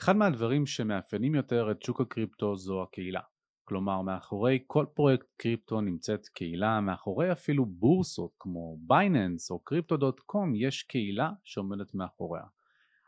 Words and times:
אחד 0.00 0.16
מהדברים 0.16 0.66
שמאפיינים 0.66 1.34
יותר 1.34 1.70
את 1.70 1.82
שוק 1.82 2.00
הקריפטו 2.00 2.56
זו 2.56 2.82
הקהילה. 2.82 3.20
כלומר, 3.64 4.02
מאחורי 4.02 4.58
כל 4.66 4.86
פרויקט 4.94 5.32
קריפטו 5.36 5.80
נמצאת 5.80 6.26
קהילה, 6.28 6.80
מאחורי 6.80 7.32
אפילו 7.32 7.66
בורסות 7.66 8.30
כמו 8.38 8.78
בייננס 8.80 9.50
או 9.50 9.58
קריפטו.קום 9.64 10.54
יש 10.54 10.82
קהילה 10.82 11.30
שעומדת 11.44 11.94
מאחוריה. 11.94 12.42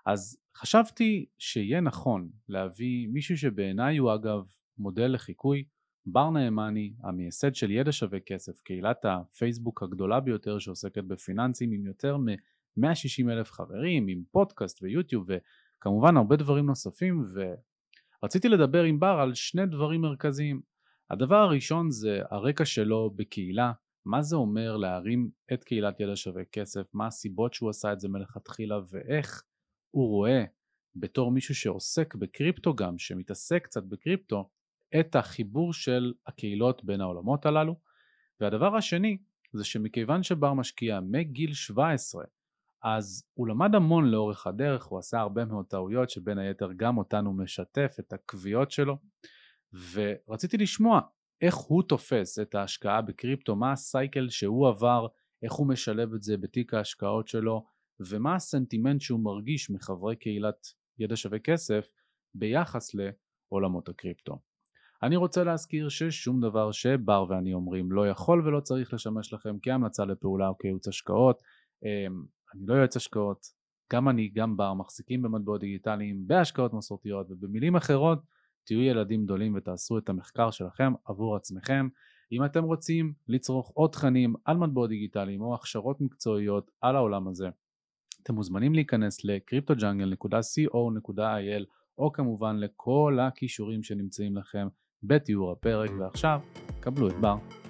אז 0.06 0.38
חשבתי 0.56 1.26
שיהיה 1.38 1.80
נכון 1.80 2.28
להביא 2.48 3.09
מישהו 3.09 3.36
שבעיניי 3.36 3.96
הוא 3.96 4.14
אגב 4.14 4.43
מודל 4.79 5.14
לחיקוי, 5.14 5.64
בר 6.06 6.30
נעמני, 6.30 6.95
המייסד 7.02 7.54
של 7.54 7.70
ידע 7.70 7.93
שווה 7.93 8.20
כסף, 8.20 8.61
קהילת 8.61 9.04
הפייסבוק 9.04 9.82
הגדולה 9.82 10.20
ביותר 10.20 10.59
שעוסקת 10.59 11.04
בפיננסים 11.04 11.72
עם 11.72 11.86
יותר 11.86 12.16
מ-160 12.16 13.30
אלף 13.30 13.50
חברים, 13.50 14.09
עם 14.09 14.22
פודקאסט 14.30 14.82
ויוטיוב 14.82 15.27
וכמובן 15.83 16.17
הרבה 16.17 16.37
דברים 16.37 16.67
נוספים 16.67 17.25
ורציתי 18.23 18.49
לדבר 18.49 18.82
עם 18.82 19.00
בר 19.00 19.18
על 19.23 19.35
שני 19.35 19.67
דברים 19.67 20.00
מרכזיים. 20.00 20.61
הדבר 21.11 21.36
הראשון 21.36 21.90
זה 21.90 22.21
הרקע 22.31 22.64
שלו 22.64 23.11
בקהילה, 23.17 23.73
מה 24.04 24.23
זה 24.23 24.37
אומר 24.37 24.76
להרים 24.76 25.31
את 25.53 25.64
קהילת 25.64 26.00
ידע 26.00 26.17
שווה 26.17 26.45
כסף, 26.53 26.95
מה 26.95 27.07
הסיבות 27.07 27.54
שהוא 27.54 27.71
עשה 27.71 27.93
את 27.93 28.00
זה 28.00 28.09
מלכתחילה 28.09 28.79
ואיך 28.90 29.43
הוא 29.90 30.09
רואה 30.09 30.45
בתור 30.96 31.31
מישהו 31.31 31.54
שעוסק 31.54 32.14
בקריפטו 32.14 32.75
גם, 32.75 32.98
שמתעסק 32.98 33.64
קצת 33.64 33.83
בקריפטו, 33.83 34.51
את 35.01 35.17
החיבור 35.17 35.73
של 35.73 36.12
הקהילות 36.27 36.84
בין 36.84 37.01
העולמות 37.01 37.47
הללו. 37.47 37.77
והדבר 38.41 38.77
השני 38.77 39.19
זה 39.53 39.64
שמכיוון 39.64 40.23
שבר 40.23 40.55
משקיע 40.55 41.01
מגיל 41.01 41.55
17 41.55 42.25
אז 42.83 43.25
הוא 43.34 43.48
למד 43.48 43.75
המון 43.75 44.11
לאורך 44.11 44.47
הדרך, 44.47 44.84
הוא 44.84 44.98
עשה 44.98 45.20
הרבה 45.20 45.45
מאוד 45.45 45.67
טעויות 45.67 46.11
שבין 46.11 46.39
היתר 46.39 46.69
גם 46.77 46.98
אותנו 46.98 47.33
משתף 47.33 47.97
את 48.00 48.12
הקביעות 48.12 48.70
שלו 48.70 48.98
ורציתי 49.92 50.56
לשמוע 50.56 51.01
איך 51.41 51.55
הוא 51.55 51.83
תופס 51.83 52.39
את 52.39 52.55
ההשקעה 52.55 53.03
בקריפטו, 53.03 53.56
מה 53.56 53.73
הסייקל 53.73 54.29
שהוא 54.29 54.69
עבר, 54.69 55.06
איך 55.43 55.53
הוא 55.53 55.69
משלב 55.69 56.15
את 56.15 56.23
זה 56.23 56.37
בתיק 56.37 56.75
ההשקעות 56.75 57.29
שלו 57.29 57.65
ומה 58.11 58.34
הסנטימנט 58.34 59.01
שהוא 59.01 59.21
מרגיש 59.21 59.71
מחברי 59.71 60.17
קהילת 60.17 60.67
ידע 60.99 61.17
שווה 61.17 61.39
כסף 61.39 61.87
ביחס 62.34 62.91
לעולמות 62.95 63.89
הקריפטו. 63.89 64.39
אני 65.03 65.17
רוצה 65.17 65.45
להזכיר 65.45 65.89
ששום 65.89 66.41
דבר 66.41 66.73
שבר 66.73 67.27
ואני 67.28 67.55
אומרים 67.55 67.93
לא 67.93 68.09
יכול 68.09 68.47
ולא 68.47 68.61
צריך 68.61 68.95
לשמש 68.95 69.33
לכם 69.33 69.56
כהמלצה 69.62 70.05
לפעולה 70.05 70.49
או 70.49 70.59
כייעוץ 70.59 70.89
השקעות. 70.89 71.43
אני 72.55 72.67
לא 72.67 72.75
יועץ 72.75 72.97
השקעות, 72.97 73.47
גם 73.92 74.08
אני 74.08 74.28
גם 74.28 74.56
בר 74.56 74.75
מחזיקים 74.75 75.22
במטבעות 75.22 75.61
דיגיטליים 75.61 76.27
בהשקעות 76.27 76.72
מסורתיות 76.72 77.27
ובמילים 77.31 77.77
אחרות 77.77 78.19
תהיו 78.64 78.83
ילדים 78.83 79.25
גדולים 79.25 79.55
ותעשו 79.55 79.98
את 79.98 80.09
המחקר 80.09 80.50
שלכם 80.50 80.92
עבור 81.05 81.36
עצמכם. 81.36 81.89
אם 82.33 82.44
אתם 82.44 82.64
רוצים 82.64 83.12
לצרוך 83.28 83.70
עוד 83.75 83.91
תכנים 83.91 84.34
על 84.44 84.56
מטבעות 84.56 84.89
דיגיטליים 84.89 85.41
או 85.41 85.55
הכשרות 85.55 86.00
מקצועיות 86.00 86.70
על 86.81 86.97
העולם 86.97 87.28
הזה 87.28 87.48
אתם 88.22 88.34
מוזמנים 88.34 88.75
להיכנס 88.75 89.25
ל-cryptojungle.co.il 89.25 91.64
או 91.98 92.12
כמובן 92.12 92.56
לכל 92.56 93.19
הכישורים 93.20 93.83
שנמצאים 93.83 94.37
לכם 94.37 94.69
בתיאור 95.03 95.53
הפרק 95.53 95.91
ועכשיו 95.98 96.41
קבלו 96.81 97.09
את 97.09 97.14
בר. 97.20 97.62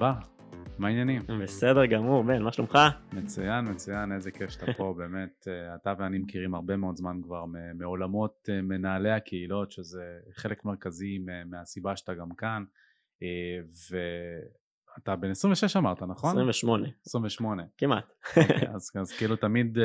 בר, 0.00 0.12
מה 0.78 0.88
העניינים? 0.88 1.22
בסדר 1.42 1.86
גמור, 1.86 2.22
בן, 2.22 2.42
מה 2.42 2.52
שלומך? 2.52 2.78
מצוין, 3.12 3.68
מצוין, 3.68 4.12
איזה 4.12 4.30
כיף 4.30 4.50
שאתה 4.50 4.72
פה, 4.76 4.94
באמת, 4.98 5.48
אה, 5.48 5.74
אתה 5.74 5.94
ואני 5.98 6.18
מכירים 6.18 6.54
הרבה 6.54 6.76
מאוד 6.76 6.96
זמן 6.96 7.20
כבר 7.22 7.44
מעולמות 7.74 8.48
אה, 8.48 8.62
מנהלי 8.62 9.10
הקהילות, 9.10 9.72
שזה 9.72 10.18
חלק 10.32 10.64
מרכזי 10.64 11.18
מהסיבה 11.46 11.96
שאתה 11.96 12.14
גם 12.14 12.28
כאן, 12.36 12.64
אה, 13.22 13.58
ואתה 14.96 15.16
בן 15.16 15.30
26 15.30 15.76
אמרת, 15.76 16.02
נכון? 16.02 16.30
28. 16.30 16.88
28. 17.06 17.62
כמעט. 17.78 18.12
אוקיי, 18.36 18.68
אז, 18.74 18.90
אז 19.00 19.12
כאילו 19.12 19.36
תמיד 19.36 19.78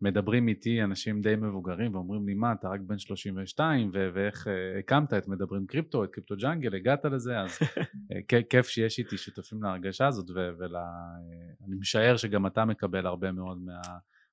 מדברים 0.00 0.48
איתי 0.48 0.82
אנשים 0.82 1.20
די 1.22 1.36
מבוגרים 1.36 1.94
ואומרים 1.94 2.26
לי 2.26 2.34
מה 2.34 2.52
אתה 2.52 2.68
רק 2.68 2.80
בן 2.80 2.98
32 2.98 3.90
ו- 3.94 4.08
ואיך 4.14 4.46
uh, 4.46 4.78
הקמת 4.78 5.14
את 5.14 5.28
מדברים 5.28 5.66
קריפטו, 5.66 6.04
את 6.04 6.10
קריפטו 6.10 6.36
ג'אנגל, 6.36 6.74
הגעת 6.74 7.04
לזה? 7.04 7.40
אז 7.40 7.50
uh, 7.58 8.42
כיף 8.50 8.66
שיש 8.66 8.98
איתי 8.98 9.16
שותפים 9.18 9.62
להרגשה 9.62 10.06
הזאת 10.06 10.30
ואני 10.30 10.52
ול- 10.58 10.76
uh, 10.76 11.80
משער 11.80 12.16
שגם 12.16 12.46
אתה 12.46 12.64
מקבל 12.64 13.06
הרבה 13.06 13.32
מאוד 13.32 13.58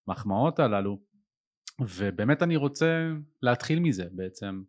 מהמחמאות 0.08 0.60
הללו. 0.60 1.00
ובאמת 1.82 2.44
אני 2.44 2.56
רוצה 2.56 3.08
להתחיל 3.42 3.80
מזה 3.80 4.06
בעצם 4.12 4.64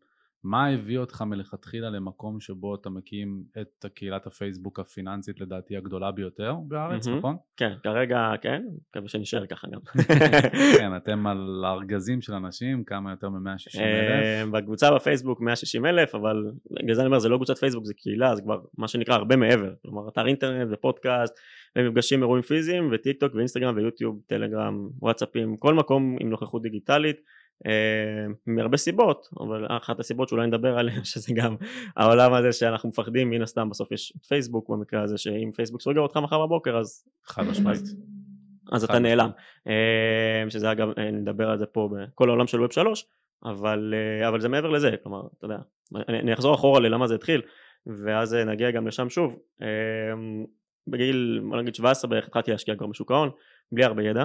מה 0.45 0.69
הביא 0.69 0.99
אותך 0.99 1.23
מלכתחילה 1.23 1.91
למקום 1.91 2.41
שבו 2.41 2.75
אתה 2.75 2.91
מקים 2.91 3.45
את 3.61 3.87
קהילת 3.95 4.27
הפייסבוק 4.27 4.81
הפיננסית 4.81 5.41
לדעתי 5.41 5.77
הגדולה 5.77 6.13
ביותר 6.13 6.55
בארץ, 6.69 7.09
נכון? 7.09 7.37
כן, 7.57 7.73
כרגע 7.83 8.33
כן, 8.41 8.63
מקווה 8.91 9.09
שנשאר 9.09 9.47
ככה 9.47 9.67
גם. 9.73 9.81
כן, 10.79 10.97
אתם 10.97 11.27
על 11.27 11.65
הארגזים 11.67 12.21
של 12.21 12.33
אנשים, 12.33 12.85
כמה 12.85 13.11
יותר 13.11 13.29
מ-160 13.29 13.81
אלף? 13.81 14.25
אה, 14.25 14.45
בקבוצה 14.53 14.95
בפייסבוק 14.95 15.41
160 15.41 15.87
אלף, 15.87 16.15
אבל 16.15 16.45
בגלל 16.71 16.95
זה 16.95 17.01
אני 17.01 17.07
אומר, 17.07 17.19
זה 17.19 17.29
לא 17.29 17.37
קבוצת 17.37 17.59
פייסבוק, 17.59 17.85
זה 17.85 17.95
קהילה, 17.95 18.37
זה 18.37 18.43
כבר 18.43 18.61
מה 18.79 18.89
שנקרא 18.89 19.15
הרבה 19.15 19.37
מעבר. 19.37 19.73
כלומר, 19.83 20.09
אתר 20.09 20.27
אינטרנט 20.27 20.69
ופודקאסט, 20.73 21.35
ומפגשים 21.79 22.23
אירועים 22.23 22.43
פיזיים, 22.43 22.91
וטיק 22.93 23.21
טוק 23.21 23.35
ואינסטגרם 23.35 23.77
ויוטיוב, 23.77 24.21
טלגרם, 24.27 24.89
וואטסאפים, 24.99 25.57
כל 25.57 25.75
מקום 25.75 26.17
עם 26.21 26.31
נוכחות 26.31 26.63
דיגיטלית. 26.63 27.17
אה, 27.67 28.27
מהרבה 28.47 28.77
סיבות 28.77 29.29
אבל 29.41 29.67
אחת 29.71 30.01
הסיבות 30.01 30.29
שאולי 30.29 30.47
נדבר 30.47 30.79
עליהן 30.79 31.05
שזה 31.15 31.33
גם 31.35 31.57
העולם 31.97 32.33
הזה 32.33 32.53
שאנחנו 32.53 32.89
מפחדים 32.89 33.31
מן 33.31 33.43
הסתם 33.43 33.71
בסוף 33.71 33.93
יש 33.93 34.13
פייסבוק 34.29 34.69
במקרה 34.69 35.03
הזה 35.03 35.19
שאם 35.19 35.51
פייסבוק 35.55 35.81
סוגר 35.81 36.01
אותך 36.01 36.17
מחר 36.17 36.47
בבוקר 36.47 36.79
אז 36.79 37.05
חד 37.25 37.43
משמעית. 37.43 37.83
אז 38.73 38.85
אתה 38.85 38.99
נעלם. 38.99 39.31
אה, 39.67 40.51
שזה 40.51 40.73
אגב 40.73 40.89
אה, 40.99 41.11
נדבר 41.11 41.51
על 41.51 41.59
זה 41.59 41.67
פה 41.67 41.89
בכל 41.93 42.29
העולם 42.29 42.47
של 42.47 42.61
ווב 42.61 42.73
שלוש 42.73 43.07
אבל, 43.45 43.95
אבל 44.29 44.41
זה 44.41 44.49
מעבר 44.49 44.71
לזה 44.71 44.95
כלומר 45.03 45.23
אתה 45.39 45.45
יודע 45.45 45.59
אני, 46.09 46.21
אני 46.21 46.33
אחזור 46.33 46.55
אחורה 46.55 46.81
ללמה 46.81 47.07
זה 47.07 47.15
התחיל 47.15 47.43
ואז 48.05 48.35
נגיע 48.35 48.71
גם 48.71 48.87
לשם 48.87 49.11
שוב. 49.11 49.37
בגיל 50.89 51.41
בוא 51.49 51.57
נגיד 51.57 51.75
17 51.75 52.11
בערך 52.11 52.27
התחלתי 52.27 52.51
להשקיע 52.51 52.77
כבר 52.77 52.87
בשוק 52.87 53.11
ההון 53.11 53.31
בלי 53.73 53.85
הרבה 53.85 54.03
ידע 54.03 54.25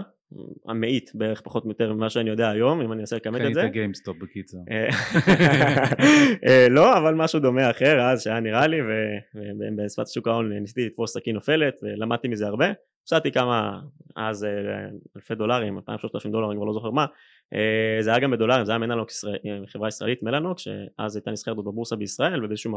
מאית 0.68 1.12
בערך 1.14 1.42
פחות 1.42 1.64
או 1.64 1.70
יותר 1.70 1.94
ממה 1.94 2.10
שאני 2.10 2.30
יודע 2.30 2.50
היום 2.50 2.82
אם 2.82 2.92
אני 2.92 3.02
אנסה 3.02 3.16
לכמת 3.16 3.42
את 3.42 3.54
זה. 3.54 3.62
קנית 3.62 3.74
גיימסטופ 3.74 4.18
בקיצור. 4.22 4.66
אה, 4.72 4.90
אה, 6.48 6.68
לא 6.70 6.98
אבל 6.98 7.16
משהו 7.16 7.40
דומה 7.40 7.70
אחר 7.70 8.02
אז 8.02 8.24
שהיה 8.24 8.40
נראה 8.40 8.68
לי 8.68 8.78
ובשפת 9.36 10.08
שוק 10.08 10.28
ההון 10.28 10.54
ניסיתי 10.54 10.86
לתפוס 10.86 11.14
סכין 11.14 11.36
נופלת 11.36 11.74
ולמדתי 11.84 12.28
מזה 12.28 12.48
הרבה. 12.48 12.68
הפסדתי 13.10 13.32
כמה 13.32 13.80
אז 14.16 14.44
אה, 14.44 14.50
אלפי 15.16 15.36
דולרים 15.36 15.78
2,000-3,000 15.78 15.82
דולר 16.32 16.48
אני 16.48 16.56
כבר 16.56 16.66
לא 16.66 16.74
זוכר 16.74 16.90
מה. 16.90 17.06
זה 18.00 18.10
היה 18.10 18.20
גם 18.20 18.32
בדולרים 18.32 18.66
זה 18.66 18.72
היה 18.72 18.80
מטלוקס 18.80 19.26
חברה 19.68 19.88
ישראלית 19.88 20.24
מלנוקס 20.24 20.62
שאז 20.62 21.16
הייתה 21.16 21.32
נסחרת 21.32 21.58
בבורסה 21.58 21.96
בישראל 21.96 22.46
ובאיזשהו 22.46 22.72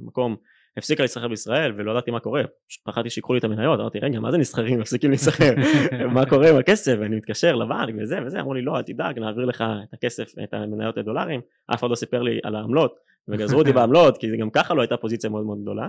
מקום 0.00 0.36
הפסיקה 0.76 1.02
להסחר 1.02 1.28
בישראל 1.28 1.72
ולא 1.76 1.90
ידעתי 1.90 2.10
מה 2.10 2.20
קורה. 2.20 2.42
פשוט 2.68 2.84
פחדתי 2.84 3.10
שיקחו 3.10 3.32
לי 3.32 3.38
את 3.38 3.44
המניות 3.44 3.80
אמרתי 3.80 3.98
רגע 3.98 4.20
מה 4.20 4.30
זה 4.30 4.38
נסחרים? 4.38 4.80
מפסיקים 4.80 5.10
להסחר? 5.10 5.50
מה 6.14 6.26
קורה 6.26 6.50
עם 6.50 6.56
הכסף? 6.56 6.96
ואני 7.00 7.16
מתקשר 7.16 7.54
לבנק 7.54 7.94
וזה 8.02 8.18
וזה. 8.26 8.40
אמרו 8.40 8.54
לי 8.54 8.62
לא 8.62 8.76
אל 8.76 8.82
תדאג 8.82 9.18
נעביר 9.18 9.44
לך 9.44 9.64
את 9.88 9.94
הכסף 9.94 10.32
את 10.44 10.54
המניות 10.54 10.96
לדולרים. 10.96 11.40
אף 11.74 11.80
אחד 11.80 11.90
לא 11.90 11.94
סיפר 11.94 12.22
לי 12.22 12.40
על 12.42 12.54
העמלות 12.56 12.94
וגזרו 13.28 13.58
אותי 13.58 13.72
בעמלות 13.78 14.18
כי 14.18 14.30
זה 14.30 14.36
גם 14.36 14.50
ככה 14.50 14.74
לא 14.74 14.80
הייתה 14.80 14.96
פוזיציה 14.96 15.30
מאוד 15.30 15.44
מאוד 15.44 15.58
גדולה 15.62 15.86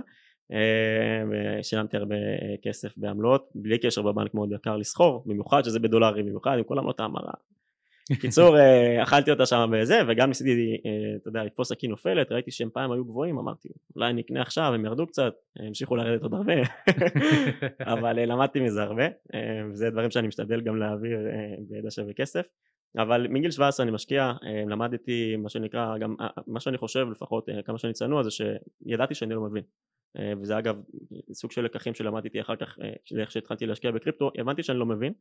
ושילמתי 1.30 1.96
הרבה 1.96 2.16
כסף 2.62 2.92
בעמלות 2.96 3.48
בלי 3.54 3.78
קשר 3.78 4.02
בבנק 4.02 4.34
מאוד 4.34 4.52
יקר 4.52 4.76
לסחור 4.76 5.22
במיוחד 5.26 5.62
שזה 5.64 5.78
בדולרים 5.78 6.26
במיוחד 6.26 6.58
עם 6.58 6.64
כל 6.64 6.78
עמלות 6.78 7.00
ההמרה. 7.00 7.32
קיצור 8.20 8.58
אה, 8.58 9.02
אכלתי 9.02 9.30
אותה 9.30 9.46
שם 9.46 9.70
בזה 9.72 10.00
וגם 10.08 10.28
ניסיתי 10.28 10.80
אה, 10.86 11.16
אתה 11.16 11.28
יודע 11.28 11.44
לתפוס 11.44 11.68
סכין 11.68 11.90
נופלת 11.90 12.32
ראיתי 12.32 12.50
שהם 12.50 12.68
פעם 12.72 12.92
היו 12.92 13.04
גבוהים 13.04 13.38
אמרתי 13.38 13.68
אולי 13.96 14.10
אני 14.10 14.20
אקנה 14.20 14.42
עכשיו 14.42 14.74
הם 14.74 14.84
ירדו 14.84 15.06
קצת 15.06 15.34
המשיכו 15.58 15.96
לרדת 15.96 16.22
עוד 16.22 16.34
הרבה. 16.34 16.52
אבל 17.94 18.18
אה, 18.18 18.26
למדתי 18.26 18.60
מזה 18.60 18.82
הרבה 18.82 19.04
וזה 19.70 19.90
דברים 19.90 20.10
שאני 20.10 20.28
משתדל 20.28 20.60
גם 20.60 20.76
להעביר 20.76 21.18
בידע 21.68 21.90
שווה 21.90 22.12
כסף. 22.12 22.46
אבל 22.98 23.26
מגיל 23.28 23.50
17 23.50 23.84
אני 23.84 23.92
משקיע 23.92 24.32
למדתי 24.68 25.36
מה 25.36 25.48
שנקרא 25.48 25.98
גם 25.98 26.14
מה 26.46 26.60
שאני 26.60 26.78
חושב 26.78 27.06
לפחות 27.10 27.48
כמה 27.64 27.78
שאני 27.78 27.92
צנוע 27.92 28.22
זה 28.22 28.30
שידעתי 28.30 29.14
שאני 29.14 29.34
לא 29.34 29.40
מבין 29.40 29.62
וזה 30.16 30.58
אגב 30.58 30.82
סוג 31.32 31.52
של 31.52 31.64
לקחים 31.64 31.94
שלמדתי 31.94 32.40
אחר 32.40 32.56
כך 32.56 32.78
איך 33.20 33.30
שהתחלתי 33.30 33.66
להשקיע 33.66 33.90
בקריפטו. 33.90 34.30
הבנתי 34.38 34.62
שאני 34.62 34.78
לא 34.78 34.86
מבין. 34.86 35.12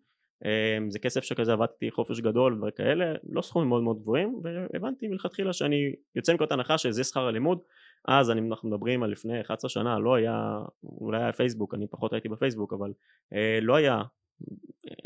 אמ, 0.46 0.92
זה 0.92 1.00
כסף 1.00 1.24
שכזה 1.24 1.54
עבדתי 1.54 1.92
חופש 1.92 2.20
גדול 2.20 2.54
ודברים 2.54 2.72
כאלה 2.72 3.14
לא 3.30 3.42
סכומים 3.42 3.70
מאוד 3.70 3.84
מאוד 3.84 4.02
גבוהים 4.02 4.42
והבנתי 4.44 5.08
מלכתחילה 5.08 5.54
שאני 5.54 5.94
יוצא 6.16 6.34
מכל 6.34 6.46
הנחה 6.52 6.78
שזה 6.78 7.04
שכר 7.04 7.28
הלימוד. 7.28 7.60
אז 8.08 8.32
אני, 8.32 8.42
אנחנו 8.50 8.70
מדברים 8.70 9.04
על 9.04 9.12
לפני 9.12 9.42
11 9.42 9.70
שנה 9.70 10.00
לא 10.00 10.16
היה 10.16 10.60
אולי 10.84 11.22
היה 11.22 11.34
פייסבוק 11.34 11.74
אני 11.74 11.88
פחות 11.88 12.14
הייתי 12.14 12.30
בפייסבוק 12.30 12.74
אבל 12.74 12.94
אה, 13.34 13.60
לא 13.62 13.76
היה 13.76 14.02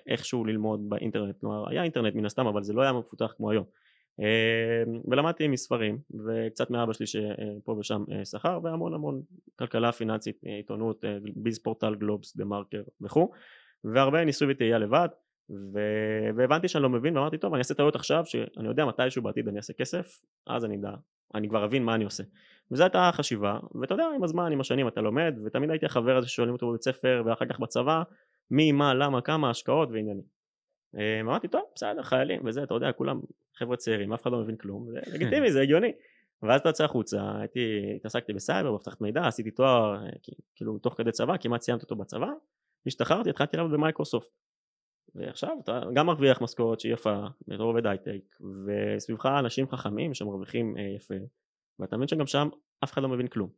איכשהו 0.07 0.45
ללמוד 0.45 0.89
באינטרנט, 0.89 1.39
כלומר 1.39 1.69
היה 1.69 1.83
אינטרנט 1.83 2.15
מן 2.15 2.25
הסתם 2.25 2.47
אבל 2.47 2.63
זה 2.63 2.74
לא 2.74 2.81
היה 2.81 2.94
מפותח 2.94 3.33
כמו 3.38 3.51
היום 3.51 3.65
ולמדתי 5.07 5.48
מספרים 5.48 5.98
וקצת 6.25 6.69
מאבא 6.69 6.94
שלי 6.94 7.07
שפה 7.07 7.71
ושם 7.80 8.04
שכר 8.24 8.60
והמון 8.63 8.94
המון 8.94 9.21
כלכלה 9.60 9.92
פיננסית, 9.92 10.44
עיתונות, 10.44 11.04
ביז 11.36 11.60
פורטל 11.60 11.95
גלובס, 11.95 12.38
דה 12.38 12.45
מרקר 12.45 12.83
וכו' 13.01 13.31
והרבה 13.83 14.25
ניסוי 14.25 14.51
וטעייה 14.51 14.77
לבד 14.77 15.10
ו... 15.50 15.80
והבנתי 16.36 16.68
שאני 16.68 16.83
לא 16.83 16.89
מבין 16.89 17.18
ואמרתי 17.18 17.38
טוב 17.38 17.54
אני 17.54 17.60
אעשה 17.60 17.74
טעויות 17.74 17.95
עכשיו 17.95 18.25
שאני 18.25 18.68
יודע 18.68 18.86
מתישהו 18.86 19.24
בעתיד 19.24 19.48
אני 19.48 19.57
אעשה 19.57 19.74
כסף 19.74 20.21
אז 20.48 20.65
אני 20.65 20.75
אדע 20.75 20.92
אני 21.36 21.50
כבר 21.50 21.65
אבין 21.65 21.83
מה 21.83 21.95
אני 21.95 22.04
עושה. 22.04 22.24
וזו 22.71 22.83
הייתה 22.83 23.10
החשיבה 23.10 23.60
ואתה 23.81 23.94
יודע 23.94 24.07
עם 24.15 24.24
הזמן 24.24 24.51
עם 24.51 24.62
השנים 24.62 24.88
אתה 24.88 25.01
לומד 25.01 25.36
ותמיד 25.45 25.69
הייתי 25.69 25.86
החבר 25.86 26.18
הזה 26.18 26.27
ששואלים 26.27 26.54
אותו 26.54 26.69
בבית 26.69 26.81
ספר 26.81 27.24
ואחר 27.25 27.45
כך 27.45 27.60
בצבא 27.60 28.04
מי 28.51 28.71
מה 28.71 28.94
למה 28.94 29.21
כמה 29.21 29.50
השקעות 29.50 29.89
ועניינים. 29.92 30.24
אמרתי 31.21 31.48
טוב 31.48 31.62
בסדר 31.75 32.04
חיילים 32.04 32.42
וזה 32.45 32.63
אתה 32.63 32.74
יודע 32.74 32.92
כולם 32.92 33.19
חבר'ה 33.55 33.77
צעירים 33.77 34.13
אף 34.13 34.21
אחד 34.21 34.31
לא 34.31 34.38
מבין 34.38 34.55
כלום 34.55 34.88
זה 34.91 35.00
לגיטימי 35.13 35.51
זה 35.51 35.61
הגיוני. 35.61 35.91
ואז 36.44 36.61
אתה 36.61 36.69
יוצא 36.69 36.83
החוצה 36.83 37.39
הייתי 37.39 37.94
התעסקתי 37.95 38.33
בסייבר 38.33 38.71
באבטחת 38.71 39.01
מידע 39.01 39.27
עשיתי 39.27 39.51
תואר 39.51 40.03
כאילו 40.55 40.79
תוך 40.79 40.94
כדי 40.97 41.11
צבא 41.11 41.38
כמעט 41.38 41.61
סיימתי 41.61 41.83
אותו 41.83 41.95
בצבא 41.95 42.27
השתחררתי 42.88 43.29
התחלתי 43.29 43.57
לעבוד 43.57 43.71
במייקרוסופט. 43.71 44.29
ועכשיו 45.15 45.57
אתה 45.63 45.81
גם 45.94 46.05
מרוויח 46.05 46.41
משכורת 46.41 46.79
שהיא 46.79 46.94
יפה 46.94 47.23
בתור 47.47 47.65
עובד 47.65 47.88
הייטק 47.88 48.39
וסביבך 48.65 49.25
אנשים 49.25 49.69
חכמים 49.69 50.13
שמרוויחים 50.13 50.77
אה, 50.77 50.83
יפה 50.95 51.15
ואתה 51.79 51.97
מבין 51.97 52.07
שגם 52.07 52.27
שם 52.27 52.50
אף 52.83 52.94
אחד 52.94 53.01
לא 53.01 53.09
מבין 53.09 53.27
כלום 53.27 53.50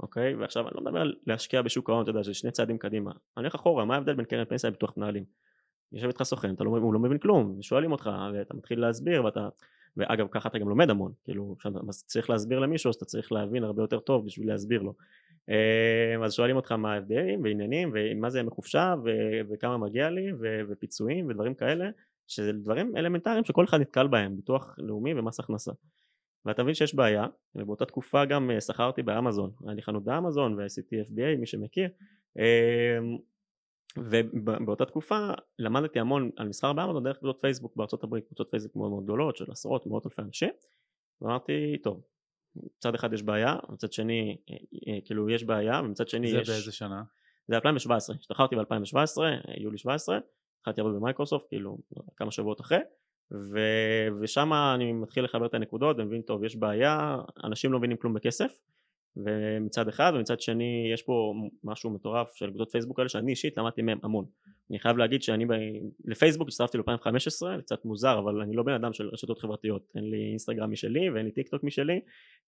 אוקיי? 0.00 0.34
ועכשיו 0.34 0.68
אני 0.68 0.74
לא 0.74 0.80
מדבר 0.80 1.00
על 1.00 1.14
להשקיע 1.26 1.62
בשוק 1.62 1.90
ההון 1.90 2.02
אתה 2.02 2.10
יודע 2.10 2.22
זה 2.22 2.34
שני 2.34 2.50
צעדים 2.50 2.78
קדימה. 2.78 3.10
אני 3.10 3.42
הולך 3.42 3.54
אחורה 3.54 3.84
מה 3.84 3.94
ההבדל 3.94 4.14
בין 4.14 4.24
קרן 4.24 4.44
פנסיה 4.44 4.70
לביטוח 4.70 4.96
מנהלים 4.96 5.24
יושב 5.92 6.06
איתך 6.06 6.22
סוכן 6.22 6.54
לא, 6.60 6.70
הוא 6.70 6.94
לא 6.94 7.00
מבין 7.00 7.18
כלום 7.18 7.54
ושואלים 7.58 7.92
אותך 7.92 8.10
ואתה 8.34 8.54
מתחיל 8.54 8.80
להסביר 8.80 9.24
ואתה 9.24 9.48
ואגב 9.96 10.26
ככה 10.30 10.48
אתה 10.48 10.58
גם 10.58 10.68
לומד 10.68 10.90
המון 10.90 11.12
כאילו 11.24 11.56
כשאתה 11.58 11.78
צריך 12.06 12.30
להסביר 12.30 12.58
למישהו 12.58 12.88
אז 12.88 12.94
אתה 12.94 13.04
צריך 13.04 13.32
להבין 13.32 13.64
הרבה 13.64 13.82
יותר 13.82 13.98
טוב 13.98 14.26
בשביל 14.26 14.48
להסביר 14.48 14.82
לו. 14.82 14.94
אה, 15.48 16.24
אז 16.24 16.32
שואלים 16.32 16.56
אותך 16.56 16.72
מה 16.72 16.92
ההבדלים 16.92 17.42
ועניינים 17.42 17.92
ומה 17.94 18.30
זה 18.30 18.38
ימי 18.38 18.50
חופשה 18.50 18.94
וכמה 19.50 19.78
מגיע 19.78 20.10
לי 20.10 20.32
ופיצויים 20.68 21.26
ודברים 21.28 21.54
כאלה 21.54 21.90
שזה 22.26 22.52
דברים 22.52 22.96
אלמנטריים 22.96 23.44
שכל 23.44 23.64
אחד 23.64 23.80
נתקל 23.80 24.06
בהם 24.06 24.36
ביטוח 24.36 24.74
לאומי 24.78 25.14
ומס 25.14 25.40
הכנסה. 25.40 25.72
ואתה 26.44 26.62
מבין 26.62 26.74
שיש 26.74 26.94
בעיה 26.94 27.26
ובאותה 27.54 27.84
תקופה 27.84 28.24
גם 28.24 28.50
אה, 28.50 28.60
שכרתי 28.60 29.02
באמזון. 29.02 29.50
היה 29.64 29.74
לי 29.74 29.82
חנות 29.82 30.04
באמזון 30.04 30.54
ועשיתי 30.54 31.00
FBA 31.00 31.38
מי 31.38 31.46
שמכיר. 31.46 31.88
אה, 32.38 32.98
ובאותה 33.96 34.84
תקופה 34.84 35.30
למדתי 35.58 36.00
המון 36.00 36.30
על 36.36 36.48
מסחר 36.48 36.72
באמזון 36.72 37.04
דרך 37.04 37.18
קבוצות 37.18 37.38
פייסבוק 37.40 37.76
בארצות 37.76 38.04
הברית 38.04 38.26
קבוצות 38.26 38.50
פייסבוק 38.50 38.76
מאוד 38.76 38.90
מאוד 38.90 39.04
גדולות 39.04 39.36
של 39.36 39.50
עשרות 39.50 39.86
מאות 39.86 40.06
אלפי 40.06 40.22
אנשים 40.22 40.50
ואמרתי 41.20 41.78
טוב 41.82 42.02
מצד 42.56 42.94
אחד 42.94 43.12
יש 43.12 43.22
בעיה 43.22 43.56
מצד 43.68 43.92
שני 43.92 44.36
אה, 44.50 44.56
אה, 44.88 44.98
כאילו 45.04 45.30
יש 45.30 45.44
בעיה 45.44 45.80
ומצד 45.84 46.08
שני 46.08 46.30
זה 46.30 46.38
יש 46.38 46.46
זה 46.46 46.52
באיזה 46.52 46.72
שנה? 46.72 47.02
זה 47.48 47.54
2017 47.54 48.16
השתחררתי 48.16 48.56
ב-2017 48.56 49.22
יולי 49.56 49.78
17 49.78 50.18
התחלתי 50.58 50.80
לעבוד 50.80 50.96
במייקרוסופט 50.96 51.48
כאילו 51.48 51.78
כמה 52.16 52.30
שבועות 52.30 52.60
אחרי 52.60 52.78
ו... 53.32 53.58
ושם 54.20 54.52
אני 54.52 54.92
מתחיל 54.92 55.24
לחבר 55.24 55.46
את 55.46 55.54
הנקודות 55.54 55.96
ומבין 55.98 56.22
טוב 56.22 56.44
יש 56.44 56.56
בעיה 56.56 57.16
אנשים 57.44 57.72
לא 57.72 57.78
מבינים 57.78 57.96
כלום 57.96 58.14
בכסף 58.14 58.58
ומצד 59.16 59.88
אחד 59.88 60.12
ומצד 60.14 60.40
שני 60.40 60.90
יש 60.94 61.02
פה 61.02 61.34
משהו 61.64 61.90
מטורף 61.90 62.34
של 62.34 62.48
קבוצות 62.48 62.70
פייסבוק 62.70 62.98
האלה 62.98 63.08
שאני 63.08 63.30
אישית 63.30 63.56
למדתי 63.56 63.82
מהם 63.82 63.98
המון. 64.02 64.24
אני 64.70 64.78
חייב 64.78 64.96
להגיד 64.96 65.22
שאני 65.22 65.46
ב... 65.46 65.52
לפייסבוק 66.04 66.48
הצטרפתי 66.48 66.78
ל-2015 66.78 67.60
קצת 67.62 67.84
מוזר 67.84 68.18
אבל 68.18 68.40
אני 68.40 68.56
לא 68.56 68.62
בן 68.62 68.72
אדם 68.72 68.92
של 68.92 69.08
רשתות 69.12 69.38
חברתיות. 69.38 69.92
אין 69.94 70.10
לי 70.10 70.28
אינסטגרם 70.30 70.70
משלי 70.70 71.10
ואין 71.10 71.26
לי 71.26 71.32
טיק 71.32 71.48
טוק 71.48 71.64
משלי. 71.64 72.00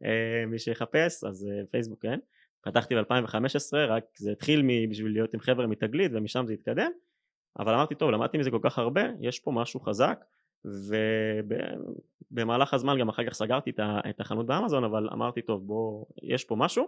אה, 0.05 0.47
מי 0.47 0.59
שיחפש 0.59 1.25
אז 1.25 1.49
אה, 1.51 1.67
פייסבוק 1.71 2.03
כן. 2.03 2.19
פתחתי 2.65 2.95
ב-2015 2.95 3.77
רק 3.89 4.05
זה 4.17 4.33
התחיל 4.33 4.63
בשביל 4.91 5.13
להיות 5.13 5.35
עם 5.35 5.41
חבר'ה 5.41 5.67
מתגלית 5.67 6.13
ומשם 6.15 6.45
זה 6.47 6.53
התקדם. 6.53 6.91
אבל 7.59 7.75
אמרתי 7.75 7.95
טוב 7.95 8.11
למדתי 8.11 8.39
מזה 8.39 8.51
כל 8.51 8.61
כך 8.63 8.79
הרבה 8.79 9.03
יש 9.21 9.41
פה 9.41 9.51
משהו 9.51 9.81
חזק 9.81 10.25
ובמהלך 12.31 12.75
הזמן 12.75 12.99
גם 12.99 13.09
אחר 13.09 13.27
כך 13.27 13.35
סגרתי 13.35 13.71
את 14.11 14.21
החנות 14.21 14.47
באמזון 14.47 14.85
אבל 14.85 15.09
אמרתי 15.13 15.43
טוב 15.43 15.67
בוא 15.67 16.05
יש 16.23 16.45
פה 16.45 16.57
משהו. 16.57 16.87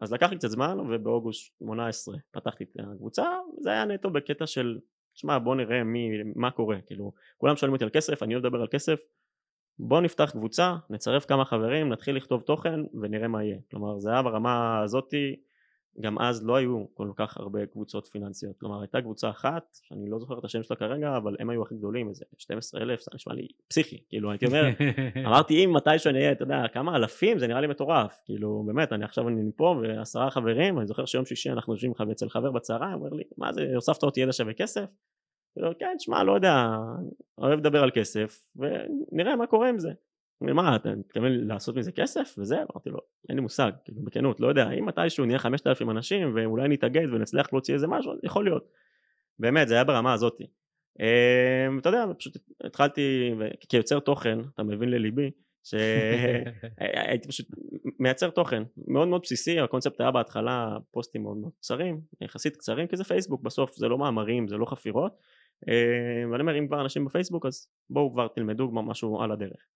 אז 0.00 0.12
לקח 0.12 0.30
לי 0.30 0.36
קצת 0.36 0.48
זמן 0.48 0.78
ובאוגוסט 0.80 1.58
18 1.58 2.16
פתחתי 2.30 2.64
את 2.64 2.76
הקבוצה 2.92 3.24
זה 3.60 3.70
היה 3.70 3.84
נטו 3.84 4.10
בקטע 4.10 4.46
של 4.46 4.78
שמע 5.14 5.38
בוא 5.38 5.54
נראה 5.54 5.84
מי, 5.84 6.08
מה 6.34 6.50
קורה. 6.50 6.76
כאילו 6.86 7.12
כולם 7.38 7.56
שואלים 7.56 7.72
אותי 7.72 7.84
על 7.84 7.90
כסף 7.90 8.22
אני 8.22 8.34
לא 8.34 8.40
מדבר 8.40 8.60
על 8.60 8.68
כסף. 8.70 8.98
בוא 9.78 10.00
נפתח 10.00 10.30
קבוצה 10.30 10.76
נצרף 10.90 11.24
כמה 11.24 11.44
חברים 11.44 11.88
נתחיל 11.88 12.16
לכתוב 12.16 12.42
תוכן 12.42 12.80
ונראה 13.02 13.28
מה 13.28 13.44
יהיה. 13.44 13.58
כלומר 13.70 13.98
זה 13.98 14.10
היה 14.10 14.22
ברמה 14.22 14.80
הזאתי 14.82 15.36
גם 16.00 16.18
אז 16.18 16.46
לא 16.46 16.56
היו 16.56 16.84
כל 16.94 17.10
כך 17.16 17.36
הרבה 17.36 17.66
קבוצות 17.66 18.06
פיננסיות. 18.06 18.56
כלומר 18.58 18.80
הייתה 18.80 19.00
קבוצה 19.00 19.30
אחת 19.30 19.78
שאני 19.82 20.10
לא 20.10 20.18
זוכר 20.18 20.38
את 20.38 20.44
השם 20.44 20.62
שלה 20.62 20.76
כרגע 20.76 21.16
אבל 21.16 21.36
הם 21.38 21.50
היו 21.50 21.62
הכי 21.62 21.74
גדולים 21.74 22.08
איזה 22.08 22.24
12 22.38 22.80
אלף 22.80 23.00
זה 23.00 23.10
נשמע 23.14 23.34
לי 23.34 23.48
פסיכי 23.68 23.98
כאילו 24.08 24.30
הייתי 24.30 24.46
אומר 24.46 24.64
אמרתי 25.26 25.64
אם 25.64 25.72
מתישהו 25.72 26.10
אני 26.10 26.18
אהיה 26.18 26.32
אתה 26.32 26.42
יודע 26.42 26.62
כמה 26.72 26.96
אלפים 26.96 27.38
זה 27.38 27.46
נראה 27.46 27.60
לי 27.60 27.66
מטורף. 27.66 28.20
כאילו 28.24 28.64
באמת 28.66 28.92
אני 28.92 29.04
עכשיו 29.04 29.28
אני 29.28 29.50
פה 29.56 29.76
ועשרה 29.82 30.30
חברים 30.30 30.78
אני 30.78 30.86
זוכר 30.86 31.04
שיום 31.04 31.24
שישי 31.24 31.50
אנחנו 31.50 31.72
יושבים 31.72 31.92
אצל 32.12 32.28
חבר 32.28 32.50
בצהריים 32.50 32.94
אומר 32.94 33.08
לי 33.08 33.24
מה 33.38 33.52
זה 33.52 33.66
הוספת 33.74 34.02
אותי 34.02 34.20
ידע 34.20 34.32
שווה 34.32 34.52
כסף? 34.52 34.86
כאילו, 35.54 35.70
כן 35.78 35.96
שמע 35.98 36.24
לא 36.24 36.32
יודע 36.32 36.76
אוהב 37.38 37.58
לדבר 37.58 37.82
על 37.82 37.90
כסף 37.94 38.48
ונראה 38.56 39.36
מה 39.36 39.46
קורה 39.46 39.68
עם 39.68 39.78
זה 39.78 39.92
מה 40.40 40.76
אתה 40.76 40.94
מתכוון 40.94 41.32
לעשות 41.32 41.76
מזה 41.76 41.92
כסף? 41.92 42.34
וזה 42.38 42.56
אמרתי 42.56 42.90
לו 42.90 42.98
אין 43.28 43.36
לי 43.36 43.42
מושג 43.42 43.72
כאילו 43.84 44.02
בכנות 44.02 44.40
לא 44.40 44.48
יודע 44.48 44.70
אם 44.70 44.86
מתישהו 44.86 45.24
נהיה 45.24 45.38
חמשת 45.38 45.66
אלפים 45.66 45.90
אנשים 45.90 46.32
ואולי 46.36 46.68
נתאגד 46.68 47.06
ונצליח 47.12 47.52
להוציא 47.52 47.74
איזה 47.74 47.86
משהו 47.86 48.12
יכול 48.22 48.44
להיות. 48.44 48.64
באמת 49.38 49.68
זה 49.68 49.74
היה 49.74 49.84
ברמה 49.84 50.12
הזאתי 50.12 50.44
אמ, 51.00 51.78
אתה 51.78 51.88
יודע 51.88 52.04
פשוט 52.18 52.36
התחלתי 52.64 53.34
כיוצר 53.68 54.00
תוכן 54.00 54.38
אתה 54.54 54.62
מבין 54.62 54.88
לליבי 54.88 55.30
שהייתי 55.64 57.28
פשוט 57.32 57.46
מייצר 57.98 58.30
תוכן 58.30 58.62
מאוד 58.88 59.08
מאוד 59.08 59.20
בסיסי 59.22 59.60
הקונספט 59.60 60.00
היה 60.00 60.10
בהתחלה 60.10 60.76
פוסטים 60.90 61.22
מאוד 61.22 61.36
מאוד 61.36 61.52
קצרים 61.58 62.00
יחסית 62.20 62.56
קצרים 62.56 62.86
כי 62.86 62.96
זה 62.96 63.04
פייסבוק 63.04 63.42
בסוף 63.42 63.76
זה 63.76 63.88
לא 63.88 63.98
מאמרים 63.98 64.48
זה 64.48 64.56
לא 64.56 64.66
חפירות. 64.66 65.12
אמ, 65.68 66.30
ואני 66.30 66.40
אומר 66.40 66.58
אם 66.58 66.66
כבר 66.66 66.80
אנשים 66.80 67.04
בפייסבוק 67.04 67.46
אז 67.46 67.68
בואו 67.90 68.12
כבר 68.12 68.28
תלמדו 68.28 68.68
משהו 68.72 69.22
על 69.22 69.32
הדרך 69.32 69.66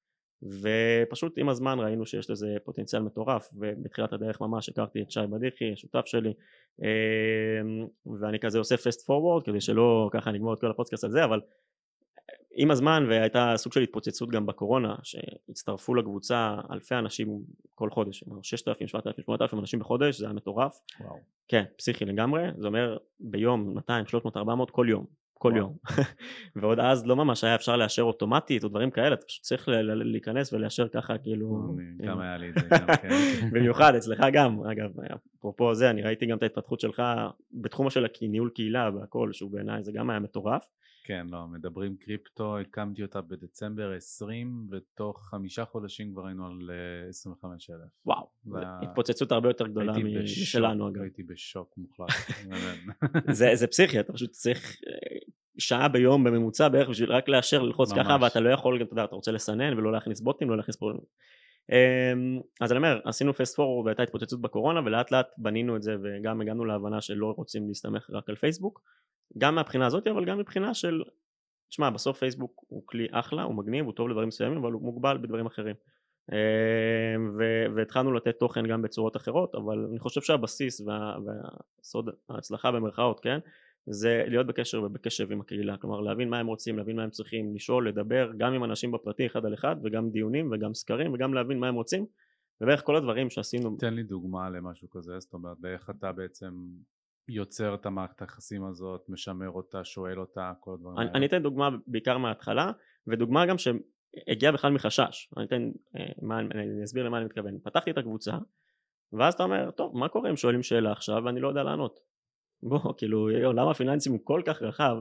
ופשוט 0.43 1.39
עם 1.39 1.49
הזמן 1.49 1.79
ראינו 1.81 2.07
שיש 2.07 2.31
לזה 2.31 2.57
פוטנציאל 2.65 3.03
מטורף 3.03 3.51
ובתחילת 3.55 4.13
הדרך 4.13 4.41
ממש 4.41 4.69
הכרתי 4.69 5.03
את 5.03 5.11
שי 5.11 5.21
בדיחי 5.31 5.73
השותף 5.73 6.07
שלי 6.07 6.33
אמ, 6.83 7.87
ואני 8.21 8.39
כזה 8.39 8.59
עושה 8.59 8.77
פסט 8.77 9.07
פורוורד 9.07 9.43
כדי 9.43 9.61
שלא 9.61 10.11
ככה 10.13 10.31
נגמור 10.31 10.55
את 10.55 10.61
כל 10.61 10.71
הפודקאסט 10.71 11.05
הזה 11.05 11.25
אבל 11.25 11.41
עם 12.53 12.71
הזמן 12.71 13.05
והייתה 13.09 13.53
סוג 13.57 13.73
של 13.73 13.81
התפוצצות 13.81 14.29
גם 14.31 14.47
בקורונה 14.47 14.95
שהצטרפו 15.03 15.95
לקבוצה 15.95 16.57
אלפי 16.71 16.95
אנשים 16.95 17.43
כל 17.75 17.91
חודש 17.91 18.25
6,000, 18.43 18.89
7,000, 18.89 19.25
8,000 19.25 19.59
אנשים 19.59 19.81
בחודש 19.81 20.19
זה 20.19 20.27
היה 20.27 20.33
מטורף 20.35 20.81
וואו. 21.01 21.17
כן 21.49 21.65
פסיכי 21.77 22.05
לגמרי 22.05 22.43
זה 22.59 22.67
אומר 22.67 22.97
ביום 23.21 23.75
200, 23.75 24.07
300, 24.07 24.37
400 24.37 24.71
כל 24.71 24.87
יום 24.91 25.07
כל 25.39 25.53
יום. 25.57 25.77
ועוד 26.57 26.81
אז 26.81 27.07
לא 27.07 27.17
ממש 27.17 27.45
היה 27.45 27.55
אפשר 27.55 27.77
לאשר 27.77 28.03
אוטומטית 28.03 28.65
או 28.65 28.69
דברים 28.69 28.91
כאלה 28.91 29.15
אתה 29.15 29.27
פשוט 29.27 29.43
צריך 29.43 29.69
להיכנס 29.85 30.53
ולאשר 30.53 30.89
ככה 30.89 31.19
כאילו 31.19 31.77
גם 32.03 32.21
היה 32.21 32.37
לי 32.37 32.49
את 32.49 32.55
זה 32.55 32.69
גם 32.79 32.97
כן 33.03 33.09
במיוחד 33.53 33.95
אצלך 33.95 34.21
גם. 34.33 34.61
אגב 34.73 34.91
אפרופו 35.39 35.75
זה 35.75 35.91
אני 35.91 36.03
ראיתי 36.03 36.27
גם 36.27 36.37
את 36.37 36.43
ההתפתחות 36.43 36.81
שלך 36.81 37.03
בתחום 37.53 37.91
של 37.91 38.07
ניהול 38.23 38.51
קהילה 38.55 38.91
והכל 38.95 39.33
שהוא 39.33 39.51
בעיניי 39.51 39.85
זה 39.85 39.93
גם 39.93 40.11
היה 40.11 40.19
מטורף 40.19 40.67
כן 41.09 41.27
לא 41.31 41.47
מדברים 41.47 41.97
קריפטו 41.97 42.59
הקמתי 42.59 43.03
אותה 43.03 43.21
בדצמבר 43.21 43.93
20 43.93 44.69
ותוך 44.71 45.29
חמישה 45.31 45.65
חודשים 45.65 46.13
כבר 46.13 46.27
היינו 46.27 46.47
על 46.47 46.71
25 47.09 47.71
אלף. 47.71 47.81
וואו 48.07 48.29
התפוצצות 48.83 49.33
הרבה 49.33 49.49
יותר 49.49 49.67
גדולה 49.67 49.93
משלנו 50.23 50.89
אגב. 50.89 51.03
הייתי 51.03 51.23
בשוק 51.23 51.75
מוחלט. 51.77 52.09
זה 53.59 53.67
פסיכי 53.67 54.01
אתה 54.01 54.13
פשוט 54.13 54.31
צריך 54.31 54.77
שעה 55.59 55.89
ביום 55.89 56.25
בממוצע 56.25 56.69
בערך 56.69 56.89
בשביל 56.89 57.13
רק 57.13 57.29
לאשר 57.29 57.63
ללחוץ 57.63 57.93
ככה 57.93 58.17
ואתה 58.21 58.41
לא 58.41 58.51
יכול 58.51 58.83
אתה 58.83 58.93
יודע 58.93 59.05
אתה 59.05 59.15
רוצה 59.15 59.33
לסנן 59.33 59.79
ולא 59.79 59.93
להכניס 59.93 60.21
בוטים 60.21 60.51
לא 60.51 60.57
להכניס 60.57 60.77
פה 60.77 60.93
אמ, 61.73 62.41
אז 62.61 62.73
אני 62.73 62.77
אומר 62.77 63.01
עשינו 63.05 63.35
פייסט 63.35 63.57
פורוורד 63.57 63.87
והייתה 63.87 64.03
התפוצצות 64.03 64.41
בקורונה 64.41 64.81
ולאט 64.81 65.11
לאט 65.11 65.27
בנינו 65.39 65.77
את 65.77 65.83
זה 65.83 65.97
וגם 66.03 66.41
הגענו 66.41 66.65
להבנה 66.65 67.01
שלא 67.01 67.35
רוצים 67.37 67.69
להסתמך 67.69 68.11
רק 68.11 68.29
על 68.29 68.37
פייסבוק 68.37 68.83
גם 69.39 69.55
מהבחינה 69.55 69.87
הזאת 69.87 70.07
אבל 70.07 70.25
גם 70.25 70.39
מבחינה 70.39 70.75
של 70.75 71.03
תשמע 71.69 71.91
בסוף 71.91 72.19
פייסבוק 72.19 72.65
הוא 72.69 72.83
כלי 72.87 73.07
אחלה 73.11 73.43
הוא 73.43 73.55
מגניב 73.55 73.85
הוא 73.85 73.93
טוב 73.93 74.09
לדברים 74.09 74.29
מסוימים 74.29 74.59
אבל 74.59 74.73
הוא 74.73 74.83
מוגבל 74.83 75.19
בדברים 75.19 75.47
אחרים 75.47 75.75
אמ, 76.33 77.39
והתחלנו 77.77 78.13
לתת 78.13 78.39
תוכן 78.39 78.67
גם 78.67 78.83
בצורות 78.83 79.17
אחרות 79.17 79.55
אבל 79.55 79.87
אני 79.91 79.99
חושב 79.99 80.21
שהבסיס 80.21 80.81
והסוד 80.81 82.11
ההצלחה 82.29 82.73
במרכאות 82.73 83.21
כן 83.21 83.39
זה 83.91 84.25
להיות 84.27 84.47
בקשר 84.47 84.83
ובקשב 84.83 85.33
עם 85.33 85.41
הקהילה, 85.41 85.77
כלומר 85.77 86.01
להבין 86.01 86.29
מה 86.29 86.39
הם 86.39 86.47
רוצים, 86.47 86.79
להבין 86.79 86.97
מה 86.97 87.03
הם 87.03 87.11
צריכים, 87.11 87.55
לשאול, 87.55 87.89
לדבר 87.89 88.31
גם 88.37 88.53
עם 88.53 88.65
אנשים 88.65 88.93
בפרטי 88.93 89.27
אחד 89.27 89.47
על 89.47 89.55
אחד 89.55 89.77
וגם 89.85 90.11
דיונים 90.11 90.53
וגם 90.53 90.75
סקרים 90.75 91.13
וגם 91.13 91.35
להבין 91.35 91.59
מה 91.59 91.69
הם 91.69 91.75
רוצים 91.75 92.07
ובערך 92.61 92.85
כל 92.85 92.97
הדברים 92.97 93.31
שעשינו. 93.31 93.77
תן 93.79 93.95
לי 93.95 94.03
דוגמה 94.03 94.51
למשהו 94.51 94.91
כזה, 94.91 95.21
זאת 95.21 95.35
אומרת, 95.35 95.57
באיך 95.61 95.91
אתה 95.91 96.13
בעצם 96.13 96.55
יוצר 97.29 97.75
את 97.75 97.87
המערכת 97.87 98.21
היחסים 98.21 98.65
הזאת, 98.65 99.05
משמר 99.09 99.51
אותה, 99.51 99.85
שואל 99.85 100.21
אותה, 100.21 100.53
כל 100.61 100.75
הדברים 100.75 100.99
האלה. 100.99 101.11
אני 101.15 101.27
אתן 101.27 101.43
דוגמה 101.43 101.69
בעיקר 101.87 102.19
מההתחלה 102.19 102.73
ודוגמה 103.07 103.47
גם 103.47 103.57
שהגיעה 103.59 104.53
בכלל 104.53 104.73
מחשש, 104.73 105.31
אני 105.37 105.45
אתן, 105.45 105.71
אה, 105.97 106.07
מה, 106.23 106.39
אני 106.39 106.85
אסביר 106.85 107.05
למה 107.05 107.19
אני 107.19 107.25
מתכוון, 107.25 107.59
פתחתי 107.63 107.91
את 107.91 107.99
הקבוצה 107.99 108.39
ואז 109.13 109.35
אתה 109.35 109.43
אומר, 109.43 109.71
טוב, 109.71 109.97
מה 109.97 110.09
קורה 110.09 110.31
אם 110.31 110.37
שואלים 110.37 110.63
שאלה 110.63 110.93
עכשיו 110.93 111.23
ואני 111.25 111.41
לא 111.41 111.49
יודע 111.49 111.63
לענות? 111.63 112.01
בוא, 112.63 112.95
כאילו, 112.97 113.29
עולם 113.45 113.69
הפיננסים 113.69 114.13
הוא 114.13 114.21
כל 114.25 114.43
כך 114.45 114.63
רחב, 114.63 114.97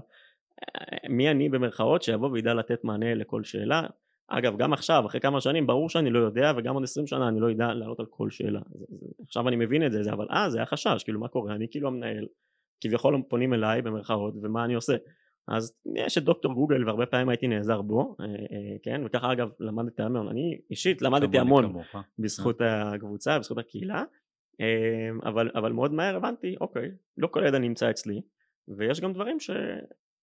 מי 1.10 1.32
אני 1.32 1.50
במרכאות 1.50 2.02
שיבוא 2.02 2.30
וידע 2.30 2.54
לתת 2.54 2.84
מענה 2.84 3.14
לכל 3.16 3.44
שאלה? 3.44 3.82
אגב, 4.28 4.58
גם 4.58 4.74
עכשיו, 4.74 5.06
אחרי 5.06 5.22
כמה 5.22 5.42
שנים, 5.42 5.68
ברור 5.68 5.90
שאני 5.90 6.10
לא 6.10 6.20
יודע, 6.20 6.52
וגם 6.58 6.74
עוד 6.74 6.84
עשרים 6.84 7.08
שנה 7.08 7.28
אני 7.28 7.40
לא 7.40 7.50
יודע 7.50 7.74
לענות 7.74 8.00
על 8.00 8.06
כל 8.10 8.30
שאלה. 8.30 8.60
זה, 8.74 8.86
זה, 8.90 9.08
עכשיו 9.24 9.48
אני 9.48 9.56
מבין 9.56 9.86
את 9.86 9.92
זה, 9.92 10.04
זה 10.04 10.14
אבל 10.14 10.28
אה, 10.32 10.50
זה 10.50 10.58
היה 10.58 10.66
חשש, 10.66 11.04
כאילו, 11.04 11.20
מה 11.20 11.28
קורה? 11.28 11.56
אני 11.56 11.68
כאילו 11.72 11.88
המנהל, 11.88 12.26
כביכול 12.82 13.22
פונים 13.30 13.54
אליי 13.54 13.82
במרכאות, 13.82 14.34
ומה 14.42 14.66
אני 14.66 14.74
עושה? 14.74 14.96
אז 15.48 15.74
יש 15.96 16.18
את 16.18 16.24
דוקטור 16.24 16.54
גוגל 16.54 16.86
והרבה 16.86 17.06
פעמים 17.06 17.30
הייתי 17.30 17.48
נעזר 17.48 17.82
בו, 17.82 18.16
אה, 18.20 18.26
אה, 18.26 18.76
כן, 18.84 19.02
וככה 19.06 19.32
אגב 19.32 19.50
למדתי 19.60 20.02
המון, 20.02 20.28
אני 20.28 20.60
אישית 20.70 21.02
למדתי 21.02 21.40
המון 21.40 21.74
בזכות 22.20 22.62
הקבוצה, 22.62 23.40
בזכות 23.40 23.58
הקהילה, 23.58 24.04
אה, 24.62 25.30
אבל, 25.30 25.52
אבל 25.56 25.72
מאוד 25.72 25.94
מהר 25.94 26.16
הבנתי, 26.16 26.56
אוקיי, 26.62 26.92
לא 27.18 27.28
כל 27.28 27.44
ידע 27.48 27.60
נמצא 27.60 27.90
אצלי, 27.90 28.22
ויש 28.78 29.02
גם 29.02 29.14
דברים 29.14 29.40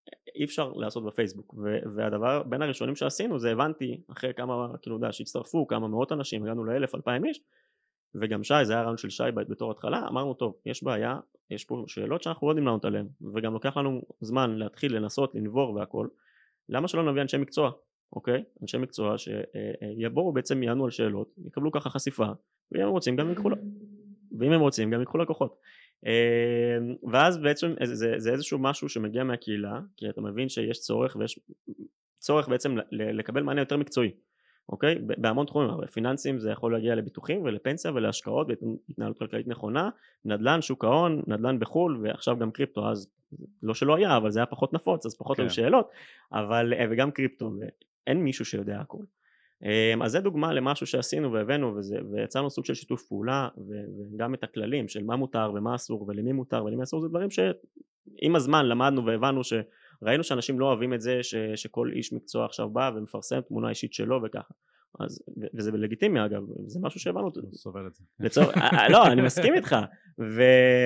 שאי 0.04 0.44
אפשר 0.44 0.73
לעשות 0.73 1.04
בפייסבוק, 1.04 1.54
והדבר 1.96 2.42
בין 2.42 2.62
הראשונים 2.62 2.96
שעשינו 2.96 3.38
זה 3.38 3.52
הבנתי 3.52 4.00
אחרי 4.12 4.34
כמה, 4.34 4.68
כאילו, 4.82 4.96
יודע, 4.96 5.12
שהצטרפו 5.12 5.66
כמה 5.66 5.88
מאות 5.88 6.12
אנשים, 6.12 6.42
הגענו 6.44 6.64
לאלף, 6.64 6.94
אלפיים 6.94 7.25
איש, 7.25 7.40
וגם 8.14 8.44
שי, 8.44 8.54
זה 8.64 8.73
היה 8.73 8.82
רעיון 8.82 8.96
של 8.96 9.11
שי 9.11 9.25
בתור 9.34 9.70
התחלה, 9.70 10.08
אמרנו 10.08 10.34
טוב, 10.34 10.54
יש 10.66 10.82
בעיה, 10.82 11.18
יש 11.50 11.64
פה 11.64 11.84
שאלות 11.87 12.23
שאנחנו 12.23 12.46
לא 12.46 12.52
יודעים 12.52 12.66
לענות 12.66 12.84
עליהן, 12.84 13.06
וגם 13.34 13.52
לוקח 13.52 13.76
לנו 13.76 14.02
זמן 14.20 14.54
להתחיל 14.58 14.96
לנסות, 14.96 15.34
לנבור 15.34 15.75
והכל, 15.75 16.08
למה 16.68 16.88
שלא 16.88 17.11
נביא 17.11 17.23
אנשי 17.23 17.37
מקצוע, 17.37 17.70
אוקיי? 18.12 18.44
אנשי 18.62 18.78
מקצוע 18.78 19.14
שיבואו 19.18 20.32
בעצם 20.32 20.62
יענו 20.62 20.84
על 20.84 20.90
שאלות, 20.90 21.34
יקבלו 21.46 21.73
ככה 21.73 21.90
חשיפה, 21.90 22.26
ואם 22.73 22.82
הם 22.82 22.88
רוצים 22.88 23.16
גם 23.16 23.28
ייקחו, 23.28 23.49
ואם 24.38 24.52
הם 24.52 24.61
רוצים 24.61 24.90
גם 24.90 25.00
ייקחו 25.00 25.18
לקוחות. 25.18 25.56
ואז 27.12 27.38
בעצם 27.38 27.75
זה, 27.84 28.14
זה 28.16 28.32
איזשהו 28.32 28.58
משהו 28.58 28.88
שמגיע 28.88 29.25
מהקהילה, 29.25 29.80
כי 29.96 30.08
אתה 30.08 30.20
מבין 30.20 30.49
שיש 30.49 30.80
צורך 30.80 31.16
ויש 31.16 31.38
צורך 32.18 32.49
בעצם 32.49 32.76
לקבל 32.92 33.42
מענה 33.42 33.61
יותר 33.61 33.76
מקצועי. 33.76 34.11
אוקיי? 34.68 34.99
בהמון 35.18 35.46
תחומים, 35.46 35.70
אבל 35.70 35.87
פיננסים 35.87 36.38
זה 36.38 36.50
יכול 36.50 36.73
להגיע 36.73 36.94
לביטוחים 36.94 37.42
ולפנסיה 37.42 37.92
ולהשקעות 37.92 38.46
והתנהלות 38.49 39.18
כלכלית 39.18 39.49
נכונה, 39.49 39.90
נדל"ן, 40.25 40.62
שוק 40.62 40.84
ההון, 40.84 41.23
נדל"ן 41.26 41.58
בחו"ל 41.58 42.00
ועכשיו 42.02 42.38
גם 42.38 42.50
קריפטו, 42.50 42.90
אז 42.90 43.11
לא 43.62 43.75
שלא 43.75 43.96
היה, 43.96 44.16
אבל 44.16 44.30
זה 44.30 44.38
היה 44.38 44.46
פחות 44.46 44.73
נפוץ, 44.73 45.06
אז 45.06 45.16
פחות 45.18 45.37
כן. 45.37 45.42
היו 45.42 45.50
שאלות, 45.50 45.90
אבל, 46.32 46.73
אה, 46.75 46.84
וגם 46.90 47.11
קריפטו, 47.11 47.52
ואין 47.61 48.25
מישהו 48.25 48.44
שיודע 48.44 48.80
הכל. 48.80 49.02
אמ, 49.64 50.02
אז 50.02 50.12
זה 50.12 50.21
דוגמה 50.21 50.52
למשהו 50.52 50.87
שעשינו 50.87 51.33
והבאנו 51.33 51.76
וזה, 51.76 51.97
ויצרנו 52.12 52.50
סוג 52.50 52.64
של 52.64 52.75
שיתוף 52.75 53.02
פעולה 53.02 53.49
וגם 54.14 54.35
את 54.35 54.44
הכללים 54.44 54.88
של 54.88 55.04
מה 55.04 55.16
מותר 55.16 55.52
ומה 55.54 55.75
אסור 55.75 56.04
ולמי 56.09 56.33
מותר 56.33 56.64
ולמי 56.64 56.83
אסור 56.83 57.00
זה 57.00 57.09
דברים 57.09 57.30
שעם 57.30 58.37
הזמן 58.37 58.66
למדנו 58.66 59.06
והבנו 59.06 59.44
ש... 59.44 59.52
ראינו 60.02 60.25
שאנשים 60.25 60.61
לא 60.61 60.66
אוהבים 60.66 60.94
את 60.94 61.00
זה 61.00 61.23
ש, 61.23 61.35
שכל 61.54 61.90
איש 61.92 62.12
מקצוע 62.12 62.44
עכשיו 62.44 62.71
בא 62.71 62.90
ומפרסם 62.97 63.40
תמונה 63.40 63.68
אישית 63.68 63.92
שלו 63.92 64.21
וככה 64.25 64.54
אז, 65.00 65.22
וזה 65.54 65.72
לגיטימי 65.72 66.24
אגב, 66.24 66.42
זה 66.66 66.80
משהו 66.82 67.00
שהבנו 67.00 67.24
אותו. 67.24 67.40
סובל 67.52 67.86
את 67.86 67.94
זה. 67.94 68.04
לצור... 68.20 68.44
אה, 68.44 68.68
אה, 68.78 68.88
לא, 68.88 69.06
אני 69.06 69.22
מסכים 69.22 69.54
איתך. 69.54 69.76
ו... 70.20 70.42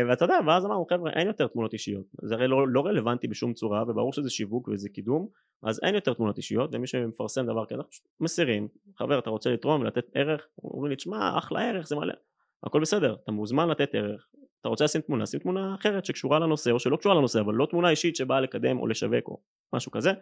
ואתה 0.08 0.24
יודע, 0.24 0.38
ואז 0.46 0.66
אמרנו 0.66 0.86
חבר'ה 0.90 1.10
אין 1.10 1.26
יותר 1.26 1.46
תמונות 1.46 1.72
אישיות. 1.72 2.06
זה 2.22 2.34
הרי 2.34 2.48
לא, 2.48 2.68
לא 2.68 2.86
רלוונטי 2.86 3.28
בשום 3.28 3.54
צורה 3.54 3.82
וברור 3.82 4.12
שזה 4.12 4.30
שיווק 4.30 4.68
וזה 4.68 4.88
קידום, 4.88 5.28
אז 5.62 5.80
אין 5.82 5.94
יותר 5.94 6.14
תמונות 6.14 6.36
אישיות 6.36 6.70
ומי 6.72 6.86
שמפרסם 6.86 7.46
דבר 7.46 7.66
כזה, 7.66 7.82
מסירים. 8.20 8.68
חבר 8.98 9.18
אתה 9.18 9.30
רוצה 9.30 9.50
לתרום 9.50 9.80
ולתת 9.80 10.04
ערך? 10.14 10.46
אומרים 10.64 10.90
לי 10.90 10.96
תשמע 10.96 11.38
אחלה 11.38 11.68
ערך 11.68 11.86
זה 11.86 11.96
מלא. 11.96 12.14
הכל 12.62 12.80
בסדר, 12.80 13.16
אתה 13.24 13.32
מוזמן 13.32 13.68
לתת 13.68 13.94
ערך, 13.94 14.26
אתה 14.60 14.68
רוצה 14.68 14.84
לשים 14.84 15.00
תמונה, 15.00 15.26
שים 15.26 15.40
תמונה 15.40 15.74
אחרת 15.74 16.04
שקשורה 16.04 16.38
לנושא 16.38 16.70
או 16.70 16.78
שלא 16.78 16.96
קשורה 16.96 17.14
לנושא 17.14 17.40
אבל 17.40 17.54
לא 17.54 17.66
תמונה 17.66 17.90
אישית 17.90 18.16
שבאה 18.16 18.40
לקדם 18.40 18.78
או 18.78 18.86
לשווק 18.86 19.28
או 19.28 19.40
משהו 19.72 19.92
כזה. 19.92 20.12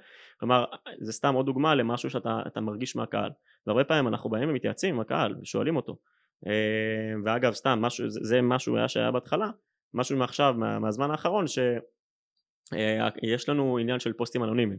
כלומר 0.40 0.64
זה 1.00 1.12
סתם 1.12 1.35
עוד 1.35 1.47
דוגמה 1.47 1.75
למשהו 1.75 2.11
שאתה 2.11 2.61
מרגיש 2.61 2.97
מהקהל. 2.97 3.31
והרבה 3.66 3.85
פעמים 3.85 4.09
אנחנו 4.09 4.31
באים 4.31 4.49
ומתייעצים 4.49 4.95
עם 4.95 5.00
הקהל 5.00 5.35
ושואלים 5.43 5.76
אותו. 5.76 5.97
אה, 6.47 6.52
ואגב 7.25 7.52
סתם 7.52 7.78
משהו 7.83 8.05
זה, 8.09 8.43
משהו 8.43 8.76
היה 8.76 8.88
שהיה 8.88 9.11
בהתחלה 9.11 9.50
משהו 9.95 10.16
מעכשיו 10.16 10.55
מה, 10.57 10.78
מהזמן 10.78 11.11
האחרון 11.11 11.47
שיש 11.47 11.81
אה, 13.49 13.55
לנו 13.55 13.78
עניין 13.78 14.00
של 14.00 14.12
פוסטים 14.12 14.45
אנונימיים 14.45 14.78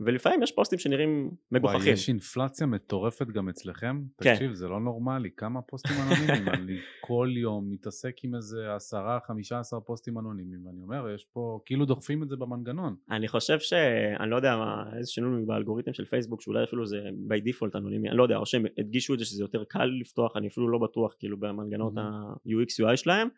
ולפעמים 0.00 0.42
יש 0.42 0.52
פוסטים 0.52 0.78
שנראים 0.78 1.30
מגוחכים. 1.52 1.80
וואי, 1.80 1.90
יש 1.90 2.08
אינפלציה 2.08 2.66
מטורפת 2.66 3.26
גם 3.26 3.48
אצלכם? 3.48 4.02
כן. 4.20 4.34
תקשיב, 4.34 4.52
זה 4.52 4.68
לא 4.68 4.80
נורמלי, 4.80 5.30
כמה 5.36 5.62
פוסטים 5.62 5.96
אנונימיים? 5.96 6.48
אני 6.58 6.76
כל 7.00 7.28
יום 7.36 7.70
מתעסק 7.70 8.14
עם 8.24 8.34
איזה 8.34 8.74
עשרה, 8.74 9.18
חמישה 9.26 9.58
עשר 9.58 9.80
פוסטים 9.80 10.18
אנונימיים, 10.18 10.66
ואני 10.66 10.82
אומר, 10.82 11.10
יש 11.14 11.24
פה, 11.32 11.60
כאילו 11.64 11.84
דוחפים 11.84 12.22
את 12.22 12.28
זה 12.28 12.36
במנגנון. 12.36 12.96
אני 13.10 13.28
חושב 13.28 13.58
ש... 13.58 13.72
אני 14.20 14.30
לא 14.30 14.36
יודע 14.36 14.56
מה, 14.56 14.84
איזה 14.96 15.10
שינוי 15.10 15.44
באלגוריתם 15.44 15.92
של 15.92 16.04
פייסבוק, 16.04 16.42
שאולי 16.42 16.64
אפילו 16.64 16.86
זה 16.86 17.00
by 17.28 17.48
default 17.48 17.78
אנונימי, 17.78 18.08
אני 18.08 18.16
לא 18.16 18.22
יודע, 18.22 18.36
או 18.36 18.46
שהם 18.46 18.64
הדגישו 18.78 19.14
את 19.14 19.18
זה 19.18 19.24
שזה 19.24 19.42
יותר 19.42 19.64
קל 19.64 19.90
לפתוח, 20.00 20.36
אני 20.36 20.48
אפילו 20.48 20.68
לא 20.68 20.78
בטוח, 20.78 21.14
כאילו 21.18 21.36
במנגנות 21.36 21.92
ה-UX 21.96 22.84
UI 22.84 22.96
שלהם. 22.96 23.28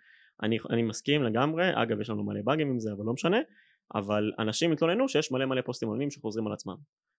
אני, 0.42 0.58
אני 0.70 0.82
מסכים 0.82 1.22
לגמרי, 1.22 1.70
אגב 1.74 2.00
יש 2.00 2.10
לנו 2.10 2.24
מלא 2.24 2.40
באגים 2.44 2.70
עם 2.70 2.78
זה, 2.78 2.92
אבל 2.92 3.04
לא 3.04 3.12
משנה. 3.12 3.38
אבל 3.94 4.32
אנשים 4.38 4.72
התלוננו 4.72 5.08
שיש 5.08 5.32
מלא 5.32 5.44
מלא 5.44 5.60
פוסטים 5.60 5.88
אנונימיים 5.88 6.10
שחוזרים 6.10 6.46
על 6.46 6.52
עצמם. 6.52 6.76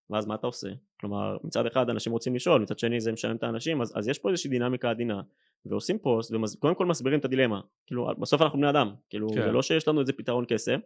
ואז 0.10 0.26
מה 0.26 0.36
אתה 0.36 0.48
עושה? 0.48 0.68
כלומר 1.00 1.38
מצד 1.44 1.66
אחד 1.66 1.90
אנשים 1.90 2.12
רוצים 2.12 2.36
לשאול 2.36 2.62
מצד 2.62 2.80
שני 2.80 3.00
זה 3.00 3.12
משלם 3.12 3.36
את 3.36 3.44
האנשים 3.44 3.82
אז, 3.82 3.94
אז 3.96 4.08
יש 4.08 4.20
פה 4.20 4.30
איזושהי 4.30 4.50
דינמיקה 4.50 4.90
עדינה 4.90 5.22
ועושים 5.66 6.00
פוסט 6.00 6.34
וקודם 6.34 6.76
כל 6.76 6.86
מסבירים 6.86 7.20
את 7.20 7.26
הדילמה. 7.26 7.62
כאילו 7.86 8.08
בסוף 8.20 8.42
אנחנו 8.42 8.60
בני 8.60 8.70
אדם. 8.70 8.94
כאילו 9.10 9.28
כן. 9.30 9.42
זה 9.42 9.52
לא 9.52 9.62
שיש 9.62 9.88
לנו 9.88 10.02
איזה 10.02 10.14
פתרון 10.14 10.46
קסם 10.48 10.80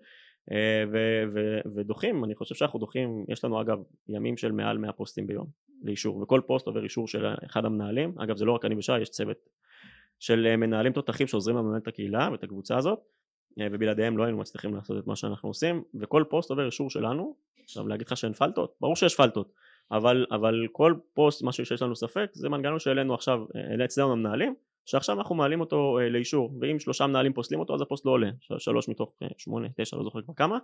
אה, 0.52 0.84
ו- 0.92 1.24
ו- 1.34 1.60
ודוחים 1.76 2.24
אני 2.24 2.36
חושב 2.36 2.56
שאנחנו 2.56 2.80
דוחים 2.80 3.26
יש 3.30 3.46
לנו 3.46 3.62
אגב 3.62 3.78
ימים 4.10 4.38
של 4.38 4.52
מעל 4.52 4.78
100 4.78 4.94
פוסטים 4.94 5.28
ביום 5.28 5.48
לאישור 5.84 6.18
וכל 6.18 6.42
פוסט 6.48 6.68
עובר 6.68 6.84
אישור 6.84 7.08
של 7.08 7.26
אחד 7.46 7.66
המנהלים. 7.66 8.20
אגב 8.20 8.38
זה 8.38 8.46
לא 8.46 8.52
רק 8.52 8.66
אני 8.66 8.76
ושי 8.76 9.00
יש 9.00 9.10
צוות 9.10 9.38
של 10.20 10.48
אה, 10.50 10.58
מנהלים 10.58 10.94
תותחים 10.94 11.28
שעוזרים 11.28 11.58
לנהל 11.58 11.78
את 11.78 11.88
הקהילה 11.88 12.30
ואת 12.32 12.44
הקבוצה 12.44 12.78
הזאת 12.78 13.00
ובלעדיהם 13.60 14.18
לא 14.18 14.24
היינו 14.24 14.38
מצליחים 14.38 14.76
לעשות 14.76 14.98
את 14.98 15.08
מה 15.08 15.16
שאנחנו 15.16 15.50
עושים 15.50 15.84
וכל 15.96 16.24
פוסט 16.30 16.50
עובר 16.50 16.66
אישור 16.66 16.90
שלנו. 16.90 17.36
עכשיו 17.64 17.88
להגיד 17.88 18.08
לך 18.08 18.18
שאין 18.18 18.34
פליטות? 18.34 18.76
ברור 18.82 18.96
שיש 18.96 19.16
פליטות. 19.16 19.54
אבל, 19.92 20.26
אבל 20.32 20.68
כל 20.72 20.94
פוסט 21.14 21.44
משהו 21.44 21.66
שיש 21.66 21.82
לנו 21.82 21.96
ספק 21.96 22.30
זה 22.34 22.50
מנגנון 22.50 22.80
שהעלינו 22.80 23.14
עכשיו 23.14 23.46
אלה 23.74 23.86
אצלנו 23.86 24.12
המנהלים 24.12 24.56
שעכשיו 24.86 25.18
אנחנו 25.18 25.36
מעלים 25.36 25.62
אותו 25.62 26.00
אה, 26.00 26.10
לאישור. 26.10 26.52
ואם 26.62 26.80
שלושה 26.80 27.08
מנהלים 27.08 27.34
פוסלים 27.34 27.60
אותו 27.60 27.76
אז 27.76 27.82
הפוסט 27.82 28.06
לא 28.06 28.12
עולה. 28.12 28.30
שלוש 28.58 28.90
מתוך 28.90 29.14
אה, 29.24 29.28
שמונה 29.38 29.68
תשע 29.76 29.98
לא 29.98 30.04
זוכר 30.04 30.22
כבר 30.22 30.34
כמה. 30.34 30.58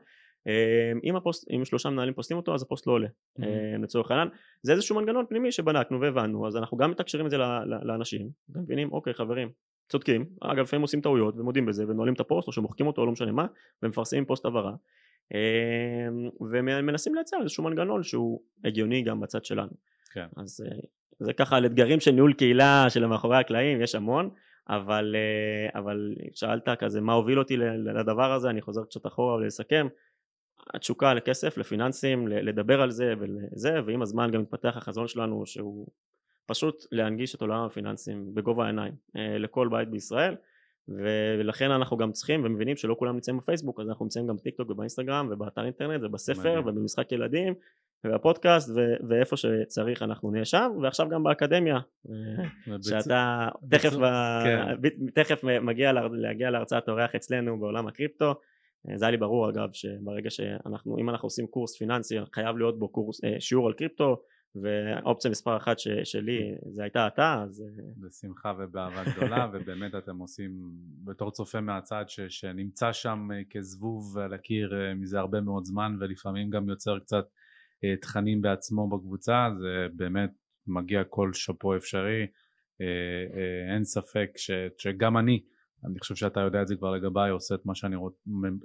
אה, 0.48 0.92
אם, 1.04 1.16
הפוסט, 1.16 1.52
אם 1.52 1.66
שלושה 1.66 1.90
מנהלים 1.90 2.14
פוסלים 2.14 2.38
אותו 2.38 2.54
אז 2.54 2.62
הפוסט 2.62 2.88
לא 2.88 2.94
עולה 2.94 3.08
mm-hmm. 3.08 3.44
אה, 3.44 3.78
לצורך 3.84 4.12
העניין. 4.12 4.28
זה 4.62 4.72
איזשהו 4.72 4.96
מנגנון 4.96 5.26
פנימי 5.30 5.52
שבדקנו 5.52 6.02
והבנו. 6.02 6.48
אז 6.48 6.58
אנחנו 6.58 6.78
גם 6.78 6.92
מתקשרים 6.92 7.26
את 7.26 7.32
זה 7.32 7.38
לאנשים. 7.84 8.30
ומבינים 8.50 8.92
אוקיי 8.92 9.14
חברים 9.14 9.50
צודקים, 9.90 10.26
אגב 10.42 10.60
לפעמים 10.60 10.82
עושים 10.82 11.02
טעויות 11.02 11.36
ומודים 11.38 11.66
בזה 11.66 11.86
ונועלים 11.88 12.14
את 12.14 12.20
הפוסט 12.20 12.48
או 12.48 12.54
שמוחקים 12.54 12.88
אותו 12.88 13.02
או 13.02 13.06
לא 13.06 13.12
משנה 13.12 13.32
מה 13.32 13.46
ומפרסמים 13.84 14.26
פוסט 14.26 14.46
הבהרה 14.46 14.74
אמ, 15.34 16.30
ומנסים 16.52 17.16
לייצר 17.16 17.38
איזשהו 17.42 17.64
מנגנון 17.64 18.04
שהוא 18.04 18.42
הגיוני 18.66 19.02
גם 19.02 19.20
בצד 19.20 19.46
שלנו. 19.46 19.72
כן. 20.14 20.28
אז 20.38 20.62
אה, 20.66 20.78
זה 21.20 21.34
ככה 21.34 21.58
על 21.58 21.66
אתגרים 21.66 22.00
של 22.00 22.12
ניהול 22.12 22.34
קהילה 22.34 22.86
של 22.90 23.06
מאחורי 23.06 23.38
הקלעים 23.38 23.82
יש 23.82 23.96
המון 23.96 24.30
אבל, 24.70 25.16
אה, 25.16 25.80
אבל 25.80 26.16
שאלת 26.34 26.70
כזה 26.70 27.02
מה 27.02 27.14
הוביל 27.14 27.40
אותי 27.40 27.58
לדבר 27.58 28.32
הזה 28.32 28.50
אני 28.50 28.62
חוזר 28.62 28.84
קצת 28.84 29.06
אחורה 29.06 29.36
ולסכם 29.36 29.88
התשוקה 30.74 31.14
לכסף 31.14 31.58
לפיננסים 31.58 32.28
לדבר 32.28 32.82
על 32.82 32.92
זה 32.92 33.14
וזה 33.20 33.80
ועם 33.86 34.02
הזמן 34.02 34.32
גם 34.32 34.42
מתפתח 34.42 34.78
החזון 34.78 35.08
שלנו 35.08 35.46
שהוא 35.46 35.88
פשוט 36.48 36.86
להנגיש 36.92 37.36
את 37.36 37.42
עולם 37.42 37.64
הפיננסים 37.66 38.34
בגובה 38.34 38.64
העיניים 38.64 38.94
אה, 39.18 39.38
לכל 39.38 39.68
בית 39.72 39.90
בישראל 39.90 40.36
ולכן 41.40 41.72
אנחנו 41.72 41.98
גם 41.98 42.12
צריכים 42.12 42.46
ומבינים 42.46 42.76
שלא 42.76 42.96
כולם 43.00 43.14
נמצאים 43.14 43.38
בפייסבוק 43.38 43.80
אז 43.80 43.90
אנחנו 43.90 44.06
נמצאים 44.06 44.28
גם 44.28 44.36
בטיק 44.36 44.56
טוק 44.56 44.70
ובאינסטגרם 44.70 45.30
ובאתר 45.32 45.66
אינטרנט 45.66 46.04
ובספר 46.04 46.62
ובמשחק 46.66 47.12
ילדים 47.12 47.54
ובפודקאסט 48.06 48.70
ו- 48.76 48.96
ואיפה 49.10 49.38
שצריך 49.38 50.04
אנחנו 50.04 50.32
נהיה 50.32 50.46
שם 50.46 50.72
ועכשיו 50.82 51.10
גם 51.10 51.24
באקדמיה 51.24 51.80
שאתה 52.82 53.48
תכף, 53.70 53.94
ב... 53.94 54.06
כן. 54.44 55.00
תכף 55.14 55.44
מגיע 55.44 55.92
להגיע 56.12 56.50
להרצאת 56.50 56.90
אורח 56.90 57.16
אצלנו 57.16 57.60
בעולם 57.60 57.88
הקריפטו 57.88 58.34
זה 58.96 59.06
היה 59.06 59.12
לי 59.12 59.18
ברור 59.18 59.50
אגב 59.50 59.70
שברגע 59.74 60.30
שאנחנו 60.30 60.98
אם 60.98 61.10
אנחנו 61.10 61.26
עושים 61.26 61.48
קורס 61.48 61.78
פיננסי 61.78 62.16
חייב 62.34 62.58
להיות 62.58 62.80
בו 62.80 62.90
קורס 62.90 63.22
שיעור 63.40 63.68
על 63.68 63.74
קריפטו 63.74 64.22
והאופציה 64.56 65.32
מספר 65.32 65.58
אחת 65.58 65.80
ש, 65.80 65.88
שלי 66.04 66.56
זה 66.72 66.84
הייתה 66.84 67.08
אתה 67.08 67.44
אז 67.44 67.64
בשמחה 67.98 68.54
ובאהבה 68.60 69.04
גדולה 69.04 69.48
ובאמת 69.54 69.96
אתם 69.96 70.18
עושים 70.18 70.52
בתור 71.04 71.32
צופה 71.32 71.62
מהצד 71.62 72.06
ש, 72.08 72.20
שנמצא 72.20 72.94
שם 72.94 73.28
כזבוב 73.50 74.18
על 74.18 74.34
הקיר 74.34 74.74
מזה 74.96 75.20
הרבה 75.20 75.42
מאוד 75.42 75.66
זמן 75.66 75.98
ולפעמים 76.00 76.50
גם 76.50 76.70
יוצר 76.70 77.00
קצת 77.00 77.26
תכנים 78.02 78.42
בעצמו 78.42 78.90
בקבוצה 78.90 79.50
זה 79.60 79.88
באמת 79.96 80.32
מגיע 80.68 81.04
כל 81.04 81.34
שאפו 81.34 81.76
אפשרי 81.76 82.28
אין 83.74 83.84
ספק 83.84 84.30
ש, 84.36 84.52
שגם 84.78 85.18
אני 85.18 85.44
אני 85.86 86.00
חושב 86.00 86.16
שאתה 86.16 86.40
יודע 86.40 86.62
את 86.62 86.68
זה 86.68 86.76
כבר 86.76 86.92
לגביי 86.92 87.32
עושה 87.32 87.56
את 87.56 87.66
מה 87.66 87.76
שאני, 87.76 87.96
רוצ... 87.96 88.14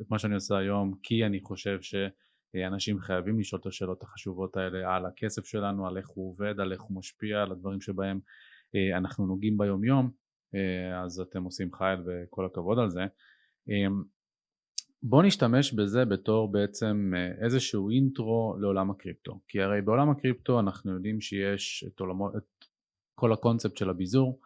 את 0.00 0.10
מה 0.10 0.18
שאני 0.18 0.34
עושה 0.34 0.58
היום 0.58 0.94
כי 1.02 1.26
אני 1.26 1.40
חושב 1.40 1.78
ש... 1.82 1.94
אנשים 2.54 3.00
חייבים 3.00 3.40
לשאול 3.40 3.60
את 3.60 3.66
השאלות 3.66 4.02
החשובות 4.02 4.56
האלה 4.56 4.96
על 4.96 5.06
הכסף 5.06 5.44
שלנו, 5.44 5.86
על 5.86 5.96
איך 5.96 6.08
הוא 6.08 6.30
עובד, 6.30 6.60
על 6.60 6.72
איך 6.72 6.82
הוא 6.82 6.96
משפיע, 6.96 7.42
על 7.42 7.52
הדברים 7.52 7.80
שבהם 7.80 8.20
אה, 8.74 8.98
אנחנו 8.98 9.26
נוגעים 9.26 9.58
ביום 9.58 9.84
יום, 9.84 10.10
אה, 10.54 11.02
אז 11.04 11.20
אתם 11.20 11.42
עושים 11.44 11.72
חייל 11.72 12.00
וכל 12.06 12.46
הכבוד 12.46 12.78
על 12.78 12.90
זה. 12.90 13.00
אה, 13.70 13.86
בואו 15.02 15.22
נשתמש 15.22 15.72
בזה 15.72 16.04
בתור 16.04 16.52
בעצם 16.52 17.12
איזשהו 17.44 17.90
אינטרו 17.90 18.56
לעולם 18.60 18.90
הקריפטו, 18.90 19.40
כי 19.48 19.62
הרי 19.62 19.82
בעולם 19.82 20.10
הקריפטו 20.10 20.60
אנחנו 20.60 20.92
יודעים 20.92 21.20
שיש 21.20 21.84
את, 21.88 22.00
עולמו, 22.00 22.28
את 22.36 22.64
כל 23.14 23.32
הקונספט 23.32 23.76
של 23.76 23.90
הביזור, 23.90 24.40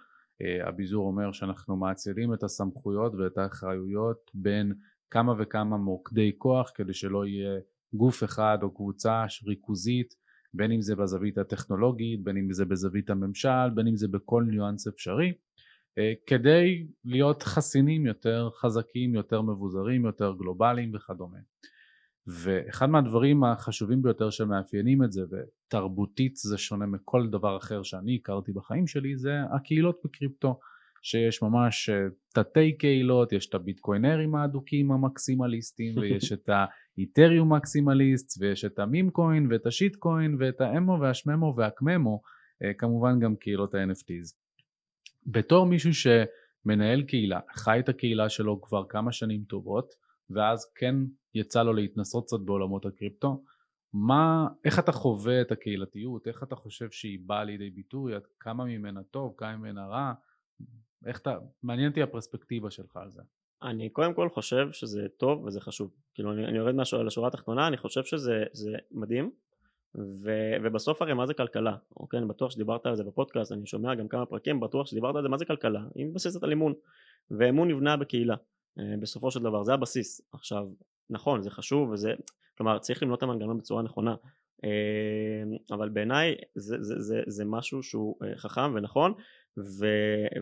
הביזור 0.66 1.06
אומר 1.06 1.32
שאנחנו 1.32 1.76
מאצילים 1.76 2.34
את 2.34 2.42
הסמכויות 2.42 3.14
ואת 3.14 3.38
האחריויות 3.38 4.30
בין 4.34 4.72
כמה 5.10 5.34
וכמה 5.38 5.76
מוקדי 5.76 6.32
כוח 6.38 6.72
כדי 6.74 6.94
שלא 6.94 7.26
יהיה 7.26 7.60
גוף 7.96 8.24
אחד 8.24 8.58
או 8.62 8.74
קבוצה 8.74 9.24
ריכוזית 9.46 10.14
בין 10.54 10.72
אם 10.72 10.80
זה 10.80 10.96
בזווית 10.96 11.38
הטכנולוגית 11.38 12.24
בין 12.24 12.36
אם 12.36 12.52
זה 12.52 12.64
בזווית 12.64 13.10
הממשל 13.10 13.70
בין 13.74 13.86
אם 13.86 13.96
זה 13.96 14.08
בכל 14.08 14.44
ניואנס 14.48 14.86
אפשרי 14.86 15.32
אה, 15.98 16.12
כדי 16.26 16.86
להיות 17.04 17.42
חסינים 17.42 18.06
יותר 18.06 18.50
חזקים 18.60 19.14
יותר 19.14 19.42
מבוזרים 19.42 20.04
יותר 20.04 20.34
גלובליים 20.38 20.94
וכדומה. 20.94 21.38
ואחד 22.26 22.86
מהדברים 22.86 23.44
החשובים 23.44 24.02
ביותר 24.02 24.30
שמאפיינים 24.30 25.04
את 25.04 25.12
זה 25.12 25.22
ותרבותית 25.30 26.36
זה 26.36 26.58
שונה 26.58 26.86
מכל 26.86 27.28
דבר 27.30 27.56
אחר 27.56 27.82
שאני 27.82 28.16
הכרתי 28.16 28.52
בחיים 28.52 28.86
שלי 28.86 29.16
זה 29.16 29.32
הקהילות 29.56 30.00
בקריפטו 30.04 30.58
שיש 31.06 31.42
ממש 31.42 31.88
אה, 31.88 32.06
תתי 32.34 32.76
קהילות, 32.78 33.32
יש 33.32 33.48
את 33.48 33.54
הביטקוינרים 33.54 34.34
האדוקים 34.34 34.92
המקסימליסטים 34.92 35.94
ויש 36.00 36.32
את 36.32 36.48
האיתריום 36.48 37.52
מקסימליסט 37.52 38.42
ויש 38.42 38.64
את 38.64 38.78
המים 38.78 39.10
קוין 39.10 39.46
ואת 39.50 39.66
השיט 39.66 39.96
קוין 39.96 40.36
ואת 40.38 40.60
האמו 40.60 40.98
והשממו 41.00 41.54
והקממו, 41.56 42.20
אה, 42.62 42.74
כמובן 42.74 43.20
גם 43.20 43.36
קהילות 43.36 43.74
ה-NFTs. 43.74 44.34
בתור 45.26 45.66
מישהו 45.66 45.90
שמנהל 45.94 47.02
קהילה, 47.02 47.40
חי 47.54 47.80
את 47.80 47.88
הקהילה 47.88 48.28
שלו 48.28 48.60
כבר 48.62 48.84
כמה 48.88 49.12
שנים 49.12 49.44
טובות 49.44 49.94
ואז 50.30 50.72
כן 50.74 50.94
יצא 51.34 51.62
לו 51.62 51.72
להתנסות 51.72 52.24
קצת 52.24 52.40
בעולמות 52.44 52.86
הקריפטו, 52.86 53.42
מה, 53.92 54.48
איך 54.64 54.78
אתה 54.78 54.92
חווה 54.92 55.40
את 55.40 55.52
הקהילתיות, 55.52 56.28
איך 56.28 56.42
אתה 56.42 56.56
חושב 56.56 56.90
שהיא 56.90 57.18
באה 57.26 57.44
לידי 57.44 57.70
ביטוי, 57.70 58.12
כמה 58.40 58.64
ממנה 58.64 59.02
טוב, 59.02 59.34
כמה 59.36 59.56
ממנה 59.56 59.86
רע, 59.86 60.12
איך 61.06 61.18
אתה, 61.18 61.38
מעניין 61.62 61.88
אותי 61.88 62.02
הפרספקטיבה 62.02 62.70
שלך 62.70 62.96
על 62.96 63.10
זה. 63.10 63.22
אני 63.62 63.90
קודם 63.90 64.14
כל 64.14 64.28
חושב 64.28 64.68
שזה 64.72 65.06
טוב 65.16 65.44
וזה 65.44 65.60
חשוב, 65.60 65.90
כאילו 66.14 66.32
אני, 66.32 66.44
אני 66.46 66.58
יורד 66.58 66.74
משהו 66.74 67.02
לשורה 67.02 67.28
התחתונה, 67.28 67.68
אני 67.68 67.76
חושב 67.76 68.04
שזה 68.04 68.76
מדהים 68.90 69.30
ו, 69.94 70.30
ובסוף 70.64 71.02
הרי 71.02 71.14
מה 71.14 71.26
זה 71.26 71.34
כלכלה, 71.34 71.76
אוקיי, 71.96 72.18
אני 72.18 72.26
בטוח 72.26 72.50
שדיברת 72.50 72.86
על 72.86 72.96
זה 72.96 73.04
בפודקאסט, 73.04 73.52
אני 73.52 73.66
שומע 73.66 73.94
גם 73.94 74.08
כמה 74.08 74.26
פרקים, 74.26 74.60
בטוח 74.60 74.86
שדיברת 74.86 75.16
על 75.16 75.22
זה, 75.22 75.28
מה 75.28 75.38
זה 75.38 75.44
כלכלה, 75.44 75.80
היא 75.94 76.06
מתבססת 76.06 76.42
על 76.42 76.52
אמון, 76.52 76.74
ואמון 77.30 77.70
נבנה 77.70 77.96
בקהילה, 77.96 78.36
אה, 78.78 78.94
בסופו 79.00 79.30
של 79.30 79.42
דבר, 79.42 79.62
זה 79.62 79.74
הבסיס, 79.74 80.20
עכשיו 80.32 80.66
נכון 81.10 81.42
זה 81.42 81.50
חשוב 81.50 81.90
וזה, 81.90 82.12
כלומר 82.56 82.78
צריך 82.78 83.02
למנות 83.02 83.18
את 83.18 83.22
המנגנון 83.22 83.58
בצורה 83.58 83.82
נכונה, 83.82 84.14
אה, 84.64 85.74
אבל 85.76 85.88
בעיניי 85.88 86.34
זה, 86.54 86.76
זה, 86.80 86.94
זה, 87.00 87.22
זה 87.26 87.44
משהו 87.44 87.82
שהוא 87.82 88.16
אה, 88.22 88.36
חכם 88.36 88.72
ונכון 88.74 89.14
ו, 89.58 89.86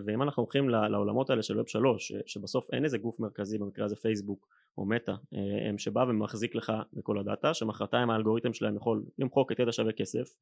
ואם 0.05 0.23
אנחנו 0.23 0.43
הולכים 0.43 0.69
לעולמות 0.69 1.31
האלה 1.31 1.43
של 1.43 1.59
ווב 1.59 1.69
שלוש 1.69 2.13
שבסוף 2.27 2.69
אין 2.73 2.85
איזה 2.85 2.99
גוף 2.99 3.21
מרכזי 3.21 3.59
במקרה 3.59 3.85
הזה 3.85 3.97
פייסבוק 3.97 4.49
או 4.79 4.85
מטא 4.85 5.13
אה, 5.35 5.79
שבא 5.79 6.05
ומחזיק 6.09 6.55
לך 6.55 6.73
בכל 6.93 7.19
הדאטה 7.19 7.55
שמחרתיים 7.55 8.11
האלגוריתם 8.11 8.53
שלהם 8.53 8.77
יכול 8.77 9.03
למחוק 9.19 9.53
את 9.53 9.59
ידע 9.59 9.73
שווה 9.73 9.93
כסף 9.93 10.35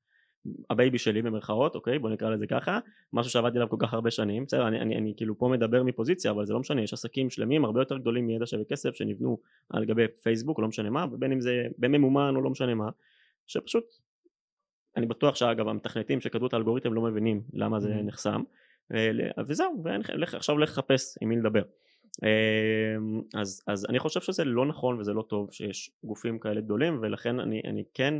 ה 0.71 0.76
baby 0.76 0.99
שלי 0.99 1.23
במרכאות 1.23 1.75
אוקיי? 1.75 1.99
בוא 1.99 2.11
נקרא 2.11 2.31
לזה 2.31 2.47
ככה 2.47 2.79
משהו 3.13 3.33
שעבדתי 3.33 3.59
עליו 3.59 3.69
כל 3.69 3.77
כך 3.79 3.95
הרבה 3.95 4.11
שנים 4.11 4.45
בסדר? 4.45 4.69
אני, 4.69 4.81
אני, 4.81 4.97
אני 4.97 5.15
כאילו 5.17 5.39
פה 5.39 5.49
מדבר 5.49 5.83
מפוזיציה 5.83 6.31
אבל 6.31 6.47
זה 6.47 6.53
לא 6.53 6.61
משנה 6.61 6.83
יש 6.83 6.93
עסקים 6.93 7.31
שלמים 7.31 7.65
הרבה 7.65 7.81
יותר 7.81 7.99
גדולים 7.99 8.27
מידע 8.27 8.47
שווה 8.47 8.65
כסף 8.65 8.95
שנבנו 8.95 9.39
על 9.71 9.85
גבי 9.85 10.09
פייסבוק 10.09 10.61
לא 10.61 10.69
משנה 10.69 10.91
מה 10.91 11.07
ובין 11.13 11.33
אם 11.33 11.41
זה 11.41 11.67
בממומן 11.79 12.37
או 12.37 12.41
לא 12.41 12.51
משנה 12.51 12.75
מה 12.75 12.89
שפשוט 13.47 13.85
אני 14.97 15.07
בטוח 15.07 15.35
שאגב 15.35 15.69
המתכנתים 15.69 16.21
שכתבו 16.21 16.47
את 16.47 16.53
האלגוריתם 16.53 16.93
לא 16.93 17.03
מבינים 17.03 17.43
למה 17.53 17.81
זה 17.81 17.95
mm-hmm. 17.95 18.03
נחסם 18.03 18.43
וזהו 19.49 19.83
ועכשיו 19.85 20.59
לך 20.59 20.71
לחפש 20.71 21.19
עם 21.21 21.29
מי 21.29 21.37
לדבר. 21.37 21.63
אמ, 22.23 23.23
אז, 23.35 23.63
אז 23.67 23.87
אני 23.89 23.99
חושב 23.99 24.21
שזה 24.21 24.45
לא 24.45 24.67
נכון 24.67 25.01
וזה 25.01 25.13
לא 25.13 25.23
טוב 25.23 25.53
שיש 25.53 25.91
גופים 26.05 26.39
כאלה 26.39 26.61
גדולים 26.61 26.99
ולכן 27.03 27.41
אני, 27.41 27.61
אני 27.65 27.85
כן 27.95 28.15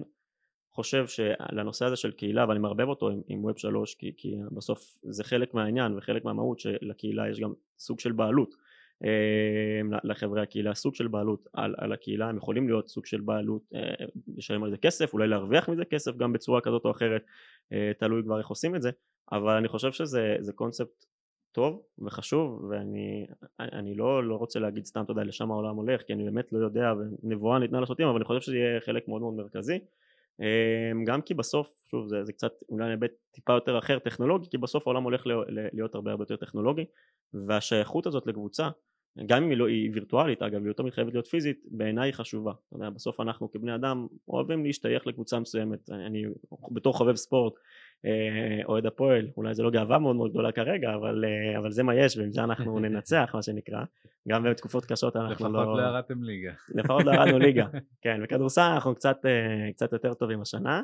חושב 0.71 1.07
שלנושא 1.07 1.85
הזה 1.85 1.97
של 1.97 2.13
קהילה 2.13 2.49
ואני 2.49 2.59
מערבב 2.59 2.89
אותו 2.89 3.11
עם, 3.11 3.21
עם 3.29 3.45
ווב 3.45 3.59
שלוש 3.59 3.95
כי, 3.95 4.13
כי 4.17 4.37
בסוף 4.53 4.99
זה 5.03 5.25
חלק 5.25 5.55
מהעניין 5.55 5.99
וחלק 5.99 6.25
מהמהות 6.25 6.59
שלקהילה 6.59 7.31
יש 7.31 7.41
גם 7.41 7.53
סוג 7.79 8.01
של 8.01 8.13
בעלות. 8.13 8.55
אמ, 9.05 9.91
לחברי 10.05 10.43
הקהילה 10.43 10.75
סוג 10.75 10.95
של 10.95 11.09
בעלות 11.09 11.49
על, 11.53 11.75
על 11.79 11.93
הקהילה 11.93 12.29
הם 12.29 12.37
יכולים 12.37 12.69
להיות 12.69 12.89
סוג 12.89 13.07
של 13.07 13.21
בעלות 13.21 13.63
אה, 13.75 14.07
לשלם 14.37 14.65
על 14.65 14.71
זה 14.71 14.77
כסף 14.77 15.13
אולי 15.13 15.29
להרוויח 15.29 15.69
מזה 15.69 15.85
כסף 15.85 16.17
גם 16.17 16.33
בצורה 16.33 16.61
כזאת 16.61 16.85
או 16.85 16.91
אחרת 16.91 17.25
אה, 17.73 17.93
תלוי 17.99 18.23
כבר 18.23 18.39
איך 18.39 18.49
עושים 18.49 18.77
את 18.77 18.83
זה 18.83 18.91
אבל 19.33 19.57
אני 19.57 19.69
חושב 19.69 19.93
שזה 19.93 20.53
קונספט 20.55 21.05
טוב 21.53 21.83
וחשוב 21.99 22.65
ואני 22.71 23.27
אני 23.61 23.95
לא, 23.95 24.25
לא 24.25 24.37
רוצה 24.37 24.59
להגיד 24.59 24.85
סתם 24.85 25.05
יודע 25.09 25.25
לשם 25.25 25.51
העולם 25.51 25.77
הולך 25.77 26.03
כי 26.03 26.13
אני 26.13 26.25
באמת 26.25 26.53
לא 26.53 26.59
יודע 26.59 26.93
ונבואה 27.23 27.59
ניתנה 27.59 27.81
לשוטים 27.81 28.07
אבל 28.07 28.17
אני 28.17 28.25
חושב 28.25 28.41
שזה 28.41 28.57
יהיה 28.57 28.81
חלק 28.81 29.09
מאוד 29.09 29.21
מאוד 29.21 29.35
מרכזי. 29.35 29.79
אמ, 30.41 31.05
גם 31.05 31.23
כי 31.23 31.35
בסוף 31.35 31.83
שוב 31.91 32.09
זה, 32.09 32.25
זה 32.25 32.33
קצת 32.33 32.53
אולי 32.69 32.91
היבט 32.91 33.11
טיפה 33.31 33.53
יותר 33.53 33.79
אחר 33.79 33.99
טכנולוגי 33.99 34.51
כי 34.51 34.59
בסוף 34.59 34.87
העולם 34.87 35.03
הולך 35.03 35.27
להיות 35.73 35.95
הרבה 35.95 36.11
הרבה 36.11 36.23
יותר 36.23 36.37
טכנולוגי 36.37 36.85
והשייכות 37.35 38.07
הזאת 38.07 38.27
לקבוצה 38.27 38.69
גם 39.27 39.43
אם 39.43 39.51
היא 39.51 39.59
לא 39.59 39.69
היא 39.69 39.91
וירטואלית 39.95 40.43
אגב 40.43 40.61
היא 40.61 40.67
יותר 40.67 40.83
מתחייבת 40.83 41.13
להיות 41.13 41.27
פיזית 41.27 41.67
בעיניי 41.71 42.09
היא 42.09 42.15
חשובה. 42.15 42.53
בסוף 42.73 43.21
אנחנו 43.21 43.51
כבני 43.51 43.75
אדם 43.75 44.07
אוהבים 44.29 44.65
להשתייך 44.65 45.07
לקבוצה 45.07 45.41
מסוימת. 45.41 45.91
אני 45.91 46.25
בתור 46.71 46.93
חובב 46.93 47.15
ספורט 47.15 47.55
אוהד 48.65 48.87
הפועל 48.87 49.29
אולי 49.37 49.55
זה 49.55 49.63
לא 49.63 49.71
גאווה 49.71 49.99
מאוד 49.99 50.17
מאוד 50.17 50.31
גדולה 50.31 50.53
כרגע 50.53 50.95
אבל, 50.95 51.25
אה, 51.25 51.59
אבל 51.59 51.71
זה 51.71 51.83
מה 51.83 51.95
יש 51.95 52.17
ועם 52.17 52.33
זה 52.33 52.45
אנחנו 52.45 52.79
ננצח 52.85 53.31
מה 53.35 53.43
שנקרא. 53.43 53.85
גם 54.29 54.43
בתקופות 54.43 54.85
קשות 54.85 55.17
אנחנו 55.17 55.33
לפחות 55.33 55.53
לא... 55.53 55.63
לפחות 55.63 55.79
לא 55.79 55.83
ירדתם 55.83 56.23
ליגה. 56.23 56.53
לפחות 56.75 57.05
לא 57.05 57.13
ירדנו 57.13 57.39
ליגה. 57.47 57.67
כן 58.03 58.23
בכדורסל 58.23 58.61
אנחנו 58.61 58.95
קצת, 58.95 59.27
אה, 59.27 59.73
קצת 59.73 59.93
יותר 59.93 60.15
טובים 60.15 60.41
השנה 60.41 60.83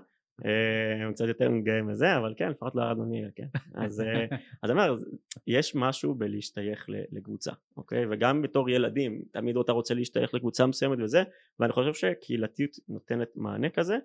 הוא 1.05 1.13
קצת 1.15 1.29
יותר 1.29 1.51
מתגאה 1.51 1.83
מזה 1.83 2.17
אבל 2.17 2.35
כן 2.37 2.51
לפחות 2.51 2.75
לא 2.75 2.83
ירדנו 2.83 3.13
ליגה 3.13 3.29
כן. 3.35 3.47
אז 3.75 4.03
אני 4.65 4.73
אומר 4.73 4.97
יש 5.47 5.75
משהו 5.75 6.15
בלהשתייך 6.15 6.87
לקבוצה 6.89 7.53
אוקיי? 7.77 8.07
וגם 8.11 8.43
בתור 8.43 8.71
ילדים 8.71 9.23
תמיד 9.31 9.57
אתה 9.57 9.73
רוצה 9.73 9.95
להשתייך 9.95 10.35
לקבוצה 10.35 10.67
מסוימת 10.67 10.99
וזה 11.01 11.23
ואני 11.61 11.73
חושב 11.73 11.95
שקהילתיות 11.95 12.71
נותנת 12.89 13.29
מענה 13.37 13.69
כזה 13.69 13.97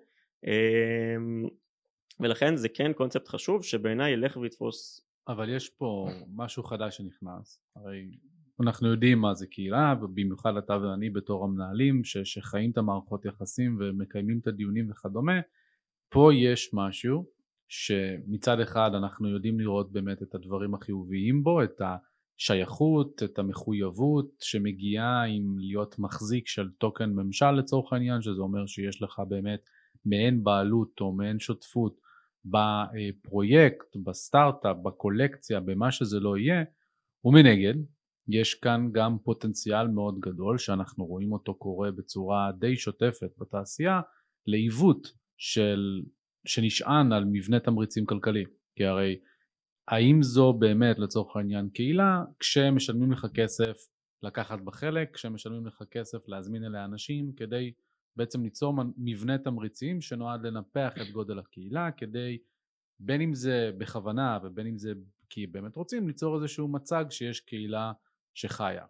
ולכן 2.20 2.56
זה 2.56 2.68
כן 2.68 2.92
קונספט 2.92 3.28
חשוב 3.28 3.64
שבעיניי 3.64 4.12
ילך 4.12 4.36
ויתפוס. 4.36 5.06
אבל 5.28 5.48
יש 5.48 5.68
פה 5.68 6.08
משהו 6.34 6.62
חדש 6.62 6.96
שנכנס. 6.96 7.62
הרי 7.76 8.10
אנחנו 8.60 8.88
יודעים 8.88 9.18
מה 9.18 9.34
זה 9.34 9.46
קהילה 9.46 9.94
ובמיוחד 10.02 10.56
אתה 10.56 10.78
ואני 10.82 11.10
בתור 11.10 11.44
המנהלים 11.44 12.04
ש, 12.04 12.16
שחיים 12.18 12.70
את 12.70 12.78
המערכות 12.78 13.24
יחסים 13.24 13.78
ומקיימים 13.80 14.38
את 14.38 14.46
הדיונים 14.46 14.90
וכדומה 14.90 15.40
פה 16.08 16.34
יש 16.34 16.70
משהו 16.72 17.26
שמצד 17.68 18.60
אחד 18.60 18.90
אנחנו 18.94 19.28
יודעים 19.28 19.60
לראות 19.60 19.92
באמת 19.92 20.22
את 20.22 20.34
הדברים 20.34 20.74
החיוביים 20.74 21.42
בו 21.42 21.62
את 21.62 21.80
השייכות 21.80 23.22
את 23.22 23.38
המחויבות 23.38 24.30
שמגיעה 24.40 25.24
עם 25.24 25.58
להיות 25.58 25.98
מחזיק 25.98 26.48
של 26.48 26.70
טוקן 26.78 27.10
ממשל 27.10 27.50
לצורך 27.50 27.92
העניין 27.92 28.22
שזה 28.22 28.40
אומר 28.40 28.66
שיש 28.66 29.02
לך 29.02 29.22
באמת 29.28 29.68
מעין 30.04 30.44
בעלות 30.44 31.00
או 31.00 31.12
מעין 31.12 31.38
שותפות 31.38 32.00
בפרויקט, 32.44 33.96
בסטארט-אפ, 34.04 34.76
בקולקציה, 34.82 35.60
במה 35.60 35.92
שזה 35.92 36.20
לא 36.20 36.38
יהיה, 36.38 36.64
ומנגד 37.24 37.74
יש 38.28 38.54
כאן 38.54 38.88
גם 38.92 39.16
פוטנציאל 39.24 39.88
מאוד 39.88 40.20
גדול 40.20 40.58
שאנחנו 40.58 41.04
רואים 41.04 41.32
אותו 41.32 41.54
קורה 41.54 41.90
בצורה 41.90 42.52
די 42.58 42.76
שוטפת 42.76 43.30
בתעשייה 43.38 44.00
לעיוות 44.46 45.08
של, 45.36 46.02
שנשען 46.46 47.12
על 47.12 47.24
מבנה 47.24 47.60
תמריצים 47.60 48.06
כלכלי. 48.06 48.44
כי 48.76 48.84
הרי 48.84 49.18
האם 49.88 50.22
זו 50.22 50.52
באמת 50.52 50.98
לצורך 50.98 51.36
העניין 51.36 51.68
קהילה 51.68 52.24
כשמשלמים 52.38 53.12
לך 53.12 53.26
כסף 53.34 53.76
לקחת 54.22 54.60
בה 54.60 54.72
חלק, 54.72 55.14
כשמשלמים 55.14 55.66
לך 55.66 55.82
כסף 55.90 56.28
להזמין 56.28 56.64
אליה 56.64 56.84
אנשים 56.84 57.32
כדי 57.36 57.72
בעצם 58.16 58.42
ליצור 58.42 58.74
מבנה 58.96 59.38
תמריצים 59.38 60.00
שנועד 60.00 60.46
לנפח 60.46 60.92
את 61.02 61.10
גודל 61.12 61.38
הקהילה 61.38 61.90
כדי 61.90 62.38
בין 63.00 63.20
אם 63.20 63.34
זה 63.34 63.70
בכוונה 63.78 64.38
ובין 64.42 64.66
אם 64.66 64.78
זה 64.78 64.92
כי 65.30 65.46
באמת 65.46 65.76
רוצים 65.76 66.06
ליצור 66.06 66.36
איזשהו 66.36 66.68
מצג 66.68 67.04
שיש 67.10 67.40
קהילה 67.40 67.92
שחיה. 68.34 68.84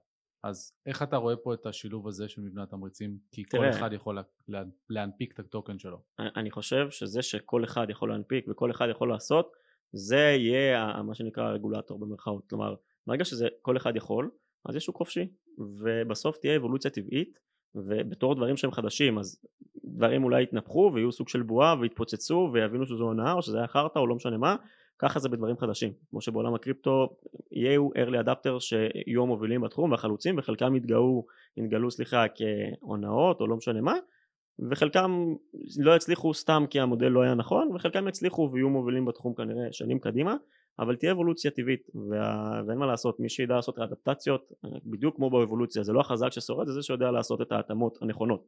אז 0.44 0.72
איך 0.86 1.02
אתה 1.02 1.16
רואה 1.16 1.36
פה 1.36 1.54
את 1.54 1.66
השילוב 1.66 2.08
הזה 2.08 2.28
של 2.28 2.40
מבנה 2.40 2.62
התמריצים? 2.62 3.18
כי 3.32 3.44
תראה, 3.44 3.72
כל 3.72 3.78
אחד 3.78 3.92
יכול 3.92 4.18
לה, 4.48 4.62
להנפיק 4.90 5.32
את 5.32 5.38
הטוקן 5.38 5.78
שלו. 5.78 6.02
אני 6.18 6.50
חושב 6.50 6.90
שזה 6.90 7.22
שכל 7.22 7.64
אחד 7.64 7.86
יכול 7.90 8.08
להנפיק 8.08 8.44
וכל 8.48 8.70
אחד 8.70 8.86
יכול 8.90 9.08
לעשות, 9.08 9.52
זה 9.92 10.16
יהיה 10.16 11.02
מה 11.02 11.14
שנקרא 11.14 11.44
הרגולטור 11.44 11.98
במרכאות. 11.98 12.46
כלומר, 12.48 12.74
ברגע 13.06 13.24
שזה 13.24 13.48
כל 13.62 13.76
אחד 13.76 13.96
יכול, 13.96 14.30
אז 14.64 14.76
יש 14.76 14.84
שוק 14.84 14.96
חופשי, 14.96 15.28
ובסוף 15.58 16.36
תהיה 16.36 16.56
אבולוציה 16.56 16.90
טבעית, 16.90 17.38
ובתור 17.74 18.34
דברים 18.34 18.56
שהם 18.56 18.72
חדשים, 18.72 19.18
אז 19.18 19.44
דברים 19.84 20.24
אולי 20.24 20.42
יתנפחו 20.42 20.90
ויהיו 20.94 21.12
סוג 21.12 21.28
של 21.28 21.42
בועה 21.42 21.74
ויתפוצצו 21.80 22.50
ויבינו 22.52 22.86
שזו 22.86 23.04
הונאה 23.04 23.32
או 23.32 23.42
שזה 23.42 23.58
היה 23.58 23.66
חרטא 23.66 23.98
או 23.98 24.06
לא 24.06 24.14
משנה 24.14 24.38
מה 24.38 24.56
ככה 24.98 25.18
זה 25.18 25.28
בדברים 25.28 25.56
חדשים. 25.58 25.92
כמו 26.10 26.20
שבעולם 26.20 26.54
הקריפטו 26.54 27.16
יהיו 27.52 27.88
early 27.88 28.26
adapters 28.26 28.60
שיהיו 28.60 29.22
המובילים 29.22 29.60
בתחום 29.60 29.90
והחלוצים 29.90 30.38
וחלקם 30.38 30.76
יתגאו, 30.76 31.26
יתגלו 31.56 31.90
סליחה 31.90 32.24
כהונאות 32.34 33.40
או 33.40 33.46
לא 33.46 33.56
משנה 33.56 33.80
מה 33.80 33.94
וחלקם 34.70 35.34
לא 35.78 35.96
יצליחו 35.96 36.34
סתם 36.34 36.64
כי 36.70 36.80
המודל 36.80 37.08
לא 37.08 37.22
היה 37.22 37.34
נכון 37.34 37.70
וחלקם 37.74 38.08
יצליחו 38.08 38.50
ויהיו 38.52 38.70
מובילים 38.70 39.04
בתחום 39.04 39.34
כנראה 39.34 39.72
שנים 39.72 39.98
קדימה 39.98 40.36
אבל 40.78 40.96
תהיה 40.96 41.12
אבולוציה 41.12 41.50
טבעית 41.50 41.90
וה... 41.94 42.62
ואין 42.66 42.78
מה 42.78 42.86
לעשות 42.86 43.20
מי 43.20 43.28
שידע 43.28 43.54
לעשות 43.54 43.78
אדפטציות 43.78 44.52
בדיוק 44.84 45.16
כמו 45.16 45.30
באבולוציה 45.30 45.82
זה 45.82 45.92
לא 45.92 46.00
החזק 46.00 46.32
ששורד 46.32 46.66
זה 46.66 46.72
זה 46.72 46.82
שיודע 46.82 47.10
לעשות 47.10 47.42
את 47.42 47.52
ההתאמות 47.52 47.98
הנכונות. 48.02 48.46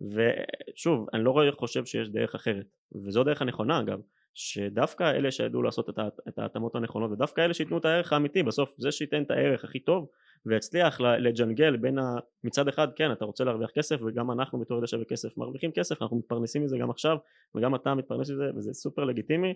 ושוב 0.00 1.06
אני 1.14 1.24
לא 1.24 1.42
חושב 1.56 1.84
שיש 1.84 2.08
דרך 2.08 2.34
אחרת. 2.34 2.66
וזו 2.94 3.24
דרך 3.24 3.42
הנכונה 3.42 3.80
אגב 3.80 4.00
שדווקא 4.40 5.10
אלה 5.10 5.30
שידעו 5.30 5.62
לעשות 5.62 5.98
את 6.28 6.38
ההתאמות 6.38 6.74
הנכונות 6.74 7.10
ודווקא 7.10 7.40
אלה 7.40 7.54
שייתנו 7.54 7.78
את 7.78 7.84
הערך 7.84 8.12
האמיתי 8.12 8.42
בסוף 8.42 8.74
זה 8.78 8.92
שייתן 8.92 9.22
את 9.22 9.30
הערך 9.30 9.64
הכי 9.64 9.80
טוב 9.80 10.08
ויצליח 10.46 11.00
לג'נגל 11.00 11.76
בין 11.76 11.98
ה... 11.98 12.14
מצד 12.44 12.68
אחד 12.68 12.88
כן 12.96 13.12
אתה 13.12 13.24
רוצה 13.24 13.44
להרוויח 13.44 13.70
כסף 13.70 13.96
וגם 14.06 14.30
אנחנו 14.30 14.58
בתור 14.58 14.78
ידע 14.78 14.86
שווה 14.86 15.04
כסף 15.04 15.36
מרוויחים 15.36 15.72
כסף 15.72 16.02
אנחנו 16.02 16.16
מתפרנסים 16.16 16.62
מזה 16.62 16.78
גם 16.78 16.90
עכשיו 16.90 17.16
וגם 17.54 17.74
אתה 17.74 17.94
מתפרנס 17.94 18.30
מזה 18.30 18.50
וזה 18.56 18.72
סופר 18.72 19.04
לגיטימי 19.04 19.54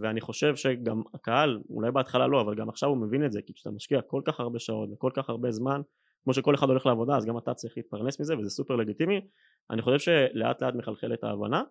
ואני 0.00 0.20
חושב 0.20 0.56
שגם 0.56 1.02
הקהל 1.14 1.60
אולי 1.70 1.90
בהתחלה 1.90 2.26
לא 2.26 2.40
אבל 2.40 2.54
גם 2.54 2.68
עכשיו 2.68 2.88
הוא 2.88 2.96
מבין 2.96 3.26
את 3.26 3.32
זה 3.32 3.42
כי 3.42 3.54
כשאתה 3.54 3.70
משקיע 3.70 4.00
כל 4.02 4.22
כך 4.24 4.40
הרבה 4.40 4.58
שעות 4.58 4.88
וכל 4.92 5.10
כך 5.14 5.30
הרבה 5.30 5.50
זמן 5.50 5.80
כמו 6.24 6.34
שכל 6.34 6.54
אחד 6.54 6.68
הולך 6.68 6.86
לעבודה 6.86 7.16
אז 7.16 7.26
גם 7.26 7.38
אתה 7.38 7.54
צריך 7.54 7.76
להתפרנס 7.76 8.20
מזה 8.20 8.38
וזה 8.38 8.50
סופר 8.50 8.76
לגיטימי. 8.76 9.20
אני 9.70 9.82
חושב 9.82 9.98
שלאט 9.98 10.62
לאט 10.62 10.74
מחלחלת 10.74 11.24
ההבנה 11.24 11.62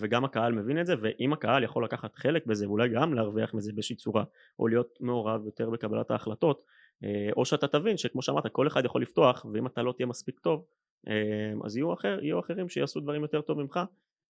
וגם 0.00 0.24
הקהל 0.24 0.52
מבין 0.52 0.80
את 0.80 0.86
זה 0.86 0.94
ואם 1.02 1.32
הקהל 1.32 1.64
יכול 1.64 1.84
לקחת 1.84 2.14
חלק 2.14 2.46
בזה 2.46 2.68
ואולי 2.68 2.88
גם 2.88 3.14
להרוויח 3.14 3.54
מזה 3.54 3.72
באיזושהי 3.72 3.96
צורה 3.96 4.24
או 4.58 4.68
להיות 4.68 4.98
מעורב 5.00 5.46
יותר 5.46 5.70
בקבלת 5.70 6.10
ההחלטות 6.10 6.62
אה, 7.04 7.30
או 7.36 7.44
שאתה 7.44 7.68
תבין 7.68 7.96
שכמו 7.96 8.22
שאמרת 8.22 8.46
כל 8.52 8.66
אחד 8.66 8.84
יכול 8.84 9.02
לפתוח 9.02 9.46
ואם 9.52 9.66
אתה 9.66 9.82
לא 9.82 9.92
תהיה 9.96 10.06
מספיק 10.06 10.40
טוב 10.40 10.64
אמ, 11.06 11.64
אז 11.64 11.76
יהיו, 11.76 11.92
אחר, 11.92 12.18
יהיו 12.22 12.40
אחרים 12.40 12.68
שיעשו 12.68 13.00
דברים 13.00 13.22
יותר 13.22 13.40
טוב 13.40 13.62
ממך. 13.62 13.80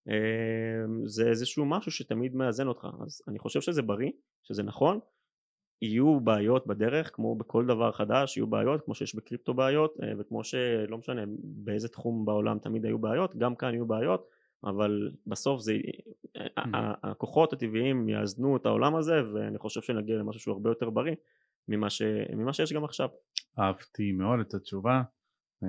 אמ, 0.09 1.07
זה 1.07 1.29
איזשהו 1.29 1.64
משהו 1.64 1.92
שתמיד 1.92 2.35
מאזן 2.35 2.66
אותך. 2.66 2.87
אז 3.07 3.22
אני 3.29 3.38
חושב 3.38 3.61
שזה 3.61 3.83
בריא 3.83 4.11
שזה 4.42 4.62
נכון 4.62 5.01
יהיו 5.83 6.21
בעיות 6.21 6.67
בדרך 6.67 7.11
כמו 7.15 7.35
בכל 7.35 7.67
דבר 7.67 7.93
חדש 7.93 8.37
יהיו 8.37 8.47
בעיות 8.47 8.85
כמו 8.85 8.95
שיש 8.95 9.15
בקריפטו 9.15 9.55
בעיות 9.55 9.97
אה, 10.03 10.12
וכמו 10.19 10.45
שלא 10.45 10.99
משנה 10.99 11.23
באיזה 11.43 11.89
תחום 11.89 12.25
בעולם 12.25 12.59
תמיד 12.59 12.85
היו 12.85 12.99
בעיות 12.99 13.37
גם 13.37 13.55
כאן 13.55 13.75
יהיו 13.75 13.87
בעיות 13.87 14.29
אבל 14.65 15.11
בסוף 15.27 15.61
זה 15.61 15.73
mm-hmm. 15.73 16.61
הכוחות 17.03 17.53
הטבעיים 17.53 18.09
יאזנו 18.09 18.57
את 18.57 18.67
העולם 18.67 18.97
הזה 18.97 19.15
ואני 19.35 19.59
חושב 19.59 19.83
שנגיע 19.83 20.17
למשהו 20.17 20.41
שהוא 20.41 20.53
הרבה 20.53 20.71
יותר 20.71 20.91
בריא 20.91 21.15
ממה, 21.69 21.91
ש, 21.91 22.03
ממה 22.37 22.53
שיש 22.53 22.73
גם 22.73 22.85
עכשיו. 22.85 23.09
אהבתי 23.59 24.12
מאוד 24.12 24.41
את 24.41 24.55
התשובה 24.55 25.03
אה, 25.62 25.69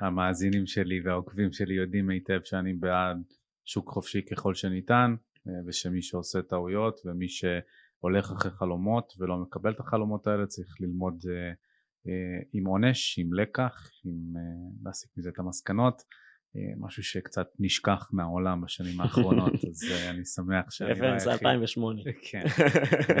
המאזינים 0.00 0.66
שלי 0.66 1.00
והעוקבים 1.04 1.52
שלי 1.52 1.74
יודעים 1.74 2.10
היטב 2.10 2.40
שאני 2.44 2.74
בעד 2.74 3.22
שוק 3.64 3.88
חופשי 3.88 4.22
ככל 4.22 4.54
שניתן 4.54 5.14
אה, 5.48 5.52
ושמי 5.66 6.02
שעושה 6.02 6.42
טעויות 6.42 7.00
ומי 7.04 7.28
ש... 7.28 7.44
הולך 8.04 8.32
אחרי 8.32 8.50
חלומות 8.50 9.12
ולא 9.18 9.36
מקבל 9.36 9.72
את 9.72 9.80
החלומות 9.80 10.26
האלה 10.26 10.46
צריך 10.46 10.76
ללמוד 10.80 11.24
אה, 11.28 11.52
אה, 12.06 12.42
עם 12.52 12.66
עונש, 12.66 13.18
עם 13.18 13.34
לקח, 13.34 13.90
עם 14.04 14.36
אה, 14.36 14.42
להסיק 14.84 15.10
מזה 15.16 15.28
את 15.28 15.38
המסקנות. 15.38 16.02
אה, 16.56 16.60
משהו 16.78 17.02
שקצת 17.02 17.46
נשכח 17.58 18.08
מהעולם 18.12 18.60
בשנים 18.60 19.00
האחרונות 19.00 19.52
אז 19.70 19.82
אה, 19.92 20.10
אני 20.10 20.24
שמח 20.24 20.70
שאני 20.70 20.92
רפרנס 20.92 21.24
זה 21.24 21.32
2008 21.32 22.02
כן 22.30 22.44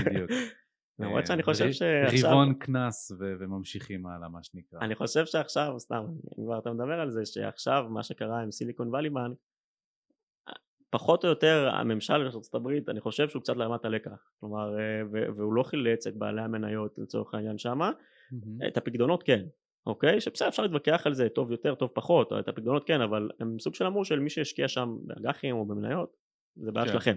בדיוק. 0.06 0.30
למרות 0.98 1.26
שאני 1.26 1.42
חושב 1.42 1.72
שעכשיו... 1.72 2.30
רבעון 2.30 2.54
קנס 2.54 3.12
וממשיכים 3.18 4.06
הלאה 4.06 4.28
מה 4.28 4.42
שנקרא. 4.42 4.78
אני 4.80 4.94
חושב 4.94 5.26
שעכשיו, 5.26 5.74
סתם, 5.78 6.04
אם 6.38 6.44
כבר 6.44 6.58
אתה 6.58 6.72
מדבר 6.72 7.00
על 7.00 7.10
זה, 7.10 7.26
שעכשיו 7.26 7.84
מה 7.90 8.02
שקרה 8.02 8.42
עם 8.42 8.50
סיליקון 8.50 8.88
וואלי 8.88 9.10
בנק 9.10 9.38
פחות 10.94 11.24
או 11.24 11.28
יותר 11.28 11.70
הממשל 11.72 12.30
של 12.30 12.36
ארצות 12.36 12.54
הברית 12.54 12.88
אני 12.88 13.00
חושב 13.00 13.28
שהוא 13.28 13.42
קצת 13.42 13.56
למד 13.56 13.76
את 13.80 13.84
הלקח 13.84 14.30
כלומר 14.40 14.78
אה, 14.78 15.02
והוא 15.36 15.54
לא 15.54 15.62
חילץ 15.62 16.06
את 16.06 16.16
בעלי 16.16 16.42
המניות 16.42 16.98
לצורך 16.98 17.34
העניין 17.34 17.58
שמה 17.58 17.90
mm-hmm. 17.90 18.68
את 18.68 18.76
הפקדונות 18.76 19.22
כן 19.22 19.44
אוקיי 19.86 20.20
שבסדר 20.20 20.48
אפשר 20.48 20.62
להתווכח 20.62 21.02
על 21.06 21.14
זה 21.14 21.28
טוב 21.28 21.50
יותר 21.50 21.74
טוב 21.74 21.90
פחות 21.94 22.32
את 22.32 22.48
הפקדונות 22.48 22.84
כן 22.86 23.00
אבל 23.00 23.30
הם 23.40 23.58
סוג 23.58 23.74
של 23.74 23.86
אמור 23.86 24.04
של 24.04 24.18
מי 24.20 24.30
שהשקיע 24.30 24.68
שם 24.68 24.96
באג"חים 25.00 25.56
או 25.56 25.64
במניות 25.64 26.16
זה 26.56 26.72
בעיה 26.72 26.86
כן. 26.86 26.92
שלכם 26.92 27.14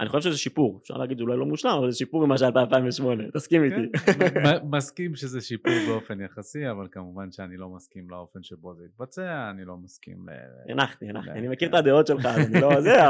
אני 0.00 0.08
חושב 0.08 0.30
שזה 0.30 0.38
שיפור, 0.38 0.78
אפשר 0.82 0.96
להגיד 0.96 1.20
אולי 1.20 1.36
לא 1.36 1.46
מושלם, 1.46 1.70
אבל 1.78 1.90
זה 1.90 1.96
שיפור 1.96 2.26
ממה 2.26 2.38
שהיה 2.38 2.50
ב-2008, 2.50 3.32
תסכים 3.34 3.64
איתי. 3.64 3.98
כן, 3.98 4.66
מסכים 4.76 5.16
שזה 5.16 5.40
שיפור 5.40 5.72
באופן 5.88 6.20
יחסי, 6.20 6.70
אבל 6.70 6.88
כמובן 6.92 7.32
שאני 7.32 7.56
לא 7.56 7.68
מסכים 7.68 8.10
לאופן 8.10 8.42
שבו 8.42 8.74
זה 8.74 8.84
יתבצע, 8.84 9.50
אני 9.50 9.64
לא 9.64 9.76
מסכים 9.76 10.28
ל... 10.28 10.32
הנחתי, 10.72 11.08
הנחתי, 11.08 11.30
אני 11.30 11.48
מכיר 11.48 11.68
את 11.68 11.74
הדעות 11.74 12.06
שלך, 12.06 12.26
אני 12.26 12.60
לא 12.60 12.80
זה, 12.80 13.08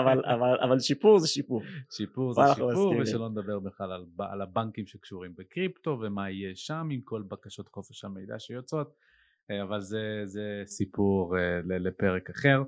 אבל 0.64 0.78
שיפור 0.80 1.18
זה 1.18 1.28
שיפור. 1.28 1.62
שיפור 1.96 2.32
זה 2.32 2.42
שיפור, 2.54 2.94
ושלא 3.00 3.28
נדבר 3.28 3.58
בכלל 3.58 3.90
על 4.18 4.42
הבנקים 4.42 4.86
שקשורים 4.86 5.32
בקריפטו, 5.38 5.98
ומה 6.02 6.30
יהיה 6.30 6.52
שם 6.54 6.88
עם 6.90 7.00
כל 7.04 7.22
בקשות 7.28 7.68
חופש 7.68 8.04
המידע 8.04 8.38
שיוצאות, 8.38 8.94
אה, 9.50 9.62
אבל 9.62 9.80
זה 10.24 10.62
סיפור 10.66 11.38
אה, 11.38 11.60
לפרק 11.64 12.30
אחר. 12.30 12.62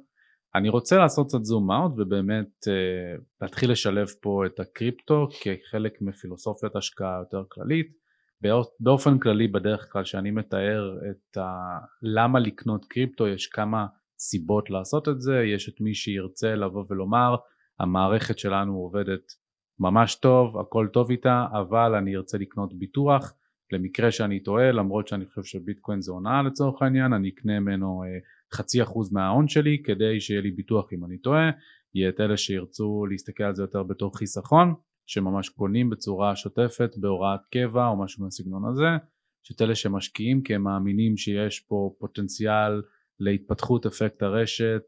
אני 0.54 0.68
רוצה 0.68 0.98
לעשות 0.98 1.26
קצת 1.26 1.44
זום 1.44 1.70
אאוט 1.70 1.92
ובאמת 1.96 2.66
uh, 2.66 3.22
להתחיל 3.40 3.70
לשלב 3.72 4.06
פה 4.20 4.42
את 4.46 4.60
הקריפטו 4.60 5.28
כחלק 5.40 5.92
מפילוסופיית 6.00 6.76
השקעה 6.76 7.18
יותר 7.18 7.44
כללית. 7.48 8.04
באופן 8.80 9.18
כללי 9.18 9.48
בדרך 9.48 9.88
כלל 9.92 10.04
שאני 10.04 10.30
מתאר 10.30 10.98
את 11.10 11.36
ה... 11.36 11.78
למה 12.02 12.38
לקנות 12.38 12.84
קריפטו 12.84 13.28
יש 13.28 13.46
כמה 13.46 13.86
סיבות 14.18 14.70
לעשות 14.70 15.08
את 15.08 15.20
זה, 15.20 15.42
יש 15.54 15.68
את 15.68 15.80
מי 15.80 15.94
שירצה 15.94 16.54
לבוא 16.54 16.84
ולומר 16.90 17.36
המערכת 17.80 18.38
שלנו 18.38 18.76
עובדת 18.76 19.22
ממש 19.78 20.14
טוב, 20.14 20.58
הכל 20.58 20.88
טוב 20.92 21.10
איתה, 21.10 21.46
אבל 21.52 21.94
אני 21.94 22.16
ארצה 22.16 22.38
לקנות 22.38 22.78
ביטוח 22.78 23.34
למקרה 23.72 24.10
שאני 24.10 24.42
טועה 24.42 24.72
למרות 24.72 25.08
שאני 25.08 25.26
חושב 25.26 25.42
שביטקוין 25.44 26.00
זה 26.00 26.12
הונאה 26.12 26.42
לצורך 26.42 26.82
העניין, 26.82 27.12
אני 27.12 27.28
אקנה 27.28 27.60
ממנו 27.60 28.02
uh, 28.02 28.33
חצי 28.54 28.82
אחוז 28.82 29.12
מההון 29.12 29.48
שלי 29.48 29.82
כדי 29.84 30.20
שיהיה 30.20 30.40
לי 30.40 30.50
ביטוח 30.50 30.92
אם 30.92 31.04
אני 31.04 31.18
טועה, 31.18 31.50
יהיה 31.94 32.08
את 32.08 32.20
אלה 32.20 32.36
שירצו 32.36 33.06
להסתכל 33.10 33.44
על 33.44 33.54
זה 33.54 33.62
יותר 33.62 33.82
בתור 33.82 34.18
חיסכון 34.18 34.74
שממש 35.06 35.48
קונים 35.48 35.90
בצורה 35.90 36.36
שוטפת 36.36 36.90
בהוראת 36.96 37.40
קבע 37.52 37.86
או 37.88 38.02
משהו 38.04 38.24
מהסגנון 38.24 38.64
הזה, 38.72 38.88
יש 39.44 39.52
את 39.56 39.62
אלה 39.62 39.74
שמשקיעים 39.74 40.42
כי 40.42 40.54
הם 40.54 40.62
מאמינים 40.62 41.16
שיש 41.16 41.60
פה 41.60 41.94
פוטנציאל 41.98 42.82
להתפתחות 43.20 43.86
אפקט 43.86 44.22
הרשת 44.22 44.82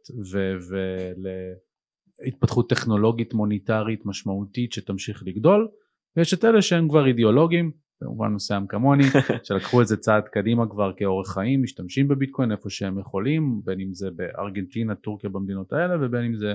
ולהתפתחות 2.22 2.70
טכנולוגית 2.70 3.34
מוניטרית 3.34 4.06
משמעותית 4.06 4.72
שתמשיך 4.72 5.22
לגדול 5.26 5.68
ויש 6.16 6.34
את 6.34 6.44
אלה 6.44 6.62
שהם 6.62 6.88
כבר 6.88 7.06
אידיאולוגים 7.06 7.72
במובן 8.00 8.28
מסוים 8.32 8.66
כמוני, 8.66 9.04
שלקחו 9.46 9.82
את 9.82 9.86
זה 9.86 9.96
צעד 9.96 10.24
קדימה 10.32 10.68
כבר 10.70 10.92
כאורח 10.96 11.34
חיים, 11.34 11.62
משתמשים 11.62 12.08
בביטקוין 12.08 12.52
איפה 12.52 12.70
שהם 12.70 12.98
יכולים, 12.98 13.60
בין 13.64 13.80
אם 13.80 13.94
זה 13.94 14.08
בארגנטינה, 14.16 14.94
טורקיה 14.94 15.30
במדינות 15.30 15.72
האלה, 15.72 16.06
ובין 16.06 16.24
אם 16.24 16.34
זה 16.34 16.54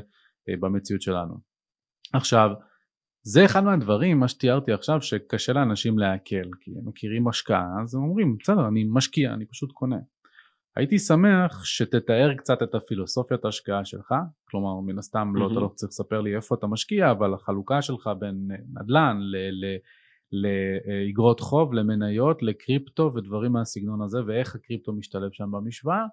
אה, 0.49 0.54
במציאות 0.60 1.01
שלנו. 1.01 1.38
עכשיו, 2.13 2.49
זה 3.23 3.45
אחד 3.45 3.63
מהדברים, 3.63 4.19
מה 4.19 4.27
שתיארתי 4.27 4.71
עכשיו, 4.71 5.01
שקשה 5.01 5.54
לאנשים 5.54 5.99
לעכל, 5.99 6.49
כי 6.62 6.71
הם 6.71 6.88
מכירים 6.88 7.27
השקעה, 7.27 7.67
אז 7.84 7.95
הם 7.95 8.01
אומרים, 8.04 8.38
בסדר, 8.39 8.67
אני 8.67 8.86
משקיע, 8.89 9.34
אני 9.34 9.45
פשוט 9.45 9.71
קונה. 9.71 9.99
הייתי 10.75 10.99
שמח 10.99 11.65
שתתאר 11.65 12.34
קצת 12.38 12.63
את 12.63 12.75
הפילוסופיית 12.75 13.45
ההשקעה 13.45 13.86
שלך, 13.86 14.13
כלומר 14.45 14.80
מן 14.80 14.97
הסתם 14.99 15.34
mm-hmm. 15.36 15.39
לא 15.39 15.51
אתה 15.51 15.60
לא 15.60 15.71
צריך 15.75 15.89
לספר 15.89 16.21
לי 16.21 16.36
איפה 16.36 16.56
אתה 16.56 16.67
משקיע, 16.67 17.12
אבל 17.12 17.34
החלוקה 17.34 17.82
שלך 17.82 18.10
בין 18.19 18.47
נדל"ן 18.73 19.19
לאגרות 20.31 21.39
חוב, 21.39 21.73
למניות, 21.73 22.43
לקריפטו 22.43 23.11
ודברים 23.15 23.51
מהסגנון 23.51 24.01
הזה, 24.01 24.19
ואיך 24.27 24.55
הקריפטו 24.55 24.93
משתלב 24.93 25.31
שם 25.31 25.51
במשוואה, 25.51 26.05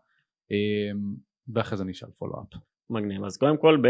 אמ, 0.50 1.14
ואחרי 1.54 1.78
זה 1.78 1.84
נשאל 1.84 2.08
פולו-אפ. 2.18 2.60
מגניב, 2.90 3.24
אז 3.24 3.36
קודם 3.36 3.56
כל 3.56 3.82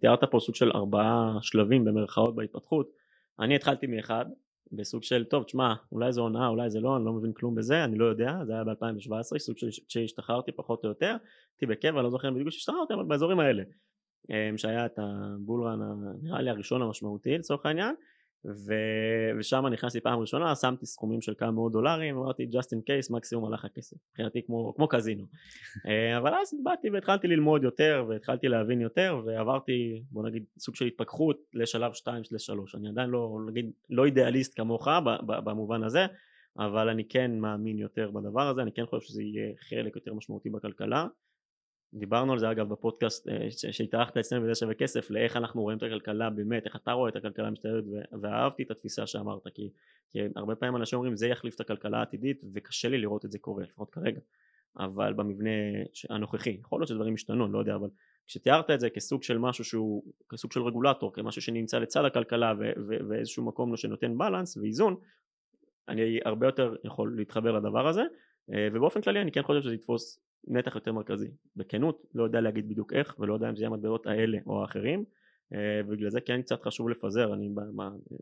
תיארת 0.00 0.24
פה 0.30 0.38
סוג 0.40 0.54
של 0.54 0.70
ארבעה 0.74 1.38
שלבים 1.42 1.84
במרכאות 1.84 2.34
בהתפתחות, 2.34 2.90
אני 3.40 3.56
התחלתי 3.56 3.86
מאחד 3.86 4.24
בסוג 4.72 5.02
של 5.02 5.24
טוב 5.24 5.44
תשמע 5.44 5.74
אולי 5.92 6.12
זה 6.12 6.20
הונאה 6.20 6.48
אולי 6.48 6.70
זה 6.70 6.80
לא 6.80 6.96
אני 6.96 7.04
לא 7.04 7.12
מבין 7.12 7.32
כלום 7.32 7.54
בזה 7.54 7.84
אני 7.84 7.98
לא 7.98 8.04
יודע 8.04 8.44
זה 8.44 8.52
היה 8.52 8.62
ב2017 8.62 9.38
סוג 9.38 9.58
של 9.58 9.68
שהשתחררתי 9.88 10.52
פחות 10.52 10.84
או 10.84 10.88
יותר. 10.88 11.16
הייתי 11.54 11.66
בקבע 11.66 12.02
לא 12.02 12.10
זוכר 12.10 12.30
בדיוק 12.30 12.50
שהשתחררתי 12.50 12.94
אבל 12.94 13.04
באזורים 13.04 13.40
האלה. 13.40 13.62
אמ, 14.30 14.58
שהיה 14.58 14.86
את 14.86 14.98
הבולרן 14.98 15.80
נראה 16.22 16.42
לי 16.42 16.50
הראשון 16.50 16.82
המשמעותי 16.82 17.38
לצורך 17.38 17.66
העניין 17.66 17.94
ו... 18.46 18.74
ושם 19.38 19.66
נכנסתי 19.66 20.00
פעם 20.00 20.18
ראשונה, 20.18 20.54
שמתי 20.54 20.86
סכומים 20.86 21.20
של 21.22 21.34
כמה 21.38 21.50
מאות 21.50 21.72
דולרים, 21.72 22.16
אמרתי 22.16 22.48
just 22.52 22.76
in 22.76 22.78
case 22.78 23.12
מקסימום 23.14 23.44
הלך 23.44 23.64
הכסף, 23.64 23.96
מבחינתי 24.10 24.42
כמו, 24.46 24.74
כמו 24.76 24.88
קזינו. 24.88 25.24
אה, 25.88 26.18
אבל 26.18 26.34
אז 26.34 26.54
באתי 26.64 26.90
והתחלתי 26.90 27.28
ללמוד 27.28 27.64
יותר 27.64 28.04
והתחלתי 28.08 28.48
להבין 28.48 28.80
יותר 28.80 29.20
ועברתי 29.26 30.02
בוא 30.10 30.28
נגיד 30.28 30.44
סוג 30.58 30.74
של 30.74 30.84
התפכחות 30.84 31.36
לשלב 31.54 31.92
2-3, 31.92 32.08
אני 32.76 32.88
עדיין 32.88 33.10
לא, 33.10 33.38
נגיד, 33.48 33.70
לא 33.90 34.04
אידיאליסט 34.04 34.56
כמוך 34.56 34.88
במובן 35.26 35.82
הזה, 35.82 36.06
אבל 36.58 36.88
אני 36.88 37.08
כן 37.08 37.38
מאמין 37.38 37.78
יותר 37.78 38.10
בדבר 38.10 38.48
הזה, 38.48 38.62
אני 38.62 38.72
כן 38.72 38.86
חושב 38.86 39.06
שזה 39.06 39.22
יהיה 39.22 39.52
חלק 39.68 39.96
יותר 39.96 40.14
משמעותי 40.14 40.50
בכלכלה 40.50 41.06
דיברנו 41.94 42.32
על 42.32 42.38
זה 42.38 42.50
אגב 42.50 42.68
בפודקאסט 42.68 43.28
אה, 43.28 43.48
שהתארחת 43.50 44.16
אצלנו 44.16 44.44
בזה 44.44 44.54
שווה 44.54 44.74
כסף 44.74 45.10
לאיך 45.10 45.36
אנחנו 45.36 45.62
רואים 45.62 45.78
את 45.78 45.82
הכלכלה 45.82 46.30
באמת 46.30 46.66
איך 46.66 46.76
אתה 46.76 46.92
רואה 46.92 47.10
את 47.10 47.16
הכלכלה 47.16 47.50
משתלבת 47.50 47.84
ואהבתי 48.22 48.62
את 48.62 48.70
התפיסה 48.70 49.06
שאמרת 49.06 49.42
כי, 49.54 49.70
כי 50.12 50.18
הרבה 50.36 50.54
פעמים 50.54 50.76
אנשים 50.76 50.96
אומרים 50.96 51.16
זה 51.16 51.28
יחליף 51.28 51.54
את 51.54 51.60
הכלכלה 51.60 51.98
העתידית 51.98 52.44
וקשה 52.52 52.88
לי 52.88 52.98
לראות 52.98 53.24
את 53.24 53.30
זה 53.30 53.38
קורה 53.38 53.62
לפחות 53.62 53.90
כרגע. 53.90 54.20
אבל 54.78 55.12
במבנה 55.12 55.50
הנוכחי 56.10 56.56
יכול 56.60 56.80
להיות 56.80 56.88
שדברים 56.88 57.14
השתנו 57.14 57.44
אני 57.44 57.52
לא 57.52 57.58
יודע 57.58 57.74
אבל 57.74 57.88
כשתיארת 58.26 58.70
את 58.70 58.80
זה 58.80 58.90
כסוג 58.90 59.22
של 59.22 59.38
משהו 59.38 59.64
שהוא 59.64 60.04
כסוג 60.28 60.52
של 60.52 60.62
רגולטור 60.62 61.12
כמשהו 61.12 61.42
שנמצא 61.42 61.78
לצד 61.78 62.04
הכלכלה 62.04 62.52
ואיזשהו 63.08 63.44
מקום 63.44 63.76
שנותן 63.76 64.18
בלנס 64.18 64.56
ואיזון 64.56 64.96
אני 65.88 66.20
הרבה 66.24 66.46
יותר 66.46 66.76
יכול 66.84 67.14
להתחבר 67.16 67.52
לדבר 67.52 67.88
הזה 67.88 68.02
אה, 68.52 68.68
ובאופן 68.72 69.00
כללי 69.00 69.20
אני 69.20 69.32
כן 69.32 69.42
חושב 69.42 69.62
שזה 69.62 69.74
יתפוס 69.74 70.20
נתח 70.48 70.74
יותר 70.74 70.92
מרכזי. 70.92 71.30
בכנות 71.56 72.06
לא 72.14 72.24
יודע 72.24 72.40
להגיד 72.40 72.68
בדיוק 72.68 72.92
איך 72.92 73.14
ולא 73.18 73.34
יודע 73.34 73.48
אם 73.48 73.56
זה 73.56 73.62
יהיה 73.62 73.70
המטבעות 73.70 74.06
האלה 74.06 74.38
או 74.46 74.62
האחרים 74.62 75.04
אה, 75.52 75.80
ובגלל 75.86 76.10
זה 76.10 76.20
כן 76.20 76.42
קצת 76.42 76.62
חשוב 76.62 76.88
לפזר. 76.88 77.34
אני 77.34 77.48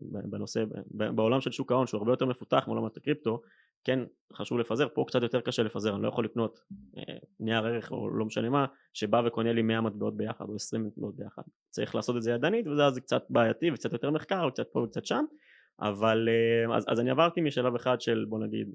בנושא 0.03 0.65
בעולם 0.91 1.41
של 1.41 1.53
שוק 1.53 1.73
ההון 1.73 1.87
שהוא 1.87 1.99
הרבה 1.99 2.13
יותר 2.13 2.27
מפותח 2.27 2.65
מעולמת 2.67 2.97
הקריפטו 2.97 3.43
כן 3.85 3.99
חשוב 4.33 4.59
לפזר. 4.59 4.89
פה 4.95 5.05
קצת 5.09 5.23
יותר 5.23 5.41
קשה 5.41 5.63
לפזר. 5.63 5.95
אני 5.95 6.03
לא 6.03 6.09
יכול 6.09 6.25
לקנות 6.25 6.61
אה, 6.97 7.03
נייר 7.41 7.67
ערך 7.67 7.93
או 7.93 8.11
לא 8.11 8.25
משנה 8.25 8.51
מה 8.51 8.67
שבא 8.93 9.23
וקונה 9.27 9.53
לי 9.53 9.63
100 9.63 9.81
מטבעות 9.81 10.17
ביחד 10.17 10.49
או 10.49 10.55
20 10.55 10.85
מטבעות 10.85 11.17
ביחד. 11.17 11.43
צריך 11.71 11.95
לעשות 11.95 12.17
את 12.17 12.23
זה 12.23 12.31
ידנית 12.31 12.67
וזה 12.67 12.87
אז 12.87 12.99
קצת 12.99 13.25
בעייתי 13.31 13.71
וקצת 13.71 13.93
יותר 13.93 14.11
מחקר 14.11 14.47
וקצת 14.49 14.67
פה 14.73 14.81
וקצת 14.81 15.07
שם. 15.07 15.25
אבל 15.81 16.29
אה, 16.29 16.77
אז, 16.77 16.85
אז 16.89 17.01
אני 17.01 17.11
עברתי 17.11 17.41
משלב 17.41 17.75
אחד 17.75 18.01
של 18.01 18.25
בוא 18.29 18.39
נגיד 18.39 18.69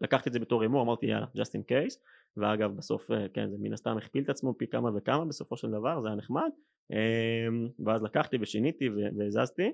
לקחתי 0.00 0.28
את 0.28 0.32
זה 0.32 0.40
בתור 0.40 0.62
הימור 0.62 0.82
אמרתי 0.82 1.06
יאללה 1.06 1.26
just 1.36 1.50
in 1.58 1.62
case 1.70 1.98
ואגב 2.36 2.76
בסוף 2.76 3.10
אה, 3.10 3.26
כן 3.34 3.50
זה 3.50 3.56
מן 3.60 3.72
הסתם 3.72 3.96
הכפיל 3.96 4.24
את 4.24 4.28
עצמו 4.28 4.54
פי 4.58 4.66
כמה 4.66 4.90
וכמה 4.96 5.24
בסופו 5.24 5.56
של 5.56 5.70
דבר 5.70 6.00
זה 6.00 6.08
היה 6.08 6.16
נחמד. 6.16 6.50
אמ, 6.90 7.68
ואז 7.86 8.02
לקחתי 8.02 8.36
ושיניתי 8.40 8.88
והזזתי. 9.18 9.72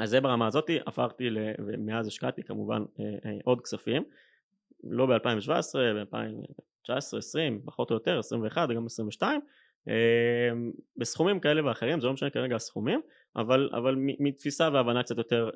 אז 0.00 0.10
זה 0.10 0.20
ברמה 0.20 0.46
הזאתי 0.46 0.78
הפכתי 0.86 1.28
ומאז 1.66 2.06
השקעתי 2.06 2.42
כמובן 2.42 2.82
אה, 3.00 3.04
אה, 3.04 3.38
עוד 3.44 3.60
כספים. 3.60 4.04
לא 4.84 5.06
ב-2017 5.06 5.50
ב-2019 5.74 7.18
20 7.18 7.60
פחות 7.64 7.90
או 7.90 7.96
יותר 7.96 8.18
21 8.18 8.68
וגם 8.70 8.86
22 8.86 9.40
אמ, 9.88 9.92
בסכומים 10.96 11.40
כאלה 11.40 11.66
ואחרים 11.66 12.00
זה 12.00 12.06
לא 12.06 12.12
משנה 12.12 12.30
כרגע 12.30 12.56
הסכומים 12.56 13.00
אבל, 13.36 13.70
אבל 13.72 13.94
מתפיסה 13.98 14.68
והבנה 14.72 15.02
קצת 15.02 15.18
יותר 15.18 15.50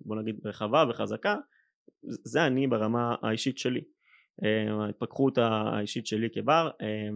בוא 0.00 0.16
נגיד 0.16 0.46
רחבה 0.46 0.84
וחזקה 0.90 1.36
זה 2.02 2.46
אני 2.46 2.66
ברמה 2.66 3.14
האישית 3.22 3.58
שלי 3.58 3.80
אה, 4.44 4.84
ההתפתחות 4.84 5.38
האישית 5.38 6.06
שלי 6.06 6.30
כבר 6.30 6.70
אה, 6.82 7.08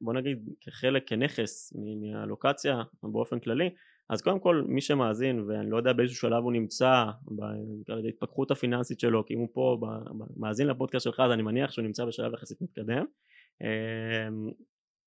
ובוא 0.00 0.14
נגיד 0.14 0.48
כחלק 0.60 1.08
כנכס 1.08 1.72
מהלוקציה 2.00 2.82
באופן 3.02 3.38
כללי 3.38 3.70
אז 4.10 4.22
קודם 4.22 4.40
כל 4.40 4.62
מי 4.66 4.80
שמאזין 4.80 5.40
ואני 5.40 5.70
לא 5.70 5.76
יודע 5.76 5.92
באיזשהו 5.92 6.20
שלב 6.20 6.42
הוא 6.42 6.52
נמצא 6.52 7.04
בהתפתחות 7.88 8.50
הפיננסית 8.50 9.00
שלו 9.00 9.26
כי 9.26 9.34
אם 9.34 9.38
הוא 9.38 9.48
פה 9.52 9.78
מאזין 10.36 10.66
לפודקאסט 10.66 11.04
שלך 11.04 11.20
אז 11.20 11.32
אני 11.32 11.42
מניח 11.42 11.70
שהוא 11.70 11.82
נמצא 11.82 12.04
בשלב 12.04 12.34
יחסית 12.34 12.62
מתקדם 12.62 13.04
אה, 13.62 14.28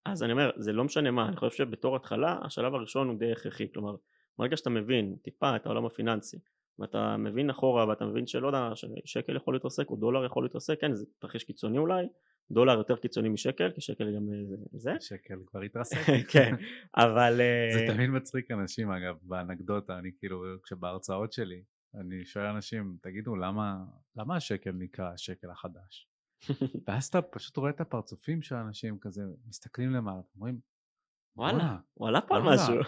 אז 0.05 0.23
אני 0.23 0.31
אומר 0.31 0.51
זה 0.57 0.73
לא 0.73 0.83
משנה 0.83 1.11
מה 1.11 1.27
אני 1.27 1.35
חושב 1.35 1.55
שבתור 1.55 1.95
התחלה 1.95 2.39
השלב 2.43 2.75
הראשון 2.75 3.07
הוא 3.07 3.19
די 3.19 3.31
הכרחי 3.31 3.71
כלומר 3.73 3.95
ברגע 4.37 4.57
שאתה 4.57 4.69
מבין 4.69 5.15
טיפה 5.21 5.55
את 5.55 5.65
העולם 5.65 5.85
הפיננסי 5.85 6.37
ואתה 6.81 7.17
מבין 7.17 7.49
אחורה 7.49 7.87
ואתה 7.87 8.05
מבין 8.05 8.27
שלא 8.27 8.47
יודע 8.47 8.69
שקל 9.05 9.35
יכול 9.35 9.53
להתרסק 9.53 9.89
או 9.89 9.95
דולר 9.95 10.25
יכול 10.25 10.43
להתרסק 10.43 10.81
כן 10.81 10.93
זה 10.93 11.05
תרחיש 11.19 11.43
קיצוני 11.43 11.77
אולי. 11.77 12.05
דולר 12.51 12.77
יותר 12.77 12.95
קיצוני 12.95 13.29
משקל 13.29 13.71
כי 13.71 13.81
שקל 13.81 14.15
גם 14.15 14.29
אה, 14.33 14.57
זה 14.71 14.93
שקל 14.99 15.39
כבר 15.47 15.61
התרסק. 15.61 15.97
כן 16.33 16.55
אבל 16.97 17.33
זה 17.73 17.79
אה, 17.79 17.93
תמיד 17.93 18.09
מצחיק 18.09 18.51
אנשים 18.51 18.91
אגב 18.91 19.15
באנקדוטה 19.21 19.99
אני 19.99 20.11
כאילו 20.19 20.43
כשבהרצאות 20.63 21.33
שלי 21.33 21.63
אני 21.95 22.25
שואל 22.25 22.45
אנשים 22.45 22.97
תגידו 23.01 23.35
למה 23.35 23.77
למה 24.15 24.35
השקל 24.35 24.71
נקרא 24.71 25.13
השקל 25.13 25.49
החדש? 25.51 26.07
ואז 26.87 27.07
אתה 27.07 27.21
פשוט 27.21 27.57
רואה 27.57 27.69
את 27.69 27.81
הפרצופים 27.81 28.41
של 28.41 28.55
האנשים 28.55 28.97
כזה 29.01 29.21
מסתכלים 29.47 29.91
למעלה 29.91 30.21
אומרים 30.35 30.59
וואלה, 31.35 31.75
הוא 31.93 32.07
עלה 32.07 32.21
פה 32.21 32.35
על 32.35 32.41
משהו. 32.41 32.75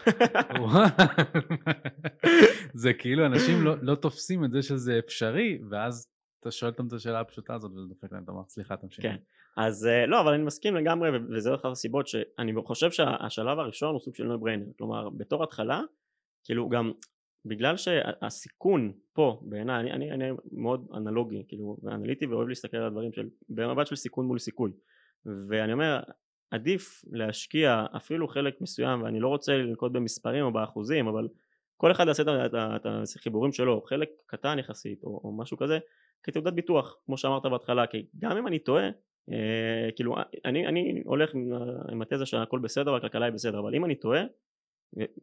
זה 2.84 2.94
כאילו 2.94 3.26
אנשים 3.26 3.62
לא, 3.62 3.76
לא 3.82 3.96
תופסים 3.96 4.46
את 4.46 4.52
זה 4.52 4.62
שזה 4.62 5.00
אפשרי, 5.00 5.60
ואז 5.70 6.08
אתה 6.40 6.52
שואל 6.52 6.72
אותם 6.72 6.88
את 6.88 6.94
השאלה 6.94 7.20
הפשוטה 7.20 7.56
הזאת 7.56 7.72
וזה 7.72 7.88
דופק 7.90 8.12
להם, 8.12 8.24
אתה 8.24 8.32
אומר 8.32 8.44
סליחה 8.48 8.78
תמשיך. 8.78 9.06
כן, 9.06 9.16
אז 9.58 9.86
אה, 9.86 10.06
לא 10.06 10.22
אבל 10.22 10.34
אני 10.34 10.44
מסכים 10.44 10.76
לגמרי 10.76 11.10
וזה 11.30 11.56
אחת 11.56 11.66
הסיבות 11.66 12.08
שאני 12.08 12.54
חושב 12.66 12.92
שהשלב 12.92 13.60
הראשון 13.60 13.94
הוא 13.94 14.00
סוג 14.00 14.16
של 14.16 14.32
no 14.32 14.36
brainer, 14.36 14.78
כלומר 14.78 15.10
בתור 15.10 15.44
התחלה, 15.44 15.82
כאילו 16.44 16.70
גם 16.70 16.92
בגלל 17.46 17.78
שהסיכון 17.78 18.94
פה 19.14 19.42
בעיניי, 19.42 19.80
אני, 19.80 19.92
אני, 19.92 20.12
אני 20.12 20.26
מאוד 20.52 20.88
אנלוגי, 20.98 21.44
כאילו 21.48 21.78
אנליטי 21.88 22.26
ואוהב 22.26 22.48
להסתכל 22.48 22.78
על 22.78 22.86
הדברים 22.86 23.14
של, 23.14 23.30
במבט 23.50 23.88
של 23.88 23.96
סיכון 23.96 24.26
מול 24.26 24.40
סיכוי, 24.40 24.72
ואני 25.26 25.74
אומר 25.74 26.00
עדיף 26.54 27.02
להשקיע 27.12 27.86
אפילו 27.96 28.28
חלק 28.28 28.62
מסוים 28.62 29.04
ואני 29.04 29.20
לא 29.20 29.28
רוצה 29.28 29.58
לנקוט 29.58 29.92
במספרים 29.92 30.46
או 30.46 30.54
באחוזים 30.54 31.08
אבל 31.08 31.28
כל 31.78 31.92
אחד 31.92 32.08
יעשה 32.08 32.24
את 32.76 32.86
החיבורים 33.16 33.52
שלו 33.52 33.82
חלק 33.82 34.10
קטן 34.26 34.60
יחסית 34.60 35.04
או, 35.04 35.22
או 35.24 35.38
משהו 35.38 35.58
כזה 35.58 35.80
כתעודת 36.24 36.54
ביטוח 36.54 36.96
כמו 37.06 37.18
שאמרת 37.18 37.46
בהתחלה 37.46 37.88
כי 37.88 38.06
גם 38.20 38.38
אם 38.38 38.48
אני 38.48 38.60
טועה 38.60 38.90
אה, 39.32 39.90
כאילו 39.96 40.16
אני, 40.46 40.68
אני 40.68 41.02
הולך 41.06 41.32
עם 41.92 42.02
התזה 42.02 42.26
שהכל 42.26 42.60
בסדר 42.60 42.94
והכלכלה 42.94 43.26
היא 43.26 43.34
בסדר 43.34 43.60
אבל 43.60 43.76
אם 43.76 43.86
אני 43.86 43.96
טועה 43.96 44.24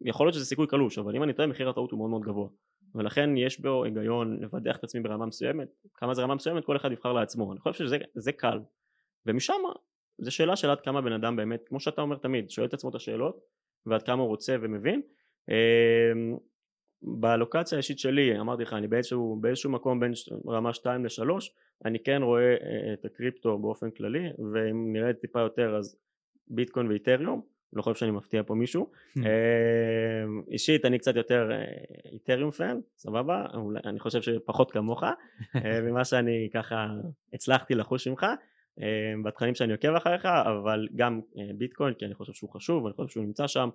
יכול 0.01 0.27
להיות 0.27 0.35
שזה 0.35 0.45
סיכוי 0.45 0.67
קלוש 0.67 0.99
אבל 0.99 1.17
אם 1.17 1.23
אני 1.23 1.33
טועה 1.33 1.49
מחיר 1.49 1.69
הטעות 1.69 1.91
הוא 1.91 1.99
מאוד 1.99 2.11
מאוד 2.11 2.23
גבוה. 2.23 2.49
ולכן 2.95 3.37
יש 3.37 3.61
בו 3.61 3.85
היגיון 3.85 4.41
לבדח 4.41 4.77
את 4.77 4.85
עצמי 4.85 5.01
ברמה 5.01 5.27
מסוימת 5.27 5.69
כמה 5.95 6.15
זה 6.15 6.23
רמה 6.23 6.35
מסוימת 6.35 6.65
כל 6.65 6.77
אחד 6.77 6.93
יבחר 6.93 7.13
לעצמו. 7.13 7.53
אני 7.53 7.61
חושב 7.61 7.87
שזה 8.15 8.33
קל. 8.33 8.59
ומשם 9.27 9.55
זה 10.21 10.31
שאלה 10.31 10.57
של 10.57 10.71
עד 10.71 10.81
כמה 10.81 11.01
בן 11.01 11.13
אדם 11.13 11.37
באמת, 11.37 11.69
כמו 11.69 11.81
שאתה 11.81 12.03
אומר 12.03 12.17
תמיד, 12.17 12.51
שואל 12.51 12.67
את 12.67 12.75
עצמו 12.75 12.91
את 12.91 12.95
השאלות 12.95 13.41
ועד 13.87 14.03
כמה 14.03 14.23
הוא 14.23 14.29
רוצה 14.29 14.57
ומבין. 14.61 15.01
אמ, 15.49 16.37
בלוקציה 17.03 17.77
האישית 17.77 17.99
שלי, 17.99 18.41
אמרתי 18.41 18.63
לך, 18.63 18.73
אני 18.73 18.89
באיזשהו, 18.89 19.39
באיזשהו 19.41 19.71
מקום 19.71 20.01
בין 20.01 20.13
רמה 20.49 20.73
2 20.73 21.05
ל-3, 21.05 21.31
אני 21.85 21.99
כן 21.99 22.23
רואה 22.23 22.51
אה, 22.51 22.93
את 22.93 23.05
הקריפטו 23.05 23.59
באופן 23.59 23.91
כללי, 23.91 24.29
ואם 24.53 24.93
נראה 24.93 25.13
טיפה 25.13 25.41
יותר 25.41 25.77
אז 25.77 25.97
ביטקוין 26.49 26.89
ואיתריום, 26.89 27.43
לא 27.73 27.83
חושב 27.83 28.01
שאני 28.01 28.11
מפתיע 28.11 28.43
פה 28.43 28.55
מישהו. 28.55 28.91
אמ, 29.17 29.23
אישית 30.49 30.85
אני 30.85 30.99
קצת 30.99 31.17
יותר 31.17 31.51
אה, 31.53 31.65
איתריום 32.13 32.51
פן, 32.51 32.79
סבבה? 32.97 33.47
אני 33.85 33.99
חושב 33.99 34.23
שפחות 34.23 34.71
כמוך, 34.71 35.03
אה, 35.57 35.81
ממה 35.81 36.05
שאני 36.05 36.49
ככה 36.55 36.89
הצלחתי 37.33 37.75
לחוש 37.75 38.09
ממך. 38.09 38.27
אה, 38.83 39.13
בתכנים 39.25 39.55
שאני 39.55 39.73
עוקב 39.73 39.95
אחריך 39.95 40.25
אבל 40.27 40.89
גם 40.97 41.21
אה, 41.39 41.51
ביטקוין 41.59 41.95
כי 41.95 42.05
אני 42.05 42.15
חושב 42.15 42.33
שהוא 42.33 42.51
חשוב 42.51 42.85
ואני 42.85 42.95
חושב 42.95 43.09
שהוא 43.09 43.25
נמצא 43.25 43.47
שם 43.47 43.69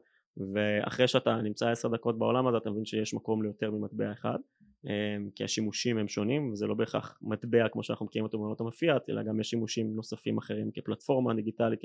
ואחרי 0.54 1.08
שאתה 1.08 1.36
נמצא 1.36 1.70
עשר 1.70 1.90
דקות 1.90 2.20
בעולם 2.20 2.48
הזה 2.48 2.58
אתה 2.58 2.70
מבין 2.70 2.86
שיש 2.86 3.14
מקום 3.14 3.44
ליותר 3.44 3.72
ממטבע 3.72 4.12
אחד 4.12 4.38
אמ, 4.86 5.30
כי 5.36 5.44
השימושים 5.44 5.98
הם 5.98 6.08
שונים 6.08 6.52
וזה 6.52 6.68
לא 6.68 6.74
בהכרח 6.74 7.18
מטבע 7.22 7.70
כמו 7.70 7.84
שאנחנו 7.84 8.06
מכירים 8.06 8.26
אותו 8.26 8.38
בעולמות 8.38 8.62
המפיאט 8.62 9.10
אלא 9.10 9.24
גם 9.24 9.40
יש 9.40 9.50
שימושים 9.50 9.96
נוספים 9.96 10.38
אחרים 10.38 10.72
כפלטפורמה 10.74 11.34
דיגיטלית 11.34 11.80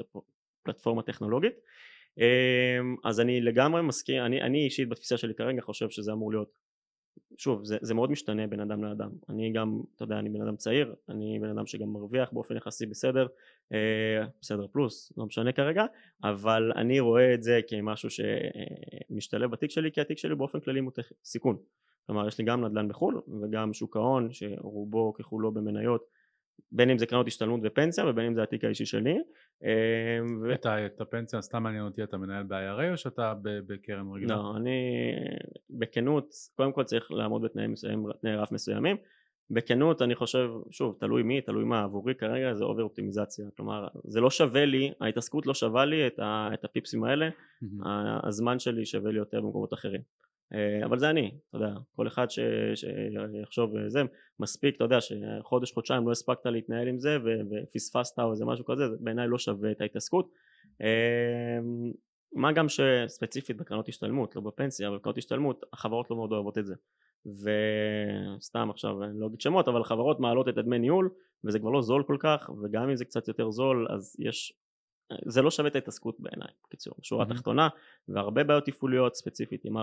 כפלטפורמה 0.63 1.03
טכנולוגית. 1.03 1.53
אז 3.05 3.21
אני 3.21 3.41
לגמרי 3.41 3.83
מסכים 3.83 4.23
אני, 4.23 4.43
אני 4.43 4.65
אישית 4.65 4.89
בתפיסה 4.89 5.17
שלי 5.17 5.35
כרגע 5.35 5.63
חושב 5.63 5.91
שזה 5.91 6.13
אמור 6.13 6.33
להיות 6.33 6.51
שוב 7.41 7.65
זה, 7.65 7.77
זה 7.81 7.95
מאוד 7.95 8.11
משתנה 8.11 8.47
בין 8.47 8.61
אדם 8.61 8.85
לאדם. 8.85 9.11
אני 9.29 9.53
גם 9.53 9.81
אתה 9.97 10.05
יודע 10.05 10.19
אני 10.19 10.29
בן 10.29 10.43
אדם 10.43 10.57
צעיר 10.57 10.95
אני 11.09 11.39
בן 11.39 11.49
אדם 11.49 11.67
שגם 11.67 11.89
מרוויח 11.89 12.33
באופן 12.33 12.57
יחסי 12.57 12.87
בסדר 12.87 13.27
אה, 13.73 14.27
בסדר 14.41 14.67
פלוס 14.73 15.13
לא 15.17 15.27
משנה 15.27 15.53
כרגע 15.53 15.85
אבל 16.25 16.73
אני 16.77 17.01
רואה 17.01 17.35
את 17.35 17.43
זה 17.43 17.61
כמשהו 17.69 18.09
שמשתלב 18.11 19.51
בתיק 19.51 19.71
שלי 19.71 19.93
כי 19.93 20.01
התיק 20.01 20.19
שלי 20.19 20.35
באופן 20.35 20.61
כללי 20.61 20.81
מותח 20.81 21.13
סיכון. 21.25 21.57
כלומר 22.07 22.29
יש 22.29 22.39
לי 22.39 22.45
גם 22.45 22.65
נדל"ן 22.65 22.89
בחו"ל 22.89 23.21
וגם 23.43 23.73
שוק 23.73 23.97
ההון 23.97 24.33
שרובו 24.33 25.13
ככולו 25.13 25.53
במניות 25.53 26.05
בין 26.73 26.91
אם 26.91 26.99
זה 26.99 27.07
קרנות 27.07 27.27
השתלמות 27.27 27.61
ופנסיה 27.63 28.07
ובין 28.07 28.27
אם 28.27 28.35
זה 28.35 28.43
התיק 28.43 28.65
האישי 28.65 28.87
שלי. 28.87 29.19
אמ, 29.63 30.43
ו... 30.43 30.55
את, 30.55 30.67
את 30.67 31.01
הפנסיה 31.01 31.43
סתם 31.43 31.63
מעניין 31.63 31.85
אותי 31.85 32.03
אתה 32.03 32.17
מנהל 32.17 32.43
ב-IRA 32.43 32.93
או 32.93 32.97
שאתה 32.97 33.35
בקרן 33.43 34.13
רגילה? 34.15 34.37
לא 34.37 34.57
אני 34.57 34.81
בכנות 35.71 36.35
קודם 36.57 36.73
כל 36.73 36.85
צריך 36.85 37.13
לעמוד 37.13 37.43
בתנאי 37.43 37.67
מסוימים, 37.67 38.07
תנאי 38.21 38.37
רף 38.37 38.53
מסוימים 38.53 38.97
בכנות 39.51 40.03
אני 40.03 40.15
חושב 40.15 40.51
שוב 40.71 40.97
תלוי 41.01 41.23
מי 41.23 41.41
תלוי 41.41 41.65
מה 41.65 41.83
עבורי 41.83 42.15
כרגע 42.15 42.55
זה 42.55 42.65
אובר 42.65 42.83
אופטימיזציה 42.83 43.47
כלומר 43.57 43.89
זה 44.05 44.21
לא 44.21 44.31
שווה 44.31 44.65
לי 44.65 44.93
ההתעסקות 45.01 45.47
לא 45.47 45.55
שווה 45.55 45.85
לי 45.85 46.07
את, 46.07 46.19
ה, 46.19 46.49
את 46.55 46.65
הפיפסים 46.65 47.05
האלה 47.05 47.29
mm-hmm. 47.29 47.87
הזמן 48.23 48.59
שלי 48.59 48.87
שווה 48.87 49.13
לי 49.13 49.19
יותר 49.19 49.41
במקומות 49.41 49.75
אחרים 49.75 50.01
אבל 50.85 50.99
זה 50.99 51.11
אני, 51.11 51.31
אתה 51.49 51.57
יודע, 51.57 51.75
כל 51.97 52.09
אחד 52.09 52.27
שיחשוב 52.31 53.77
אה, 53.77 53.89
זה, 53.89 54.03
מספיק, 54.41 54.77
אתה 54.77 54.85
יודע, 54.85 54.99
שחודש 55.01 55.73
חודשיים 55.73 56.07
לא 56.07 56.13
הספקת 56.13 56.47
להתנהל 56.47 56.89
עם 56.89 56.99
זה 56.99 57.19
ופספסת 57.51 58.19
או 58.19 58.31
איזה 58.31 58.45
משהו 58.45 58.65
כזה, 58.65 58.89
זה 58.89 58.97
בעיניי 59.01 59.29
לא 59.29 59.39
שווה 59.39 59.71
את 59.71 59.81
ההתעסקות. 59.81 60.31
אה, 60.83 61.59
מה 62.33 62.53
גם 62.53 62.67
שספציפית 62.69 63.57
בקרנות 63.57 63.89
השתלמות, 63.89 64.37
לא 64.37 64.43
בפנסיה, 64.43 64.89
אבל 64.89 64.97
בקרנות 64.97 65.19
השתלמות, 65.19 65.65
החברות 65.73 66.11
לא 66.11 66.17
מאוד 66.17 66.33
אוהבות 66.33 66.59
את 66.59 66.67
זה. 66.67 66.75
וסתם 67.27 68.71
עכשיו 68.71 69.05
אני 69.05 69.21
לא 69.21 69.27
אגיד 69.27 69.41
שמות 69.41 69.69
אבל 69.69 69.85
חברות 69.85 70.21
מעלות 70.21 70.49
את 70.49 70.59
הדמי 70.59 70.79
ניהול 70.79 71.11
וזה 71.45 71.59
כבר 71.59 71.71
לא 71.71 71.83
זול 71.83 72.03
כל 72.07 72.17
כך 72.21 72.51
וגם 72.63 72.89
אם 72.89 72.97
זה 72.97 73.05
קצת 73.05 73.29
יותר 73.29 73.51
זול 73.51 73.87
אז 73.91 74.17
יש 74.19 74.53
זה 75.27 75.43
לא 75.43 75.51
שווה 75.51 75.69
את 75.69 75.75
ההתעסקות 75.75 76.21
בעיניי, 76.21 76.49
בקיצור, 76.67 76.95
שורה 77.03 77.25
mm-hmm. 77.25 77.29
תחתונה, 77.35 77.69
והרבה 78.09 78.45
בעיות 78.45 78.65
תפעוליות 78.65 79.15
ספציפית 79.15 79.65
עם, 79.65 79.77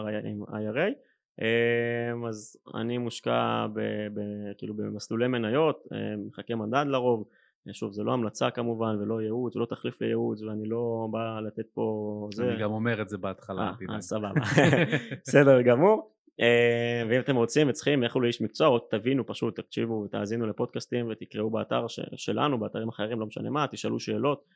IRA, 0.44 0.94
אמ, 1.42 2.26
אז 2.26 2.58
אני 2.76 2.98
מושקע 2.98 3.68
ב, 3.74 3.80
ב, 4.14 4.22
כאילו 4.58 4.74
במסלולי 4.74 5.28
מניות, 5.28 5.88
אמ, 5.92 6.28
מחכה 6.28 6.56
מדד 6.56 6.86
לרוב, 6.88 7.28
שוב 7.72 7.92
זה 7.92 8.04
לא 8.04 8.14
המלצה 8.14 8.52
כמובן 8.52 8.96
ולא 9.02 9.22
ייעוץ 9.22 9.56
ולא 9.56 9.66
תחליף 9.66 10.02
לייעוץ 10.02 10.42
ואני 10.42 10.66
לא 10.66 11.08
בא 11.12 11.40
לתת 11.40 11.66
פה 11.74 12.30
זה. 12.34 12.44
אני 12.44 12.62
גם 12.62 12.72
אומר 12.72 13.02
את 13.02 13.10
זה 13.10 13.18
בהתחלה. 13.18 13.72
אה, 13.90 14.02
סבבה, 14.02 14.30
בסדר 15.26 15.62
גמור. 15.62 16.12
ואם 17.10 17.20
אתם 17.20 17.36
רוצים 17.36 17.70
וצריכים 17.70 18.04
לכו 18.04 18.20
לאיש 18.20 18.42
מקצוע 18.42 18.68
או 18.68 18.80
תבינו 18.80 19.26
פשוט 19.26 19.60
תקשיבו 19.60 19.94
ותאזינו 20.06 20.48
לפודקאסטים 20.48 21.08
ותקראו 21.10 21.50
באתר 21.50 21.86
שלנו 22.16 22.60
באתרים 22.60 22.90
אחרים 22.90 23.20
לא 23.20 23.26
משנה 23.26 23.50
מה 23.50 23.66
תשאלו 23.72 24.00
שאלות 24.00 24.44
אה, 24.50 24.54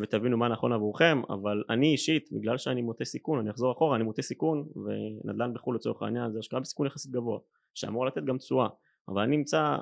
ותבינו 0.00 0.36
מה 0.36 0.48
נכון 0.48 0.72
עבורכם 0.72 1.22
אבל 1.30 1.64
אני 1.70 1.92
אישית 1.92 2.28
בגלל 2.32 2.58
שאני 2.58 2.82
מוטה 2.82 3.04
סיכון 3.04 3.38
אני 3.38 3.50
אחזור 3.50 3.72
אחורה 3.72 3.96
אני 3.96 4.04
מוטה 4.04 4.22
סיכון 4.22 4.68
ונדל"ן 4.76 5.54
בחו"ל 5.54 5.74
לצורך 5.74 6.02
העניין 6.02 6.32
זה 6.32 6.38
השקעה 6.38 6.60
בסיכון 6.60 6.86
יחסית 6.86 7.10
גבוה 7.10 7.38
שאמור 7.74 8.06
לתת 8.06 8.24
גם 8.24 8.38
תשואה. 8.38 8.68
אבל 9.08 9.22
אני 9.22 9.36
נמצא 9.36 9.76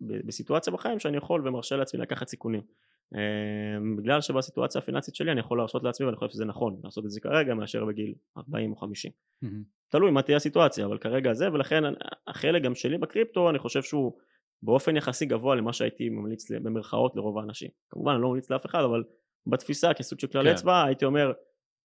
בסיטואציה 0.00 0.72
בחיים 0.72 0.98
שאני 0.98 1.16
יכול 1.16 1.48
ומרשה 1.48 1.76
לעצמי 1.76 2.00
לקחת 2.00 2.28
סיכונים. 2.28 2.62
אה, 3.14 3.20
בגלל 3.96 4.20
שבסיטואציה 4.20 4.78
הפיננסית 4.78 5.14
שלי 5.14 5.32
אני 5.32 5.40
יכול 5.40 5.58
להרשות 5.58 5.82
לעצמי 5.82 6.06
ואני 6.06 6.16
חושב 6.16 6.32
שזה 6.32 6.44
נכון 6.44 6.80
לעשות 6.84 7.04
את 7.04 7.10
זה 7.10 7.20
כרגע 7.20 7.54
מאשר 7.54 7.84
בגיל 7.84 8.14
40 8.38 8.70
או 8.70 8.76
50 8.76 9.10
mm-hmm. 9.10 9.48
תלוי 9.88 10.10
מה 10.10 10.22
תהיה 10.22 10.36
הסיטואציה 10.36 10.86
אבל 10.86 10.98
כרגע 10.98 11.32
זה 11.32 11.52
ולכן 11.52 11.82
החלק 12.26 12.62
גם 12.62 12.74
שלי 12.74 12.98
בקריפטו 12.98 13.50
אני 13.50 13.58
חושב 13.58 13.82
שהוא 13.82 14.12
באופן 14.62 14.96
יחסי 14.96 15.26
גבוה 15.26 15.54
למה 15.54 15.72
שהייתי 15.72 16.08
ממליץ 16.08 16.50
במרכאות 16.50 17.16
לרוב 17.16 17.38
האנשים. 17.38 17.70
כמובן 17.90 18.12
אני 18.12 18.22
לא 18.22 18.28
ממליץ 18.28 18.50
לאף 18.50 18.66
אחד 18.66 18.82
אבל 18.84 19.04
בתפיסה 19.46 19.94
כסוג 19.94 20.18
של 20.18 20.26
כלל 20.26 20.44
כן. 20.44 20.50
אצבע 20.50 20.84
הייתי 20.84 21.04
אומר 21.04 21.32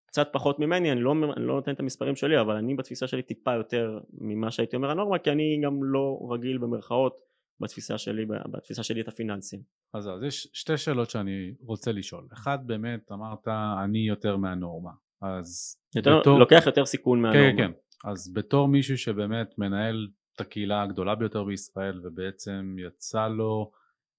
קצת 0.07 0.29
פחות 0.33 0.59
ממני 0.59 0.91
אני 0.91 1.01
לא, 1.01 1.11
אני 1.11 1.47
לא 1.47 1.55
נותן 1.55 1.73
את 1.73 1.79
המספרים 1.79 2.15
שלי 2.15 2.41
אבל 2.41 2.55
אני 2.55 2.75
בתפיסה 2.75 3.07
שלי 3.07 3.21
טיפה 3.21 3.53
יותר 3.53 3.99
ממה 4.21 4.51
שהייתי 4.51 4.75
אומר 4.75 4.91
הנורמה 4.91 5.19
כי 5.19 5.31
אני 5.31 5.61
גם 5.63 5.83
לא 5.83 6.19
רגיל 6.31 6.57
במרכאות 6.57 7.17
בתפיסה 7.59 7.97
שלי 7.97 8.25
בתפיסה 8.51 8.83
שלי 8.83 9.01
את 9.01 9.07
הפיננסים. 9.07 9.61
אז 9.93 10.09
אז 10.09 10.23
יש 10.23 10.47
שתי 10.53 10.77
שאלות 10.77 11.09
שאני 11.09 11.53
רוצה 11.59 11.91
לשאול 11.91 12.27
אחד 12.33 12.57
באמת 12.65 13.11
אמרת 13.11 13.47
אני 13.83 14.07
יותר 14.07 14.37
מהנורמה 14.37 14.91
אז 15.21 15.77
יותר, 15.95 16.19
בתור... 16.19 16.39
לוקח 16.39 16.63
יותר 16.65 16.85
סיכון 16.85 17.21
מהנורמה. 17.21 17.51
כן 17.51 17.57
כן 17.57 17.71
אז 18.09 18.33
בתור 18.33 18.67
מישהו 18.67 18.97
שבאמת 18.97 19.57
מנהל 19.57 20.07
את 20.35 20.41
הקהילה 20.41 20.81
הגדולה 20.81 21.15
ביותר 21.15 21.43
בישראל 21.43 22.01
ובעצם 22.03 22.75
יצא 22.87 23.27
לו 23.27 23.71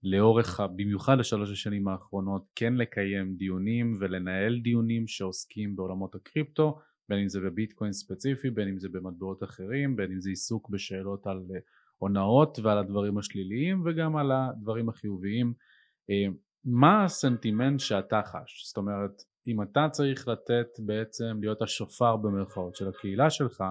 לאורך, 0.02 0.60
במיוחד 0.76 1.18
לשלוש 1.18 1.50
השנים 1.52 1.88
האחרונות, 1.88 2.42
כן 2.54 2.74
לקיים 2.74 3.36
דיונים 3.36 3.96
ולנהל 4.00 4.60
דיונים 4.60 5.06
שעוסקים 5.06 5.76
בעולמות 5.76 6.14
הקריפטו, 6.14 6.78
בין 7.08 7.18
אם 7.18 7.28
זה 7.28 7.40
בביטקוין 7.40 7.92
ספציפי, 7.92 8.50
בין 8.50 8.68
אם 8.68 8.78
זה 8.78 8.88
במטבעות 8.88 9.42
אחרים, 9.42 9.96
בין 9.96 10.12
אם 10.12 10.20
זה 10.20 10.30
עיסוק 10.30 10.70
בשאלות 10.70 11.26
על 11.26 11.42
אה, 11.54 11.60
הונאות 11.98 12.58
ועל 12.62 12.78
הדברים 12.78 13.18
השליליים 13.18 13.82
וגם 13.86 14.16
על 14.16 14.32
הדברים 14.32 14.88
החיוביים. 14.88 15.52
אה, 16.10 16.26
מה 16.64 17.04
הסנטימנט 17.04 17.80
שאתה 17.80 18.20
חש? 18.24 18.66
זאת 18.66 18.76
אומרת, 18.76 19.22
אם 19.46 19.62
אתה 19.62 19.86
צריך 19.92 20.28
לתת 20.28 20.66
בעצם 20.78 21.38
להיות 21.40 21.62
השופר 21.62 22.16
במרכאות 22.16 22.76
של 22.76 22.88
הקהילה 22.88 23.30
שלך, 23.30 23.64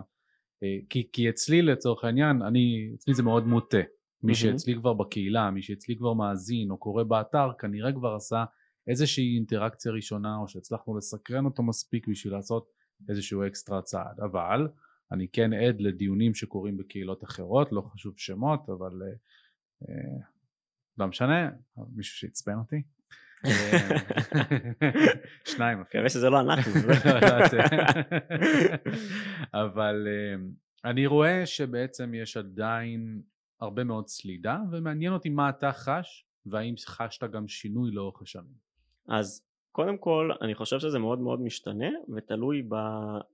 אה, 0.64 0.78
כי, 0.90 1.08
כי 1.14 1.30
אצלי 1.30 1.62
לצורך 1.62 2.04
העניין, 2.04 2.42
אני, 2.42 2.92
אצלי 2.96 3.14
זה 3.14 3.24
מאוד 3.24 3.48
מוטה. 3.48 3.82
מי 4.24 4.36
שאצלי 4.36 4.76
כבר 4.76 4.94
בקהילה, 4.94 5.52
מי 5.52 5.62
שאצלי 5.62 5.98
כבר 5.98 6.14
מאזין 6.14 6.72
או 6.72 6.78
קורא 6.78 7.04
באתר, 7.04 7.50
כנראה 7.60 7.94
כבר 7.94 8.16
עשה 8.16 8.44
איזושהי 8.88 9.36
אינטראקציה 9.36 9.92
ראשונה 9.92 10.38
או 10.38 10.48
שהצלחנו 10.48 10.98
לסקרן 10.98 11.46
אותו 11.46 11.64
מספיק 11.64 12.08
בשביל 12.08 12.34
לעשות 12.34 12.70
איזשהו 13.10 13.48
אקסטרה 13.48 13.82
צעד. 13.82 14.20
אבל 14.20 14.68
אני 15.12 15.28
כן 15.34 15.54
עד 15.54 15.82
לדיונים 15.82 16.34
שקורים 16.34 16.78
בקהילות 16.78 17.24
אחרות, 17.24 17.72
לא 17.72 17.82
חשוב 17.82 18.14
שמות, 18.18 18.70
אבל 18.70 19.02
אה, 19.02 19.08
אה, 19.90 20.20
לא 20.98 21.08
משנה, 21.08 21.50
מישהו 21.96 22.18
שעצבן 22.18 22.58
אותי. 22.58 22.82
אה, 23.46 23.52
שניים 25.52 25.82
אפילו. 25.82 25.82
מקווה 25.82 26.10
שזה 26.10 26.30
לא 26.30 26.42
אנחנו. 26.42 26.72
אבל 29.64 30.08
אה, 30.08 30.36
אני 30.90 31.06
רואה 31.06 31.46
שבעצם 31.46 32.14
יש 32.14 32.38
עדיין 32.38 33.22
הרבה 33.62 33.84
מאוד 33.84 34.08
סלידה 34.08 34.60
ומעניין 34.72 35.14
אותי 35.14 35.30
מה 35.30 35.50
אתה 35.50 35.72
חש 35.72 36.26
והאם 36.46 36.76
חשת 36.86 37.24
גם 37.24 37.48
שינוי 37.48 37.92
לאורך 37.92 38.22
השנים. 38.22 38.68
אז 39.08 39.48
קודם 39.78 39.98
כל 39.98 40.32
אני 40.42 40.56
חושב 40.56 40.80
שזה 40.80 41.00
מאוד 41.00 41.20
מאוד 41.20 41.42
משתנה 41.42 41.90
ותלוי 42.16 42.64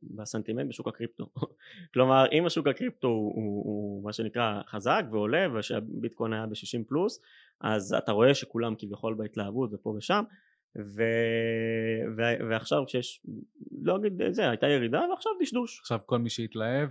בסנטימנט 0.03 0.69
בשוק 0.69 0.87
הקריפטו. 0.87 1.25
כלומר 1.93 2.25
אם 2.31 2.45
השוק 2.45 2.67
הקריפטו 2.67 3.07
הוא, 3.07 3.33
הוא, 3.35 3.63
הוא 3.65 4.03
מה 4.03 4.13
שנקרא 4.13 4.61
חזק 4.67 5.03
ועולה 5.11 5.47
ושהביטקוין 5.53 6.33
היה 6.33 6.45
ב-60 6.45 6.83
פלוס 6.87 7.21
אז 7.61 7.93
אתה 7.93 8.11
רואה 8.11 8.33
שכולם 8.33 8.75
כביכול 8.77 9.13
בהתלהבות 9.13 9.69
ופה 9.73 9.89
ושם 9.97 10.23
ו... 10.77 11.03
ו... 12.17 12.21
ועכשיו 12.49 12.85
כשיש 12.85 13.21
לא 13.81 13.95
אגיד 13.95 14.21
את 14.21 14.33
זה 14.33 14.49
הייתה 14.49 14.67
ירידה 14.67 15.01
ועכשיו 15.09 15.31
דשדוש. 15.41 15.79
עכשיו 15.79 15.99
כל 16.05 16.17
מי 16.17 16.29
שהתלהב 16.29 16.89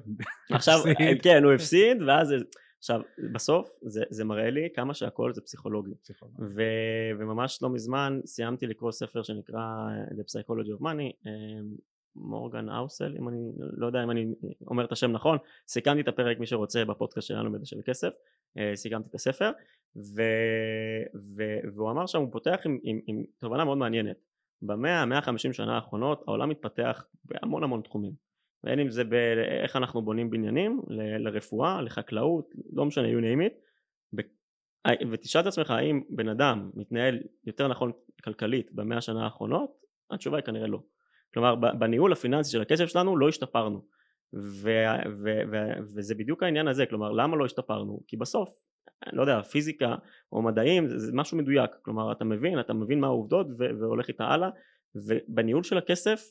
עכשיו 0.51 0.79
כן 1.25 1.45
הוא 1.45 1.53
הפסיד 1.53 2.03
ואז 2.03 2.35
עכשיו 2.83 3.01
בסוף 3.33 3.79
זה, 3.83 4.05
זה 4.11 4.25
מראה 4.25 4.51
לי 4.51 4.69
כמה 4.75 4.95
שהכל 4.95 5.33
זה 5.33 5.41
פסיכולוגי, 5.41 5.95
פסיכולוגי. 5.95 6.37
ו, 6.41 6.63
וממש 7.19 7.63
לא 7.63 7.71
מזמן 7.71 8.21
סיימתי 8.27 8.67
לקרוא 8.67 8.93
ספר 8.93 9.23
שנקרא 9.23 9.61
The 10.11 10.25
Psychology 10.25 10.79
of 10.79 10.83
Money 10.83 11.29
מורגן 12.17 12.69
אאוסל 12.69 13.17
אם 13.19 13.29
אני 13.29 13.53
לא 13.59 13.87
יודע 13.87 14.05
אם 14.05 14.11
אני 14.11 14.35
אומר 14.67 14.85
את 14.85 14.93
השם 14.93 15.13
נכון 15.13 15.39
סיכמתי 15.69 16.01
את 16.01 16.09
הפרק 16.09 16.39
מי 16.39 16.47
שרוצה 16.47 16.85
בפודקאסט 16.85 17.29
שלנו 17.29 17.53
בזה 17.53 17.67
של 17.67 17.81
כסף 17.85 18.13
אה, 18.59 18.73
סיכמתי 18.75 19.09
את 19.09 19.15
הספר 19.15 19.51
ו, 19.97 20.23
ו, 21.37 21.43
והוא 21.75 21.91
אמר 21.91 22.07
שם 22.07 22.19
הוא 22.19 22.33
פותח 22.33 22.61
עם, 22.65 22.79
עם, 22.83 23.01
עם 23.07 23.25
תובנה 23.39 23.65
מאוד 23.65 23.79
מעניינת. 23.79 24.17
במאה 24.63 25.03
המאה 25.03 25.21
חמישים 25.21 25.53
שנה 25.53 25.75
האחרונות 25.75 26.25
העולם 26.27 26.49
מתפתח 26.49 27.05
בהמון 27.25 27.65
המון 27.65 27.81
תחומים 27.81 28.13
בין 28.65 28.79
אם 28.79 28.91
זה 28.91 29.05
באיך 29.05 29.77
אנחנו 29.77 30.03
בונים 30.03 30.31
בניינים 30.31 30.83
ל, 30.89 31.29
לרפואה 31.29 31.83
לחקלאות 31.83 32.55
לא 32.73 32.85
משנה 32.85 33.09
you 33.09 33.21
name 33.21 33.51
it. 33.51 33.55
ותשאל 35.11 35.41
את 35.41 35.47
עצמך 35.47 35.71
האם 35.71 36.03
בן 36.11 36.29
אדם 36.29 36.71
מתנהל 36.75 37.19
יותר 37.45 37.69
נכון 37.69 37.93
כלכלית 38.25 38.73
במאה 38.73 38.99
השנה 38.99 39.25
האחרונות 39.25 39.71
התשובה 40.11 40.37
היא 40.37 40.45
כנראה 40.45 40.67
לא. 40.67 40.83
כלומר 41.35 41.55
בניהול 41.55 42.13
הפיננסי 42.13 42.53
של 42.53 42.63
הכסף 42.63 42.87
שלנו 42.87 43.17
לא 43.17 43.29
השתפרנו. 43.29 43.85
ו- 44.35 44.97
ו- 45.25 45.43
ו- 45.53 45.73
וזה 45.95 46.15
בדיוק 46.15 46.43
העניין 46.43 46.69
הזה 46.69 46.87
כלומר 46.87 47.13
למה 47.13 47.37
לא 47.37 47.45
השתפרנו? 47.45 48.01
כי 48.07 48.17
בסוף 48.17 48.67
לא 49.13 49.21
יודע 49.21 49.43
פיזיקה 49.43 49.95
או 50.33 50.43
מדעים 50.43 50.89
זה, 50.89 51.13
משהו 51.15 51.39
מדויק. 51.39 51.71
כלומר 51.83 52.13
אתה 52.13 52.25
מבין 52.25 52.61
אתה 52.61 52.73
מבין 52.73 53.01
מה 53.01 53.07
העובדות 53.07 53.47
והולך 53.59 54.09
איתה 54.09 54.25
הלאה. 54.25 54.49
ובניהול 54.95 55.63
של 55.63 55.79
הכסף 55.79 56.31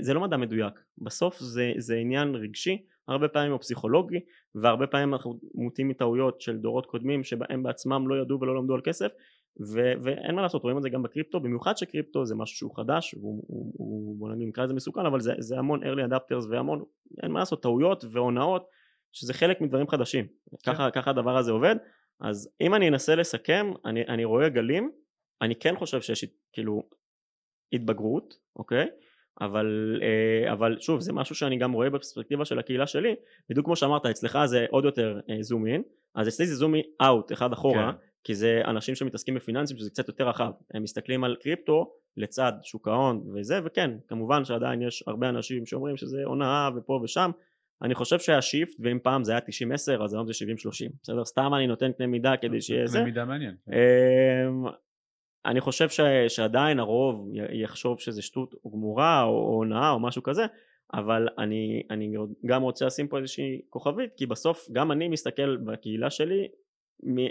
זה 0.00 0.14
לא 0.14 0.20
מדע 0.20 0.36
מדויק. 0.36 0.74
בסוף 0.98 1.38
זה, 1.38 1.72
זה 1.78 1.96
עניין 1.96 2.34
רגשי 2.34 2.86
הרבה 3.08 3.28
פעמים 3.28 3.52
או 3.52 3.60
פסיכולוגי 3.60 4.20
והרבה 4.54 4.86
פעמים 4.86 5.14
אנחנו 5.14 5.40
מוטים 5.54 5.88
מטעויות 5.88 6.40
של 6.40 6.56
דורות 6.56 6.86
קודמים 6.86 7.24
שבהם 7.24 7.62
בעצמם 7.62 8.08
לא 8.08 8.22
ידעו 8.22 8.40
ולא 8.40 8.56
למדו 8.56 8.74
על 8.74 8.80
כסף 8.84 9.12
ו- 9.60 9.92
ואין 10.02 10.34
מה 10.34 10.42
לעשות 10.42 10.62
רואים 10.62 10.78
את 10.78 10.82
זה 10.82 10.90
גם 10.90 11.02
בקריפטו 11.02 11.40
במיוחד 11.40 11.76
שקריפטו 11.76 12.26
זה 12.26 12.34
משהו 12.34 12.56
שהוא 12.56 12.76
חדש 12.76 13.12
הוא, 13.12 13.44
הוא, 13.48 13.72
הוא 13.76 14.18
בוא 14.18 14.32
נגיד 14.32 14.48
נקרא 14.48 14.64
לזה 14.64 14.74
מסוכן 14.74 15.06
אבל 15.06 15.20
זה, 15.20 15.34
זה 15.38 15.58
המון 15.58 15.82
early 15.82 16.10
adapters 16.10 16.46
והמון 16.50 16.84
אין 17.22 17.30
מה 17.30 17.38
לעשות 17.38 17.62
טעויות 17.62 18.04
והונאות 18.10 18.66
שזה 19.12 19.34
חלק 19.34 19.60
מדברים 19.60 19.88
חדשים. 19.88 20.26
כן. 20.62 20.72
ככה, 20.72 20.90
ככה 20.90 21.10
הדבר 21.10 21.36
הזה 21.36 21.52
עובד. 21.52 21.76
אז 22.20 22.50
אם 22.60 22.74
אני 22.74 22.88
אנסה 22.88 23.14
לסכם 23.14 23.72
אני, 23.84 24.06
אני 24.08 24.24
רואה 24.24 24.48
גלים 24.48 24.90
אני 25.42 25.56
כן 25.56 25.76
חושב 25.76 26.00
שיש 26.00 26.24
כאילו 26.52 26.82
התבגרות 27.72 28.34
אוקיי 28.56 28.88
אבל, 29.40 30.00
אה, 30.02 30.52
אבל 30.52 30.76
שוב 30.80 31.00
זה 31.00 31.12
משהו 31.12 31.34
שאני 31.34 31.58
גם 31.58 31.72
רואה 31.72 31.90
בפרספקטיבה 31.90 32.44
של 32.44 32.58
הקהילה 32.58 32.86
שלי 32.86 33.14
בדיוק 33.50 33.66
כמו 33.66 33.76
שאמרת 33.76 34.06
אצלך 34.06 34.38
זה 34.44 34.66
עוד 34.70 34.84
יותר 34.84 35.20
זום 35.40 35.66
אה, 35.66 35.72
אין 35.72 35.82
אז 36.14 36.28
אצלי 36.28 36.46
זה 36.46 36.54
זום 36.54 36.74
אאוט 37.02 37.32
אחד 37.32 37.52
אחורה 37.52 37.92
כן. 37.92 37.98
כי 38.24 38.34
זה 38.34 38.62
אנשים 38.64 38.94
שמתעסקים 38.94 39.34
בפיננסים 39.34 39.76
שזה 39.76 39.90
קצת 39.90 40.08
יותר 40.08 40.28
רחב. 40.28 40.50
הם 40.74 40.82
מסתכלים 40.82 41.24
על 41.24 41.36
קריפטו 41.40 41.92
לצד 42.16 42.52
שוק 42.62 42.88
ההון 42.88 43.24
וזה 43.34 43.60
וכן 43.64 43.90
כמובן 44.08 44.44
שעדיין 44.44 44.82
יש 44.82 45.04
הרבה 45.06 45.28
אנשים 45.28 45.66
שאומרים 45.66 45.96
שזה 45.96 46.22
הונאה 46.24 46.70
ופה 46.76 47.00
ושם. 47.04 47.30
אני 47.82 47.94
חושב 47.94 48.18
שהשיפט 48.18 48.76
ואם 48.80 48.98
פעם 49.02 49.24
זה 49.24 49.32
היה 49.32 49.40
90-10 50.00 50.04
אז 50.04 50.14
היום 50.14 50.26
זה 50.26 50.32
70-30 50.32 50.92
בסדר? 51.02 51.24
סתם 51.24 51.54
אני 51.54 51.66
נותן 51.66 51.92
קנה 51.92 52.06
מידה 52.06 52.36
כדי 52.36 52.60
שיהיה 52.60 52.86
זה 52.86 52.98
קנה 52.98 53.04
מידה 53.04 53.24
מעניין 53.24 53.54
כן. 53.66 53.72
אמ, 53.72 54.64
אני 55.46 55.60
חושב 55.60 55.88
ש, 55.88 56.00
שעדיין 56.28 56.78
הרוב 56.78 57.28
יחשוב 57.52 58.00
שזה 58.00 58.22
שטות 58.22 58.54
או 58.64 58.70
גמורה 58.70 59.22
או 59.22 59.30
הונאה 59.30 59.90
או 59.90 60.00
משהו 60.00 60.22
כזה 60.22 60.42
אבל 60.94 61.28
אני, 61.38 61.82
אני 61.90 62.14
גם 62.46 62.62
רוצה 62.62 62.86
לשים 62.86 63.08
פה 63.08 63.18
איזושהי 63.18 63.60
כוכבית 63.70 64.10
כי 64.16 64.26
בסוף 64.26 64.68
גם 64.72 64.92
אני 64.92 65.08
מסתכל 65.08 65.56
בקהילה 65.56 66.10
שלי 66.10 66.48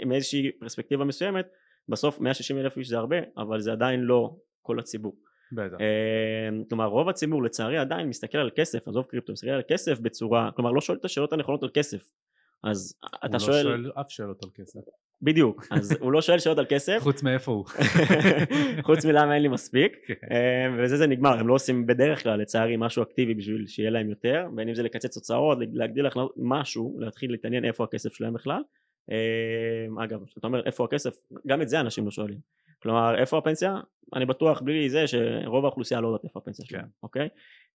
מאיזושהי 0.06 0.52
פרספקטיבה 0.52 1.04
מסוימת 1.04 1.46
בסוף 1.88 2.20
160 2.20 2.58
אלף 2.58 2.76
איש 2.76 2.88
זה 2.88 2.98
הרבה 2.98 3.16
אבל 3.36 3.60
זה 3.60 3.72
עדיין 3.72 4.00
לא 4.00 4.36
כל 4.62 4.78
הציבור. 4.78 5.16
בטח. 5.52 5.76
אמ, 5.80 6.64
כלומר 6.68 6.86
רוב 6.86 7.08
הציבור 7.08 7.42
לצערי 7.42 7.78
עדיין 7.78 8.08
מסתכל 8.08 8.38
על 8.38 8.50
כסף 8.54 8.88
עזוב 8.88 9.04
קריפטו 9.04 9.32
מסתכל 9.32 9.50
על 9.50 9.62
כסף 9.68 10.00
בצורה 10.00 10.50
כלומר 10.56 10.70
לא 10.70 10.80
שואל 10.80 10.98
את 10.98 11.04
השאלות 11.04 11.32
הנכונות 11.32 11.62
על 11.62 11.70
כסף. 11.74 12.12
אז 12.64 12.94
אתה 13.24 13.38
שואל 13.38 13.66
הוא 13.66 13.72
לא 13.76 13.82
שואל 13.82 14.00
אף 14.00 14.10
שאלות 14.10 14.42
על 14.42 14.50
כסף 14.54 14.80
בדיוק. 15.22 15.66
אז 15.70 15.96
הוא 16.00 16.12
לא 16.12 16.22
שואל 16.22 16.38
שאלות 16.38 16.58
על 16.58 16.66
כסף. 16.68 16.98
חוץ 17.00 17.22
מאיפה 17.22 17.52
הוא. 17.52 17.64
חוץ 18.86 19.04
מלמה 19.04 19.34
אין 19.34 19.42
לי 19.42 19.48
מספיק. 19.48 19.96
כן. 20.06 20.14
אמ, 20.30 20.76
וזה 20.78 20.96
זה 20.96 21.06
נגמר 21.06 21.38
הם 21.38 21.48
לא 21.48 21.54
עושים 21.54 21.86
בדרך 21.86 22.22
כלל 22.22 22.40
לצערי 22.40 22.76
משהו 22.78 23.02
אקטיבי 23.02 23.34
בשביל 23.34 23.66
שיהיה 23.66 23.90
להם 23.90 24.10
יותר 24.10 24.46
בין 24.54 24.68
אם 24.68 24.74
זה 24.74 24.82
לקצץ 24.82 25.16
הוצאות 25.16 25.58
להגדיל 25.72 26.06
משהו 26.36 26.96
להתחיל 26.98 27.30
להתעניין 27.30 27.64
איפה 27.64 27.84
הכסף 27.84 28.14
שלהם 28.14 28.32
בכלל. 28.32 28.62
אמ, 29.10 29.98
אגב 29.98 30.20
אתה 30.38 30.46
אומר 30.46 30.66
איפה 30.66 30.84
הכסף 30.84 31.16
גם 31.46 31.62
את 31.62 31.68
זה 31.68 31.80
אנשים 31.80 32.04
לא 32.04 32.10
שואלים. 32.10 32.38
כלומר 32.82 33.18
איפה 33.18 33.38
הפנסיה? 33.38 33.76
אני 34.14 34.26
בטוח 34.26 34.60
בלי 34.60 34.90
זה 34.90 35.06
שרוב 35.06 35.64
האוכלוסייה 35.64 36.00
לא 36.00 36.08
יודעת 36.08 36.24
איפה 36.24 36.38
הפנסיה 36.38 36.64
שלהם 36.64 36.82
כן. 36.82 36.88
אוקיי? 37.02 37.28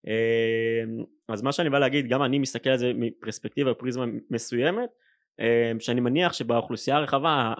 אמ, 0.07 1.03
אז 1.27 1.41
מה 1.41 1.51
שאני 1.51 1.69
בא 1.69 1.79
להגיד 1.79 2.07
גם 2.07 2.23
אני 2.23 2.39
מסתכל 2.39 2.69
על 2.69 2.77
זה 2.77 2.91
מפרספקטיבה 2.95 3.73
פריזמה 3.73 4.05
מסוימת 4.29 4.89
שאני 5.79 6.01
מניח 6.01 6.33
שבאוכלוסייה 6.33 6.97
הרחבה 6.97 7.53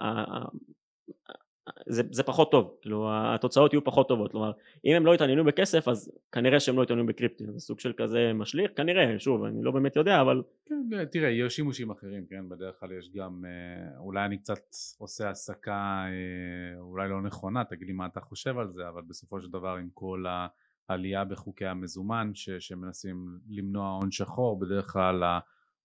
זה, 1.86 2.02
זה 2.10 2.22
פחות 2.22 2.50
טוב, 2.50 2.76
כאילו 2.80 3.08
התוצאות 3.12 3.72
יהיו 3.72 3.84
פחות 3.84 4.08
טובות, 4.08 4.30
כלומר 4.30 4.52
אם 4.84 4.94
הם 4.96 5.06
לא 5.06 5.14
יתעניינו 5.14 5.44
בכסף 5.44 5.88
אז 5.88 6.12
כנראה 6.32 6.60
שהם 6.60 6.76
לא 6.76 6.82
יתעניינו 6.82 7.08
בקריפטי, 7.08 7.44
זה 7.46 7.60
סוג 7.60 7.80
של 7.80 7.92
כזה 7.96 8.32
משליך, 8.34 8.70
כנראה, 8.76 9.18
שוב 9.18 9.44
אני 9.44 9.62
לא 9.62 9.70
באמת 9.70 9.96
יודע 9.96 10.20
אבל... 10.20 10.42
כן, 10.66 11.04
תראה, 11.12 11.28
יש 11.28 11.56
שימושים 11.56 11.90
אחרים, 11.90 12.26
כן, 12.26 12.48
בדרך 12.48 12.80
כלל 12.80 12.92
יש 12.98 13.10
גם, 13.14 13.44
אה, 13.44 13.98
אולי 13.98 14.24
אני 14.24 14.38
קצת 14.38 14.60
עושה 14.98 15.30
הסקה 15.30 16.04
אה, 16.06 16.80
אולי 16.80 17.08
לא 17.08 17.22
נכונה, 17.22 17.64
תגיד 17.64 17.86
לי 17.86 17.92
מה 17.92 18.06
אתה 18.06 18.20
חושב 18.20 18.58
על 18.58 18.68
זה, 18.70 18.88
אבל 18.88 19.02
בסופו 19.08 19.40
של 19.40 19.50
דבר 19.50 19.76
עם 19.76 19.88
כל 19.94 20.24
העלייה 20.88 21.24
בחוקי 21.24 21.66
המזומן 21.66 22.30
ש, 22.34 22.50
שמנסים 22.50 23.38
למנוע 23.48 23.88
הון 23.88 24.10
שחור, 24.10 24.58
בדרך 24.58 24.92
כלל 24.92 25.22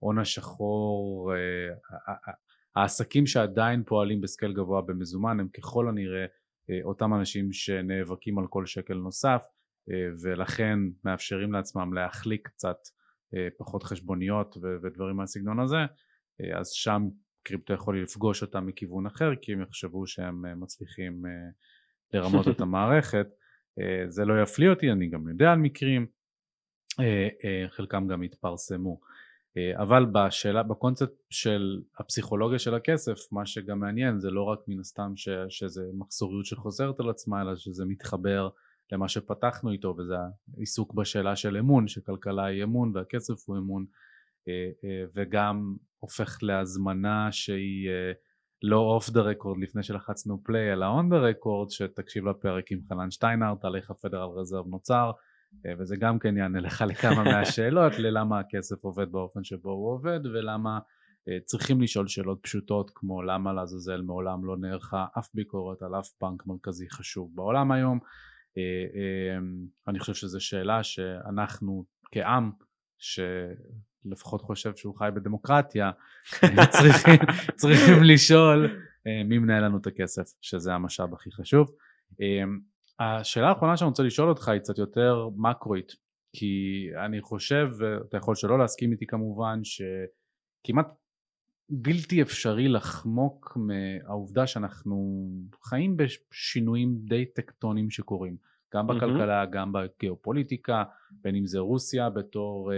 ההון 0.03 0.19
השחור 0.19 1.33
אה, 1.35 2.15
העסקים 2.75 3.27
שעדיין 3.27 3.83
פועלים 3.83 4.21
בסקייל 4.21 4.53
גבוה 4.53 4.81
במזומן 4.81 5.39
הם 5.39 5.47
ככל 5.47 5.89
הנראה 5.89 6.25
אה, 6.69 6.79
אותם 6.83 7.13
אנשים 7.13 7.53
שנאבקים 7.53 8.39
על 8.39 8.47
כל 8.49 8.65
שקל 8.65 8.93
נוסף 8.93 9.45
אה, 9.91 10.07
ולכן 10.23 10.79
מאפשרים 11.03 11.53
לעצמם 11.53 11.93
להחליק 11.93 12.47
קצת 12.47 12.77
פחות 13.57 13.83
חשבוניות 13.83 14.57
ודברים 14.83 15.17
מהסגנון 15.17 15.59
הזה 15.59 15.77
אז 16.59 16.69
שם 16.69 17.07
קריפטו 17.43 17.73
יכול 17.73 18.03
לפגוש 18.03 18.41
אותם 18.41 18.65
מכיוון 18.65 19.05
אחר 19.05 19.35
כי 19.41 19.53
הם 19.53 19.61
יחשבו 19.61 20.07
שהם 20.07 20.59
מצליחים 20.59 21.23
לרמות 22.13 22.47
את 22.47 22.61
המערכת. 22.65 23.27
זה 24.07 24.25
לא 24.25 24.41
יפליא 24.41 24.69
אותי 24.69 24.91
אני 24.91 25.09
גם 25.09 25.29
יודע 25.29 25.51
על 25.51 25.59
מקרים 25.59 26.05
חלקם 27.69 28.07
גם 28.07 28.21
התפרסמו 28.21 28.99
אבל 29.75 30.05
בשאלה, 30.05 30.63
בקונספט 30.63 31.23
של 31.29 31.81
הפסיכולוגיה 31.99 32.59
של 32.59 32.75
הכסף 32.75 33.31
מה 33.31 33.45
שגם 33.45 33.79
מעניין 33.79 34.19
זה 34.19 34.31
לא 34.31 34.43
רק 34.43 34.59
מן 34.67 34.79
הסתם 34.79 35.13
ש, 35.15 35.29
שזה 35.49 35.83
מחסוריות 35.93 36.45
שחוזרת 36.45 36.99
על 36.99 37.09
עצמה 37.09 37.41
אלא 37.41 37.55
שזה 37.55 37.85
מתחבר 37.85 38.49
למה 38.91 39.07
שפתחנו 39.07 39.71
איתו 39.71 39.95
וזה 39.97 40.15
העיסוק 40.57 40.93
בשאלה 40.93 41.35
של 41.35 41.57
אמון 41.57 41.87
שכלכלה 41.87 42.45
היא 42.45 42.63
אמון 42.63 42.91
והכסף 42.95 43.33
הוא 43.45 43.57
אמון 43.57 43.85
אה, 44.47 44.69
אה, 44.83 45.03
וגם 45.15 45.75
הופך 45.99 46.37
להזמנה 46.41 47.31
שהיא 47.31 47.89
לא 48.63 48.77
off 48.77 49.09
the 49.09 49.21
record 49.21 49.57
לפני 49.61 49.83
שלחצנו 49.83 50.43
play 50.43 50.73
אלא 50.73 50.85
on 50.85 51.09
the 51.09 51.17
record 51.17 51.69
שתקשיב 51.69 52.27
לפרק 52.27 52.71
עם 52.71 52.79
חנן 52.89 53.11
שטיינארט 53.11 53.65
על 53.65 53.75
איך 53.75 53.91
הפדרל 53.91 54.29
רזרב 54.39 54.67
נוצר 54.67 55.05
אה, 55.05 55.32
וזה 55.79 55.95
גם 55.95 56.19
כן 56.19 56.37
יענה 56.37 56.59
לך 56.59 56.83
לכמה 56.89 57.23
מהשאלות 57.23 57.99
ללמה 57.99 58.39
הכסף 58.39 58.83
עובד 58.83 59.11
באופן 59.11 59.43
שבו 59.43 59.71
הוא 59.71 59.91
עובד 59.91 60.19
ולמה 60.25 60.79
אה, 61.29 61.37
צריכים 61.45 61.81
לשאול 61.81 62.07
שאלות 62.07 62.39
פשוטות 62.41 62.91
כמו 62.95 63.21
למה 63.23 63.53
לעזאזל 63.53 64.01
מעולם 64.01 64.45
לא 64.45 64.57
נערכה 64.57 65.05
אף 65.19 65.29
ביקורת 65.33 65.81
על 65.81 65.95
אף 65.99 66.09
בנק 66.21 66.47
מרכזי 66.47 66.89
חשוב 66.89 67.31
בעולם 67.35 67.71
היום. 67.71 67.99
אה, 68.57 69.37
אני 69.87 69.99
חושב 69.99 70.13
שזו 70.13 70.39
שאלה 70.39 70.83
שאנחנו 70.83 71.85
כעם 72.11 72.51
שלפחות 72.97 74.41
חושב 74.41 74.75
שהוא 74.75 74.95
חי 74.95 75.09
בדמוקרטיה 75.15 75.91
צריכים, 76.77 77.19
צריכים 77.55 78.03
לשאול 78.03 78.79
מי 79.25 79.37
מנהל 79.37 79.63
לנו 79.65 79.77
את 79.77 79.87
הכסף 79.87 80.23
שזה 80.41 80.73
המשאב 80.73 81.13
הכי 81.13 81.31
חשוב 81.31 81.71
השאלה 82.99 83.49
האחרונה 83.49 83.77
שאני 83.77 83.89
רוצה 83.89 84.03
לשאול 84.03 84.29
אותך 84.29 84.47
היא 84.47 84.59
קצת 84.59 84.77
יותר 84.77 85.29
מקרואית 85.35 85.91
כי 86.35 86.87
אני 87.05 87.21
חושב 87.21 87.67
ואתה 87.77 88.17
יכול 88.17 88.35
שלא 88.35 88.59
להסכים 88.59 88.91
איתי 88.91 89.05
כמובן 89.05 89.59
שכמעט 89.63 90.87
בלתי 91.69 92.21
אפשרי 92.21 92.67
לחמוק 92.67 93.57
מהעובדה 93.57 94.47
שאנחנו 94.47 95.27
חיים 95.63 95.97
בשינויים 95.97 96.95
די 97.05 97.25
טקטונים 97.25 97.89
שקורים 97.89 98.37
גם 98.73 98.87
בכלכלה 98.87 99.43
mm-hmm. 99.43 99.51
גם 99.51 99.71
בגיאופוליטיקה 99.71 100.83
בין 101.11 101.35
אם 101.35 101.45
זה 101.45 101.59
רוסיה 101.59 102.09
בתור 102.09 102.71
uh, 102.71 102.75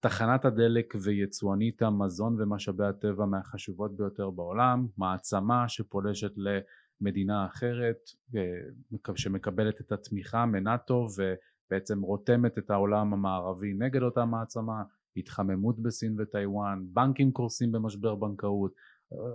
תחנת 0.00 0.44
הדלק 0.44 0.94
ויצואנית 1.02 1.82
המזון 1.82 2.36
ומשאבי 2.40 2.86
הטבע 2.86 3.26
מהחשובות 3.26 3.96
ביותר 3.96 4.30
בעולם 4.30 4.86
מעצמה 4.98 5.68
שפולשת 5.68 6.32
ל... 6.36 6.58
מדינה 7.00 7.46
אחרת 7.46 8.10
אה, 8.36 9.16
שמקבלת 9.16 9.80
את 9.80 9.92
התמיכה 9.92 10.46
מנאטו 10.46 11.06
ובעצם 11.16 12.02
רותמת 12.02 12.58
את 12.58 12.70
העולם 12.70 13.12
המערבי 13.12 13.74
נגד 13.74 14.02
אותה 14.02 14.24
מעצמה, 14.24 14.82
התחממות 15.16 15.78
בסין 15.78 16.16
וטיוואן, 16.18 16.84
בנקים 16.92 17.32
קורסים 17.32 17.72
במשבר 17.72 18.14
בנקאות, 18.14 18.74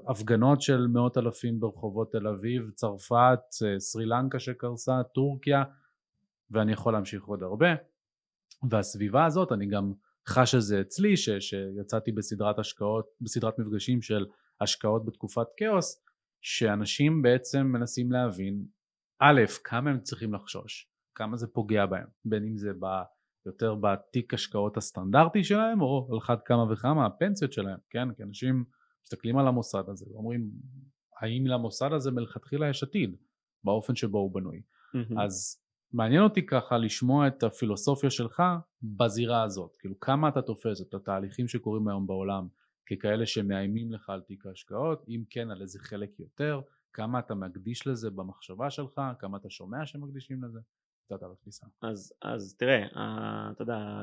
הפגנות 0.08 0.62
של 0.62 0.88
מאות 0.88 1.18
אלפים 1.18 1.60
ברחובות 1.60 2.12
תל 2.12 2.28
אביב, 2.28 2.72
צרפת, 2.76 3.40
אה, 3.66 3.80
סרי 3.80 4.06
לנקה 4.06 4.40
שקרסה, 4.40 5.04
טורקיה 5.14 5.64
ואני 6.52 6.72
יכול 6.72 6.94
להמשיך 6.94 7.24
עוד 7.24 7.44
הרבה. 7.44 7.68
והסביבה 8.70 9.26
הזאת 9.26 9.52
אני 9.52 9.66
גם 9.66 9.94
חש 10.28 10.56
את 10.56 10.62
זה 10.62 10.82
אצלי 10.82 11.18
ש, 11.18 11.30
שיצאתי 11.30 12.12
בסדרת 12.12 12.60
השקעות, 12.60 13.06
בסדרת 13.22 13.60
מפגשים 13.60 14.02
של 14.02 14.26
השקעות 14.62 15.06
בתקופת 15.06 15.48
כאוס 15.58 16.04
שאנשים 16.42 17.22
בעצם 17.22 17.68
מנסים 17.68 18.12
להבין 18.12 18.66
א', 19.20 19.42
כמה 19.64 19.90
הם 19.90 20.00
צריכים 20.02 20.34
לחשוש, 20.34 20.92
כמה 21.16 21.38
זה 21.38 21.48
פוגע 21.48 21.86
בהם, 21.86 22.08
בין 22.26 22.44
אם 22.44 22.58
זה 22.58 22.72
יותר 23.46 23.76
בתיק 23.76 24.34
השקעות 24.34 24.78
הסטנדרטי 24.78 25.44
שלהם, 25.44 25.82
או 25.82 26.08
על 26.12 26.18
אחת 26.18 26.46
כמה 26.46 26.74
וכמה 26.74 27.06
הפנסיות 27.06 27.54
שלהם, 27.54 27.78
כן? 27.90 28.14
כי 28.14 28.24
אנשים 28.24 28.64
מסתכלים 29.06 29.38
על 29.38 29.48
המוסד 29.48 29.84
הזה 29.88 30.06
ואומרים, 30.12 30.52
האם 31.22 31.48
למוסד 31.48 31.94
הזה 31.94 32.12
מלכתחילה 32.12 32.70
יש 32.70 32.84
עתיד, 32.84 33.16
באופן 33.64 33.96
שבו 33.96 34.18
הוא 34.18 34.34
בנוי. 34.34 34.62
מהמם. 34.94 35.20
אז 35.20 35.62
מעניין 35.94 36.24
אותי 36.24 36.46
ככה 36.46 36.78
לשמוע 36.78 37.28
את 37.28 37.44
הפילוסופיה 37.44 38.10
שלך 38.10 38.44
בזירה 38.84 39.44
הזאת, 39.44 39.76
כאילו 39.80 40.00
כמה 40.00 40.30
אתה 40.30 40.42
תופס 40.42 40.82
את 40.82 40.94
התהליכים 40.94 41.48
שקורים 41.48 41.88
היום 41.88 42.08
בעולם 42.08 42.48
ככאלה 42.86 43.26
שמאיימים 43.26 43.92
לך 43.92 44.10
על 44.10 44.22
תיק 44.22 44.46
ההשקעות, 44.46 45.06
אם 45.10 45.24
כן 45.30 45.52
על 45.52 45.62
איזה 45.62 45.80
חלק 45.80 46.20
יותר, 46.20 46.62
כמה 46.94 47.20
אתה 47.20 47.36
מקדיש 47.36 47.88
לזה 47.88 48.10
במחשבה 48.10 48.70
שלך, 48.70 49.02
כמה 49.20 49.38
אתה 49.38 49.50
שומע 49.50 49.86
שמקדישים 49.86 50.44
לזה, 50.44 50.60
קצת 51.06 51.24
על 51.24 51.32
התפיסה. 51.32 51.66
אז, 51.82 52.14
אז 52.22 52.56
תראה, 52.60 52.86
אתה 53.52 53.62
יודע, 53.62 54.02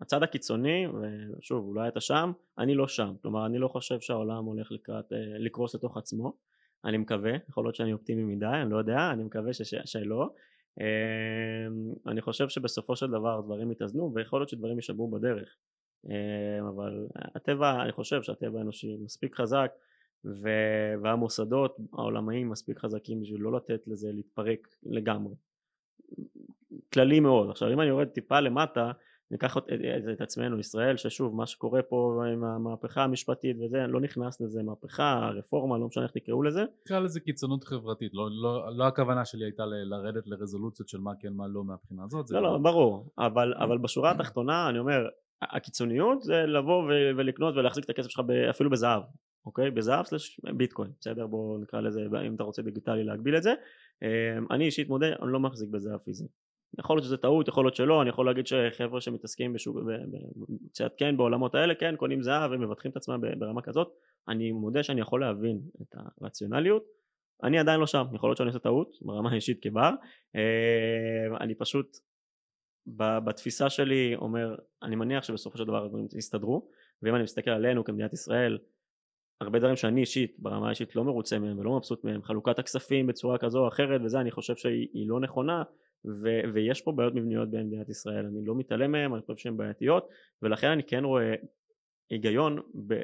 הצד 0.00 0.22
הקיצוני, 0.22 0.86
ושוב, 0.86 1.64
אולי 1.64 1.88
אתה 1.88 2.00
שם, 2.00 2.32
אני 2.58 2.74
לא 2.74 2.88
שם. 2.88 3.14
כלומר, 3.22 3.46
אני 3.46 3.58
לא 3.58 3.68
חושב 3.68 4.00
שהעולם 4.00 4.44
הולך 4.44 4.72
לקראת, 4.72 5.12
אה, 5.12 5.38
לקרוס 5.38 5.74
לתוך 5.74 5.96
עצמו. 5.96 6.36
אני 6.84 6.98
מקווה, 6.98 7.32
יכול 7.48 7.64
להיות 7.64 7.74
שאני 7.74 7.92
אופטימי 7.92 8.24
מדי, 8.24 8.46
אני 8.46 8.70
לא 8.70 8.78
יודע, 8.78 9.10
אני 9.12 9.24
מקווה 9.24 9.52
שש, 9.52 9.74
שלא. 9.84 10.30
אה, 10.80 11.66
אני 12.06 12.20
חושב 12.20 12.48
שבסופו 12.48 12.96
של 12.96 13.06
דבר 13.06 13.40
דברים 13.40 13.72
יתאזנו, 13.72 14.12
ויכול 14.14 14.40
להיות 14.40 14.48
שדברים 14.48 14.76
יישברו 14.76 15.10
בדרך. 15.10 15.56
אה, 16.10 16.68
אבל 16.68 17.06
הטבע, 17.14 17.82
אני 17.82 17.92
חושב 17.92 18.22
שהטבע 18.22 18.58
האנושי 18.58 18.96
מספיק 19.04 19.34
חזק, 19.34 19.72
והמוסדות 21.02 21.76
העולמיים 21.92 22.48
מספיק 22.48 22.78
חזקים 22.78 23.20
בשביל 23.20 23.40
לא 23.40 23.52
לתת 23.52 23.80
לזה 23.86 24.08
להתפרק 24.12 24.68
לגמרי. 24.82 25.34
כללי 26.92 27.20
מאוד. 27.20 27.50
עכשיו 27.50 27.72
אם 27.72 27.80
אני 27.80 27.88
יורד 27.88 28.08
טיפה 28.08 28.40
למטה, 28.40 28.92
ניקח 29.30 29.56
את, 29.56 29.62
את, 29.64 30.02
את 30.12 30.20
עצמנו 30.20 30.58
ישראל, 30.58 30.96
ששוב 30.96 31.34
מה 31.34 31.46
שקורה 31.46 31.82
פה 31.82 32.24
עם 32.32 32.44
המהפכה 32.44 33.04
המשפטית 33.04 33.56
וזה, 33.60 33.86
לא 33.88 34.00
נכנס 34.00 34.40
לזה, 34.40 34.62
מהפכה, 34.62 35.30
רפורמה, 35.34 35.78
לא 35.78 35.86
משנה 35.86 36.04
איך 36.04 36.12
תקראו 36.12 36.42
לזה, 36.42 36.64
נקרא 36.86 36.98
לזה 36.98 37.20
קיצונות 37.20 37.64
חברתית, 37.64 38.14
לא, 38.14 38.28
לא, 38.42 38.76
לא 38.76 38.86
הכוונה 38.86 39.24
שלי 39.24 39.44
הייתה 39.44 39.66
ל- 39.66 39.94
לרדת 39.94 40.26
לרזולוציות 40.26 40.88
של 40.88 40.98
מה 40.98 41.12
כן 41.20 41.32
מה 41.32 41.48
לא 41.48 41.64
מהבחינה 41.64 42.04
הזאת, 42.04 42.26
זה 42.26 42.36
לא 42.36 42.42
לא 42.42 42.58
ברור, 42.58 43.12
אבל, 43.18 43.54
אבל 43.54 43.78
בשורה 43.78 44.10
התחתונה 44.10 44.68
אני 44.68 44.78
אומר, 44.78 45.08
הקיצוניות 45.42 46.22
זה 46.22 46.46
לבוא 46.46 46.82
ולקנות 47.16 47.56
ולהחזיק 47.56 47.84
את 47.84 47.90
הכסף 47.90 48.10
שלך 48.10 48.24
אפילו 48.50 48.70
בזהב, 48.70 49.02
אוקיי? 49.46 49.70
בזהב 49.70 50.06
סלש 50.06 50.40
ביטקוין, 50.56 50.90
בסדר? 51.00 51.26
בוא 51.26 51.58
נקרא 51.58 51.80
לזה, 51.80 52.00
אם 52.26 52.34
אתה 52.34 52.42
רוצה 52.42 52.62
דיגיטלי 52.62 53.04
להגביל 53.04 53.36
את 53.36 53.42
זה. 53.42 53.54
אמ, 54.02 54.46
אני 54.50 54.64
אישית 54.64 54.88
מודה, 54.88 55.06
אני 55.06 55.32
לא 55.32 55.40
מחזיק 55.40 55.68
בזהב 55.70 55.98
פיזי. 55.98 56.26
יכול 56.78 56.96
להיות 56.96 57.04
שזה 57.04 57.16
טעות, 57.16 57.48
יכול 57.48 57.64
להיות 57.64 57.74
שלא, 57.74 58.02
אני 58.02 58.10
יכול 58.10 58.26
להגיד 58.26 58.46
שחבר'ה 58.46 59.00
שמתעסקים 59.00 59.52
בשוק, 59.52 59.76
קצת 60.72 60.92
כן 60.96 61.16
בעולמות 61.16 61.54
האלה, 61.54 61.74
כן, 61.74 61.96
קונים 61.96 62.22
זהב 62.22 62.50
ומבטחים 62.50 62.90
את 62.90 62.96
עצמם 62.96 63.20
ברמה 63.38 63.62
כזאת, 63.62 63.88
אני 64.28 64.52
מודה 64.52 64.82
שאני 64.82 65.00
יכול 65.00 65.20
להבין 65.20 65.60
את 65.82 65.94
הרציונליות, 66.20 66.82
אני 67.42 67.58
עדיין 67.58 67.80
לא 67.80 67.86
שם, 67.86 68.04
יכול 68.14 68.28
להיות 68.28 68.36
שאני 68.36 68.48
עושה 68.48 68.58
טעות, 68.58 68.96
ברמה 69.02 69.30
האישית 69.30 69.62
כבר, 69.62 69.90
אמ, 70.34 71.36
אני 71.40 71.54
פשוט 71.54 71.96
בתפיסה 72.96 73.70
שלי 73.70 74.14
אומר, 74.14 74.56
אני 74.82 74.96
מניח 74.96 75.24
שבסופו 75.24 75.58
של 75.58 75.64
דבר 75.64 75.84
הדברים 75.84 76.06
יסתדרו, 76.16 76.68
ואם 77.02 77.14
אני 77.14 77.22
מסתכל 77.22 77.50
עלינו 77.50 77.84
כמדינת 77.84 78.12
ישראל, 78.12 78.58
הרבה 79.40 79.58
דברים 79.58 79.76
שאני 79.76 80.00
אישית, 80.00 80.36
ברמה 80.38 80.66
האישית 80.66 80.96
לא 80.96 81.04
מרוצה 81.04 81.38
מהם 81.38 81.58
ולא 81.58 81.76
מבסוט 81.76 82.04
מהם, 82.04 82.22
חלוקת 82.22 82.58
הכספים 82.58 83.06
בצורה 83.06 83.38
כזו 83.38 83.58
או 83.58 83.68
אחרת 83.68 84.00
וזה, 84.04 84.20
אני 84.20 84.30
חושב 84.30 84.56
שהיא 84.56 84.88
היא 84.92 85.08
לא 85.08 85.20
נכונה, 85.20 85.62
ו- 86.04 86.40
ויש 86.54 86.80
פה 86.80 86.92
בעיות 86.92 87.14
מבניות 87.14 87.50
במדינת 87.50 87.88
ישראל, 87.88 88.26
אני 88.26 88.44
לא 88.44 88.54
מתעלם 88.54 88.92
מהם, 88.92 89.14
אני 89.14 89.22
חושב 89.22 89.36
שהן 89.36 89.56
בעייתיות, 89.56 90.08
ולכן 90.42 90.70
אני 90.70 90.82
כן 90.82 91.04
רואה 91.04 91.34
היגיון 92.10 92.60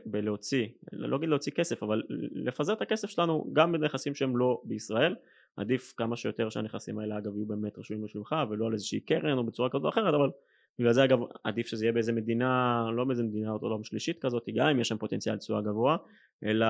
בלהוציא, 0.06 0.68
לא 0.92 1.16
אגיד 1.16 1.28
להוציא 1.28 1.52
כסף, 1.52 1.82
אבל 1.82 2.02
לפזר 2.32 2.72
את 2.72 2.82
הכסף 2.82 3.08
שלנו 3.08 3.50
גם 3.52 3.72
בנכסים 3.72 4.14
שהם 4.14 4.36
לא 4.36 4.60
בישראל, 4.64 5.14
עדיף 5.56 5.94
כמה 5.96 6.16
שיותר 6.16 6.48
שהנכסים 6.48 6.98
האלה 6.98 7.18
אגב 7.18 7.36
יהיו 7.36 7.46
באמת 7.46 7.78
רשומים 7.78 8.04
בשבילך 8.04 8.34
ולא 8.50 8.66
על 8.66 8.72
איזושהי 8.72 9.00
קרן 9.00 9.38
או 9.38 9.44
בצורה 9.44 9.70
כזו 9.70 9.84
או 9.84 9.88
אחרת 9.88 10.14
אבל 10.14 10.30
בגלל 10.78 10.92
זה 10.92 11.04
אגב 11.04 11.18
עדיף 11.44 11.66
שזה 11.66 11.84
יהיה 11.84 11.92
באיזה 11.92 12.12
מדינה 12.12 12.84
לא 12.96 13.04
באיזה 13.04 13.22
מדינה 13.22 13.52
או 13.52 13.68
לא 13.68 13.78
שלישית 13.82 14.22
כזאת 14.22 14.48
גם 14.54 14.66
אם 14.66 14.80
יש 14.80 14.88
שם 14.88 14.98
פוטנציאל 14.98 15.36
תשואה 15.36 15.62
גבוה 15.62 15.96
אלא 16.44 16.66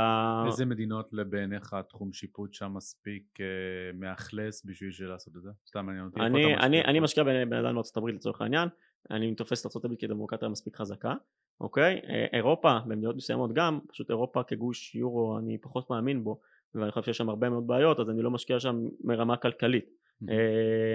איזה 0.47 0.65
מדינות 0.65 1.11
בעיניך 1.13 1.75
התחום 1.75 2.13
שיפוט 2.13 2.55
שם 2.55 2.75
מספיק 2.75 3.41
אה, 3.41 3.47
מאכלס 3.95 4.65
בשביל 4.65 5.09
לעשות 5.09 5.37
את 5.37 5.43
זה? 5.43 5.51
סתם 5.67 5.87
מעניין 5.87 6.05
אותי. 6.05 6.21
אני, 6.21 6.57
אני, 6.57 6.85
אני 6.85 6.99
פה? 6.99 7.05
משקיע 7.05 7.25
בן 7.25 7.51
בן 7.51 7.65
אדם 7.65 7.75
בארצות 7.75 7.97
הברית 7.97 8.15
לצורך 8.15 8.41
העניין 8.41 8.69
אני 9.11 9.35
תופס 9.35 9.61
את 9.61 9.67
ארצות 9.67 9.85
הברית 9.85 10.01
כדמוקרטיה 10.01 10.49
מספיק 10.49 10.77
חזקה 10.77 11.15
אוקיי 11.61 12.01
אה, 12.09 12.27
אירופה 12.33 12.79
במדינות 12.87 13.17
מסוימות 13.17 13.53
גם 13.53 13.79
פשוט 13.89 14.11
אירופה 14.11 14.43
כגוש 14.43 14.95
יורו 14.95 15.39
אני 15.39 15.59
פחות 15.59 15.91
מאמין 15.91 16.25
בו 16.25 16.41
ואני 16.77 16.93
חושב 16.93 17.05
שיש 17.07 17.17
שם 17.19 17.29
הרבה 17.29 17.51
מאוד 17.51 17.67
בעיות 17.67 18.01
אז 18.01 18.11
אני 18.11 18.23
לא 18.23 18.31
משקיע 18.31 18.61
שם 18.61 18.77
מרמה 19.05 19.37
כלכלית 19.37 19.85
Mhm. 20.23 20.27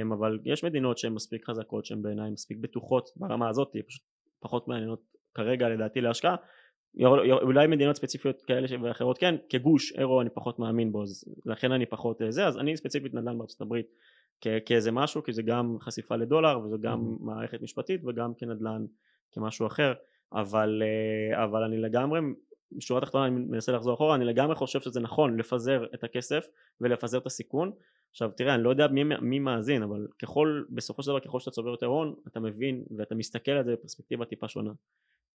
אמ, 0.01 0.11
אבל 0.11 0.39
יש 0.45 0.63
מדינות 0.63 0.97
שהן 0.97 1.13
מספיק 1.13 1.49
חזקות 1.49 1.85
שהן 1.85 2.01
בעיניי 2.01 2.29
מספיק 2.31 2.57
בטוחות 2.61 3.09
ברמה 3.15 3.49
הזאת 3.49 3.71
פשוט 3.87 4.01
פחות 4.39 4.67
מעניינות 4.67 5.01
כרגע 5.33 5.69
לדעתי 5.69 6.01
להשקעה 6.01 6.35
אולי 7.41 7.67
מדינות 7.67 7.95
ספציפיות 7.95 8.41
כאלה 8.41 8.67
ואחרות 8.83 9.17
כן 9.17 9.35
כגוש 9.49 9.93
אירו 9.97 10.21
אני 10.21 10.29
פחות 10.29 10.59
מאמין 10.59 10.91
בו 10.91 11.03
אז 11.03 11.23
לכן 11.45 11.71
אני 11.71 11.85
פחות 11.85 12.21
אה, 12.21 12.31
זה 12.31 12.47
אז 12.47 12.57
אני 12.57 12.77
ספציפית 12.77 13.13
נדל"ן 13.13 13.37
בארצות 13.37 13.61
הברית 13.61 13.85
כ- 14.41 14.47
כאיזה 14.65 14.91
משהו 14.91 15.23
כי 15.23 15.33
זה 15.33 15.41
גם 15.41 15.77
חשיפה 15.79 16.15
לדולר 16.15 16.59
וזה 16.59 16.75
גם 16.81 16.99
Mhm. 16.99 17.25
מערכת 17.25 17.61
משפטית 17.61 18.01
וגם 18.05 18.33
כנדל"ן 18.37 18.85
כמשהו 19.31 19.67
אחר 19.67 19.93
אבל 20.33 20.81
אה, 20.85 21.43
אבל 21.43 21.63
אני 21.63 21.77
לגמרי 21.77 22.19
בשורה 22.77 23.01
התחתונה 23.01 23.25
אני 23.25 23.35
מנסה 23.35 23.71
לחזור 23.71 23.93
אחורה 23.93 24.15
אני 24.15 24.25
לגמרי 24.25 24.55
חושב 24.55 24.81
שזה 24.81 24.99
נכון 24.99 25.37
לפזר 25.37 25.85
את 25.93 26.03
הכסף 26.03 26.45
ולפזר 26.81 27.17
את 27.17 27.25
הסיכון. 27.25 27.71
עכשיו 28.11 28.31
תראה 28.37 28.55
אני 28.55 28.63
לא 28.63 28.69
יודע 28.69 28.87
מי, 28.87 29.03
מי 29.21 29.39
מאזין 29.39 29.83
אבל 29.83 30.07
ככל 30.21 30.63
בסופו 30.69 31.03
של 31.03 31.11
דבר 31.11 31.19
ככל 31.19 31.39
שאתה 31.39 31.51
צובר 31.51 31.69
יותר 31.69 31.85
הון 31.85 32.15
אתה 32.27 32.39
מבין 32.39 32.83
ואתה 32.97 33.15
מסתכל 33.15 33.51
על 33.51 33.65
זה 33.65 33.73
בפרספקטיבה 33.73 34.25
טיפה 34.25 34.47
שונה. 34.47 34.71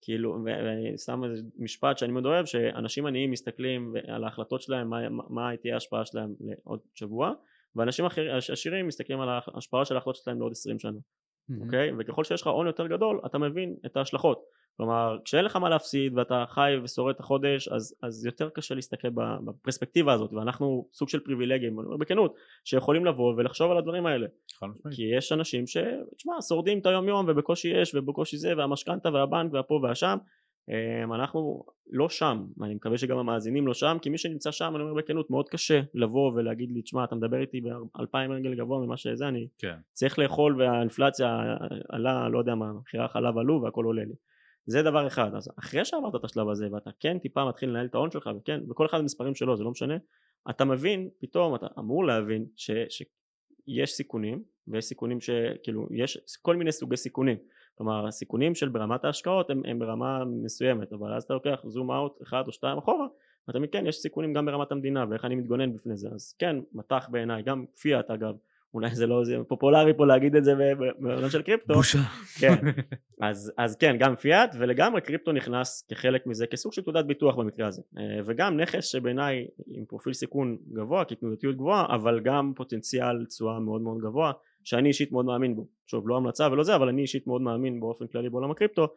כאילו 0.03 0.39
ואני 0.45 0.99
שם 0.99 1.25
איזה 1.25 1.43
משפט 1.59 1.99
שאני 1.99 2.13
מאוד 2.13 2.27
אוהב 2.27 2.47
שאנשים 2.47 3.07
עניים 3.07 3.31
מסתכלים 3.31 3.95
על 4.09 4.25
ההחלטות 4.25 4.63
שלהם 4.63 4.91
מה, 4.91 5.09
מה, 5.09 5.57
תהיה 5.57 5.75
ההשפעה 5.75 6.05
שלהם 6.05 6.35
לעוד 6.41 6.81
שבוע 6.95 7.33
ואנשים 7.77 8.05
עשירים 8.53 8.87
מסתכלים 8.87 9.21
על 9.21 9.29
ההשפעה 9.29 9.85
של 9.85 9.95
ההחלטות 9.95 10.17
שלהם 10.17 10.39
לעוד 10.39 10.53
20 10.53 10.79
שנה. 10.79 10.99
אוקיי? 11.61 11.91
וככל 11.99 12.25
שיש 12.25 12.43
לך 12.43 12.47
הון 12.47 12.67
יותר 12.67 12.87
גדול 12.87 13.21
אתה 13.27 13.39
מבין 13.39 13.77
את 13.87 13.97
ההשלכות 13.97 14.45
כלומר 14.77 15.19
כשאין 15.25 15.45
לך 15.45 15.57
מה 15.57 15.69
להפסיד 15.69 16.19
ואתה 16.19 16.45
חי 16.49 16.73
ושורד 16.83 17.15
את 17.15 17.21
החודש 17.21 17.69
אז, 17.69 17.95
אז 18.03 18.27
יותר 18.27 18.49
קשה 18.49 18.75
להסתכל 18.75 19.09
בפרספקטיבה 19.45 20.13
הזאת 20.13 20.33
ואנחנו 20.33 20.89
סוג 20.93 21.09
של 21.09 21.21
פריבילגים 21.21 21.81
אני 21.81 21.87
אומר 21.87 21.97
בכנות 21.97 22.35
שיכולים 22.65 23.05
לבוא 23.05 23.35
ולחשוב 23.37 23.71
על 23.71 23.79
הדברים 23.79 24.07
האלה. 24.07 24.27
כי 24.91 25.03
יש 25.17 25.33
אנשים 25.33 25.67
שתשמע 25.67 26.35
שורדים 26.49 26.79
את 26.79 26.87
היום 26.87 27.09
יום 27.09 27.27
ובקושי 27.29 27.69
יש 27.69 27.95
ובקושי 27.95 28.37
זה 28.37 28.57
והמשכנתה 28.57 29.11
והבנק 29.13 29.53
והפה 29.53 29.81
והשם 29.83 30.17
אמ, 30.69 31.13
אנחנו 31.13 31.65
לא 31.91 32.09
שם 32.09 32.45
ואני 32.57 32.75
מקווה 32.75 32.99
שגם 32.99 33.19
המאזינים 33.19 33.67
לא 33.67 33.75
שם 33.75 33.97
כי 34.03 34.11
מי 34.11 34.19
שנמצא 34.19 34.51
שם 34.51 34.73
אני 34.77 34.83
אומר 34.83 34.95
בכנות 34.95 35.31
מאוד 35.31 35.49
קשה 35.49 35.81
לבוא 35.95 36.33
ולהגיד 36.35 36.71
לי 36.71 36.83
תשמע 36.83 37.05
אתה 37.05 37.15
מדבר 37.15 37.41
איתי 37.41 37.61
באלפיים 37.95 38.33
רגל 38.33 38.55
גבוה 38.55 38.79
ממה 38.87 38.97
שזה 38.97 39.29
אני 39.29 39.49
כן. 39.59 39.77
צריך 39.93 40.19
לאכול 40.19 40.63
והאינפלציה 40.63 41.57
עלה 41.89 42.29
לא 42.29 42.39
יודע 42.39 42.55
מה 42.55 42.73
מחירי 42.73 43.05
החלב 43.05 43.39
עלו 43.39 43.63
והכל 43.63 43.85
עולה 43.85 44.05
לי 44.05 44.15
זה 44.67 44.83
דבר 44.83 45.07
אחד. 45.07 45.35
אז 45.35 45.51
אחרי 45.59 45.85
שעברת 45.85 46.15
את 46.15 46.25
השלב 46.25 46.49
הזה 46.49 46.69
ואתה 46.73 46.91
כן 47.01 47.19
טיפה 47.19 47.45
מתחיל 47.45 47.69
לנהל 47.69 47.87
את 47.87 47.95
ההון 47.95 48.11
שלך 48.11 48.31
וכן 48.41 48.61
וכל 48.71 48.87
אחד 48.87 48.99
המספרים 48.99 49.35
שלו 49.35 49.57
זה 49.57 49.65
לא 49.65 49.71
משנה 49.71 49.97
אתה 50.51 50.65
מבין 50.65 51.09
פתאום 51.19 51.55
אתה 51.55 51.67
אמור 51.79 52.05
להבין 52.05 52.47
ש, 52.57 52.71
שיש 52.89 53.93
סיכונים 53.93 54.43
ויש 54.69 54.85
סיכונים 54.85 55.21
שכאילו 55.21 55.89
יש 55.91 56.19
כל 56.43 56.57
מיני 56.57 56.73
סוגי 56.73 56.97
סיכונים. 56.97 57.37
כלומר 57.75 58.07
הסיכונים 58.07 58.55
של 58.55 58.69
ברמת 58.69 59.05
ההשקעות 59.05 59.51
הם, 59.51 59.63
הם 59.65 59.79
ברמה 59.79 60.25
מסוימת 60.25 60.93
אבל 60.93 61.15
אז 61.15 61.23
אתה 61.25 61.35
לוקח 61.35 61.61
זום 61.65 61.91
אאוט 61.91 62.23
אחד 62.23 62.43
או 62.47 62.53
שתיים 62.53 62.79
אחורה 62.79 63.07
ואתה 63.49 63.59
מבין 63.59 63.71
כן 63.73 63.87
יש 63.87 63.97
סיכונים 63.97 64.33
גם 64.33 64.47
ברמת 64.47 64.73
המדינה 64.73 65.05
ואיך 65.11 65.25
אני 65.25 65.35
מתגונן 65.35 65.73
בפני 65.73 65.97
זה. 65.97 66.09
אז 66.15 66.35
כן 66.39 66.57
מטח 66.73 67.09
בעיניי 67.11 67.43
גם 67.43 67.65
פיאט 67.81 68.11
אגב 68.11 68.37
אולי 68.75 68.95
זה 68.95 69.07
לא 69.07 69.25
זה 69.25 69.37
פופולרי 69.49 69.95
פה 69.97 70.07
להגיד 70.07 70.37
את 70.37 70.45
זה 70.45 70.55
בעולם 70.99 71.31
של 71.31 71.43
קריפטו. 71.43 71.75
בושה. 71.75 71.99
כן. 72.41 72.55
אז, 73.21 73.53
אז 73.59 73.77
כן 73.77 73.97
גם 73.99 74.17
פיאט 74.17 74.55
ולגמרי 74.59 75.01
קריפטו 75.01 75.33
נכנס 75.33 75.87
כחלק 75.89 76.27
מזה 76.27 76.47
כסוג 76.47 76.73
של 76.73 76.83
תעודת 76.83 77.05
ביטוח 77.05 77.35
במקרה 77.35 77.67
הזה. 77.67 77.83
אה, 77.99 78.21
וגם 78.27 78.61
נכס 78.61 78.85
שבעיניי 78.85 79.47
עם 79.67 79.85
פרופיל 79.85 80.13
סיכון 80.13 80.57
גבוה 80.73 81.05
כי 81.05 81.15
תנודתיות 81.15 81.57
גבוהה 81.57 81.95
אבל 81.95 82.21
גם 82.21 82.53
פוטנציאל 82.57 83.25
תשואה 83.27 83.61
מאוד 83.61 83.81
מאוד 83.81 83.99
גבוה 83.99 84.33
שאני 84.65 84.89
אישית 84.89 85.13
מאוד 85.13 85.25
מאמין 85.25 85.57
בו. 85.57 85.67
שוב 85.87 86.09
לא 86.09 86.17
המלצה 86.17 86.49
ולא 86.53 86.63
זה 86.63 86.77
אבל 86.77 86.89
אני 86.89 87.03
אישית 87.03 87.27
מאוד 87.27 87.43
מאמין 87.43 87.81
באופן 87.81 88.07
כללי 88.07 88.31
בעולם 88.31 88.51
הקריפטו. 88.51 88.89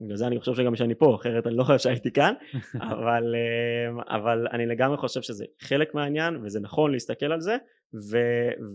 בגלל 0.00 0.16
זה 0.16 0.26
אני 0.26 0.40
חושב 0.40 0.54
שגם 0.54 0.76
שאני 0.76 0.94
פה 0.94 1.14
אחרת 1.14 1.46
אני 1.46 1.56
לא 1.56 1.64
חושב 1.64 1.78
שהייתי 1.78 2.10
כאן. 2.10 2.34
אבל, 2.92 3.34
אה, 3.34 4.16
אבל 4.16 4.46
אני 4.52 4.66
לגמרי 4.66 4.96
חושב 4.96 5.22
שזה 5.22 5.44
חלק 5.60 5.94
מהעניין 5.94 6.36
וזה 6.42 6.60
נכון 6.60 6.92
להסתכל 6.92 7.32
על 7.32 7.40
זה 7.40 7.56
ו, 7.94 8.18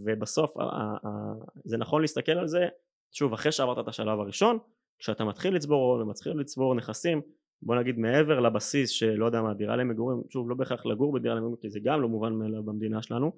ובסוף 0.03 0.57
ה- 0.57 0.63
ה- 0.63 0.97
ה- 1.07 1.34
זה 1.65 1.78
נכון 1.78 2.01
להסתכל 2.01 2.32
על 2.32 2.47
זה 2.47 2.68
שוב 3.11 3.34
אחרי 3.34 3.51
שעברת 3.51 3.80
את 3.80 3.88
השלב 3.88 4.20
הראשון 4.20 4.57
כשאתה 4.99 5.26
מתחיל 5.26 5.55
לצבור 5.55 5.93
הון 5.93 6.01
ומתחיל 6.01 6.34
לצבור 6.34 6.76
נכסים 6.76 7.22
בוא 7.61 7.76
נגיד 7.76 7.99
מעבר 7.99 8.39
לבסיס 8.39 8.89
שלא 8.89 9.26
יודע 9.26 9.41
מה 9.41 9.53
דירה 9.53 9.76
למגורים 9.76 10.22
שוב 10.30 10.49
לא 10.49 10.55
בהכרח 10.55 10.86
לגור 10.86 11.13
בדירה 11.13 11.36
למגורים 11.36 11.57
כי 11.61 11.70
זה 11.70 11.80
גם 11.84 12.01
לא 12.01 12.09
מובן 12.09 12.34
מאליו 12.34 12.63
במדינה 12.63 13.01
שלנו 13.01 13.32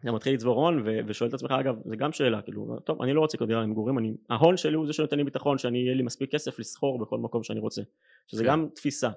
אתה 0.00 0.12
מתחיל 0.12 0.34
לצבור 0.34 0.54
הון 0.54 0.82
ו- 0.84 0.98
ושואל 1.06 1.28
את 1.28 1.34
עצמך 1.34 1.50
אגב 1.50 1.76
זה 1.84 1.96
גם 1.96 2.12
שאלה 2.12 2.42
כאילו 2.42 2.78
טוב 2.84 3.02
אני 3.02 3.12
לא 3.12 3.20
רוצה 3.20 3.36
לקנות 3.36 3.48
דירה 3.48 3.62
למגורים 3.62 3.98
אני 3.98 4.14
ההון 4.30 4.56
שלי 4.56 4.74
הוא 4.74 4.86
זה 4.86 4.92
שנותן 4.92 5.16
לי 5.16 5.24
ביטחון 5.24 5.58
שאני 5.58 5.78
יהיה 5.78 5.94
לי 5.94 6.02
מספיק 6.02 6.32
כסף 6.32 6.58
לסחור 6.58 6.98
בכל 6.98 7.18
מקום 7.18 7.42
שאני 7.42 7.60
רוצה 7.60 7.82
שזה 8.26 8.44
כן. 8.44 8.50
גם 8.50 8.68
תפיסה 8.74 9.10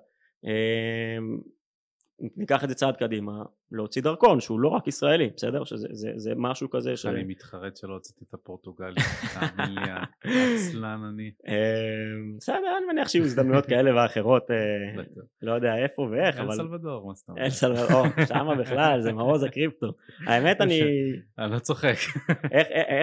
ניקח 2.20 2.64
את 2.64 2.70
זה 2.70 2.76
צעד 2.76 2.98
קדימה, 2.98 3.44
להוציא 3.72 4.02
דרכון 4.02 4.40
שהוא 4.40 4.60
לא 4.60 4.68
רק 4.68 4.88
ישראלי, 4.88 5.30
בסדר? 5.36 5.64
שזה 5.64 5.88
זה, 5.92 6.12
זה 6.16 6.34
משהו 6.36 6.70
כזה 6.70 6.98
ש... 6.98 7.06
אני 7.06 7.24
מתחרט 7.24 7.78
שלא 7.78 7.94
הוצאתי 7.94 8.26
את 8.30 8.34
הפורטוגלי, 8.34 9.02
תאמין 9.34 9.76
לי, 9.76 9.82
עצלן 10.24 11.02
אני. 11.14 11.32
אמ, 11.48 12.38
בסדר, 12.38 12.78
אני 12.78 12.86
מניח 12.86 13.08
שיהיו 13.08 13.24
הזדמנויות 13.24 13.66
כאלה 13.66 13.96
ואחרות, 13.96 14.52
אה, 14.52 15.04
לא 15.42 15.52
יודע 15.52 15.76
איפה 15.78 16.02
ואיך, 16.02 16.38
אבל... 16.38 16.52
אל 16.52 16.56
סלבדור, 16.58 17.08
מה 17.08 17.14
זאת 17.14 17.30
אומרת? 17.30 17.44
אל 17.44 17.50
סלבדור, 17.50 18.06
שמה 18.28 18.56
בכלל, 18.56 19.02
זה 19.02 19.14
מעוז 19.14 19.44
הקריפטו. 19.44 19.88
האמת 20.28 20.62
אני... 20.62 20.82
אני 21.40 21.52
לא 21.52 21.60
צוחק. 21.60 21.96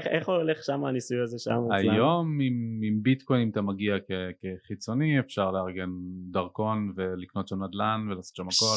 איך 0.06 0.28
הולך 0.28 0.64
שם 0.64 0.84
הניסוי 0.84 1.20
הזה 1.22 1.38
שם? 1.38 1.58
היום 1.70 2.38
עם 2.82 3.02
ביטקוין 3.02 3.50
אתה 3.50 3.62
מגיע 3.62 3.96
כחיצוני, 4.40 5.20
אפשר 5.20 5.50
לארגן 5.50 5.90
דרכון 6.30 6.92
ולקנות 6.96 7.48
שם 7.48 7.64
נדל"ן 7.64 8.08
ולעשות 8.10 8.36
שם 8.36 8.48
הכל. 8.48 8.76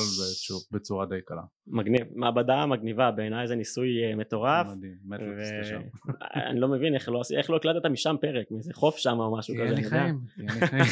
בצורה 0.71 1.05
די 1.05 1.21
קלה. 1.25 1.41
מגניב, 1.77 2.01
מעבדה 2.15 2.65
מגניבה, 2.65 3.11
בעיניי 3.11 3.47
זה 3.47 3.55
ניסוי 3.55 4.03
אה, 4.03 4.15
מטורף. 4.15 4.67
מדהים, 4.77 4.95
מטריקס 5.05 5.51
לשם. 5.61 5.81
אני 6.49 6.59
לא 6.59 6.67
מבין 6.67 6.95
איך 6.95 7.09
לא, 7.09 7.21
איך 7.37 7.49
לא 7.49 7.55
הקלטת 7.55 7.85
משם 7.85 8.15
פרק, 8.21 8.51
מאיזה 8.51 8.73
חוף 8.73 8.97
שם 8.97 9.19
או 9.19 9.37
משהו 9.37 9.55
כזה. 9.55 9.63
אין 9.63 9.73
לי 9.73 9.83
חיים, 9.83 10.19
אין 10.39 10.45
לי 10.45 10.67
חיים. 10.67 10.83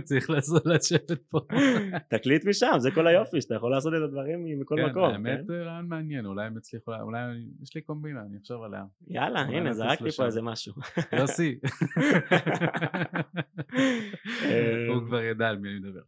צריך 0.08 0.30
לשבת 0.64 1.22
פה. 1.28 1.40
תקליט 2.14 2.44
משם, 2.44 2.72
זה 2.78 2.90
כל 2.90 3.06
היופי, 3.06 3.40
שאתה 3.40 3.54
יכול 3.54 3.70
לעשות 3.70 3.92
את 3.94 4.02
הדברים 4.02 4.60
מכל 4.60 4.76
כן, 4.78 4.86
מקום. 4.90 5.08
כן, 5.08 5.26
האמת 5.26 5.50
רעיון 5.50 5.88
מעניין, 5.88 6.26
אולי 6.26 6.46
הם 6.46 6.56
יצליחו, 6.56 6.92
אולי 7.00 7.20
יש 7.62 7.74
לי 7.74 7.80
קומבינה, 7.80 8.20
אני 8.20 8.38
אחשוב 8.42 8.62
עליה. 8.62 8.84
יאללה, 9.08 9.40
הנה, 9.40 9.72
זרקתי 9.72 10.10
פה 10.10 10.26
איזה 10.26 10.42
משהו. 10.42 10.72
יוסי. 11.12 11.58
כבר 15.12 15.22
ידע 15.22 15.48
על 15.48 15.58
מי 15.58 15.68
אני 15.68 15.78
מדבר. 15.78 16.00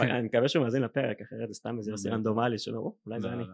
אני 0.00 0.22
מקווה 0.22 0.48
שהוא 0.48 0.64
מאזין 0.64 0.82
לפרק, 0.82 1.20
אחרת 1.20 1.48
זה 1.48 1.54
סתם 1.54 1.78
איזה 1.78 1.90
יוסי 1.90 2.08
רנדומלי 2.08 2.58
שלו, 2.58 2.96
אולי 3.06 3.20
זה 3.20 3.28
לא, 3.28 3.32
אני. 3.32 3.44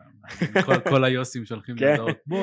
לא, 0.68 0.80
כל 0.90 1.04
היוסים 1.04 1.44
שהולכים 1.44 1.76
כן. 1.76 1.92
לדעות. 1.94 2.16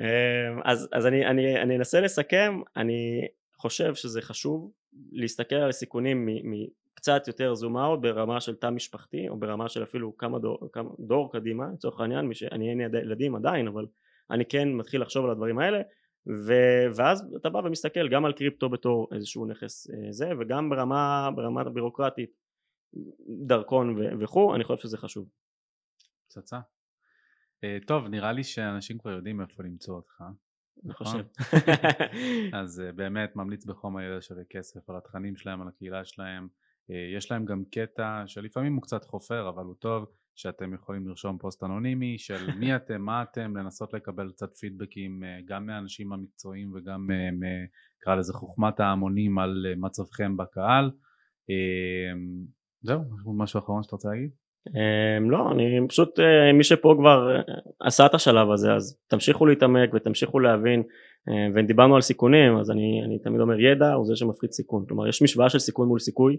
אמ, 0.00 0.60
אז 0.92 1.06
אני 1.06 1.76
אנסה 1.76 2.00
לסכם, 2.00 2.60
אני 2.76 3.28
חושב 3.56 3.94
שזה 3.94 4.22
חשוב 4.22 4.72
להסתכל 5.12 5.54
על 5.54 5.68
הסיכונים 5.68 6.28
מקצת 6.44 7.28
יותר 7.28 7.54
זום 7.54 7.76
אאוט 7.76 8.00
ברמה 8.00 8.40
של 8.40 8.54
תא 8.54 8.70
משפחתי 8.70 9.28
או 9.28 9.38
ברמה 9.38 9.68
של 9.68 9.82
אפילו 9.82 10.16
כמה 10.16 10.38
דור, 10.38 10.68
כמה 10.72 10.90
דור 10.98 11.32
קדימה 11.32 11.64
לצורך 11.74 12.00
העניין, 12.00 12.30
אני 12.52 12.70
אין 12.70 12.80
ילדים 12.80 13.34
עדיין 13.34 13.68
אבל 13.68 13.86
אני 14.30 14.44
כן 14.44 14.72
מתחיל 14.72 15.02
לחשוב 15.02 15.24
על 15.24 15.30
הדברים 15.30 15.58
האלה 15.58 15.80
ו, 16.26 16.52
ואז 16.96 17.34
אתה 17.36 17.50
בא 17.50 17.58
ומסתכל 17.58 18.08
גם 18.08 18.24
על 18.24 18.32
קריפטו 18.32 18.68
בתור 18.68 19.08
איזשהו 19.14 19.46
נכס 19.46 19.90
אה, 19.90 20.12
זה 20.12 20.30
וגם 20.40 20.70
ברמה, 20.70 21.30
ברמה 21.36 21.60
הבירוקרטית 21.60 22.30
דרכון 23.46 23.96
וכו' 24.22 24.54
אני 24.54 24.64
חושב 24.64 24.82
שזה 24.82 24.98
חשוב. 24.98 25.28
פצצה. 26.26 26.60
Uh, 27.64 27.86
טוב 27.86 28.08
נראה 28.08 28.32
לי 28.32 28.44
שאנשים 28.44 28.98
כבר 28.98 29.10
יודעים 29.10 29.40
איפה 29.40 29.62
למצוא 29.62 29.96
אותך. 29.96 30.22
חושב. 30.92 31.24
אז 32.60 32.82
uh, 32.88 32.92
באמת 32.92 33.36
ממליץ 33.36 33.64
בחום 33.64 33.96
הידע 33.96 34.20
שווה 34.20 34.42
כסף 34.50 34.90
על 34.90 34.96
התכנים 34.96 35.36
שלהם 35.36 35.62
על 35.62 35.68
הקהילה 35.68 36.04
שלהם 36.04 36.48
uh, 36.90 36.94
יש 37.16 37.30
להם 37.30 37.44
גם 37.44 37.64
קטע 37.64 38.22
שלפעמים 38.26 38.74
הוא 38.74 38.82
קצת 38.82 39.04
חופר 39.04 39.48
אבל 39.48 39.64
הוא 39.64 39.74
טוב 39.74 40.06
שאתם 40.36 40.74
יכולים 40.74 41.08
לרשום 41.08 41.38
פוסט 41.38 41.64
אנונימי 41.64 42.18
של 42.18 42.54
מי 42.58 42.74
אתם 42.76 43.02
מה 43.02 43.22
אתם 43.22 43.56
לנסות 43.56 43.94
לקבל 43.94 44.30
קצת 44.32 44.56
פידבקים 44.56 45.22
uh, 45.22 45.44
גם 45.48 45.66
מהאנשים 45.66 46.12
המקצועיים 46.12 46.72
וגם 46.74 47.06
נקרא 48.00 48.14
לזה 48.14 48.32
חוכמת 48.32 48.80
ההמונים 48.80 49.38
על 49.38 49.66
מצבכם 49.76 50.36
בקהל 50.36 50.90
זהו, 52.82 53.00
משהו 53.36 53.58
אחרון 53.58 53.82
שאתה 53.82 53.96
רוצה 53.96 54.08
להגיד? 54.08 54.30
Um, 54.68 55.30
לא, 55.30 55.52
אני 55.52 55.88
פשוט, 55.88 56.18
מי 56.54 56.64
שפה 56.64 56.94
כבר 56.98 57.40
עשה 57.80 58.06
את 58.06 58.14
השלב 58.14 58.50
הזה, 58.50 58.74
אז 58.74 58.98
תמשיכו 59.08 59.46
להתעמק 59.46 59.90
ותמשיכו 59.94 60.38
להבין, 60.38 60.82
ודיברנו 61.54 61.94
על 61.94 62.00
סיכונים, 62.00 62.56
אז 62.56 62.70
אני, 62.70 63.02
אני 63.04 63.18
תמיד 63.18 63.40
אומר 63.40 63.60
ידע 63.60 63.92
הוא 63.92 64.06
זה 64.06 64.16
שמפחית 64.16 64.52
סיכון, 64.52 64.84
כלומר 64.88 65.08
יש 65.08 65.22
משוואה 65.22 65.48
של 65.48 65.58
סיכון 65.58 65.88
מול 65.88 65.98
סיכוי, 65.98 66.36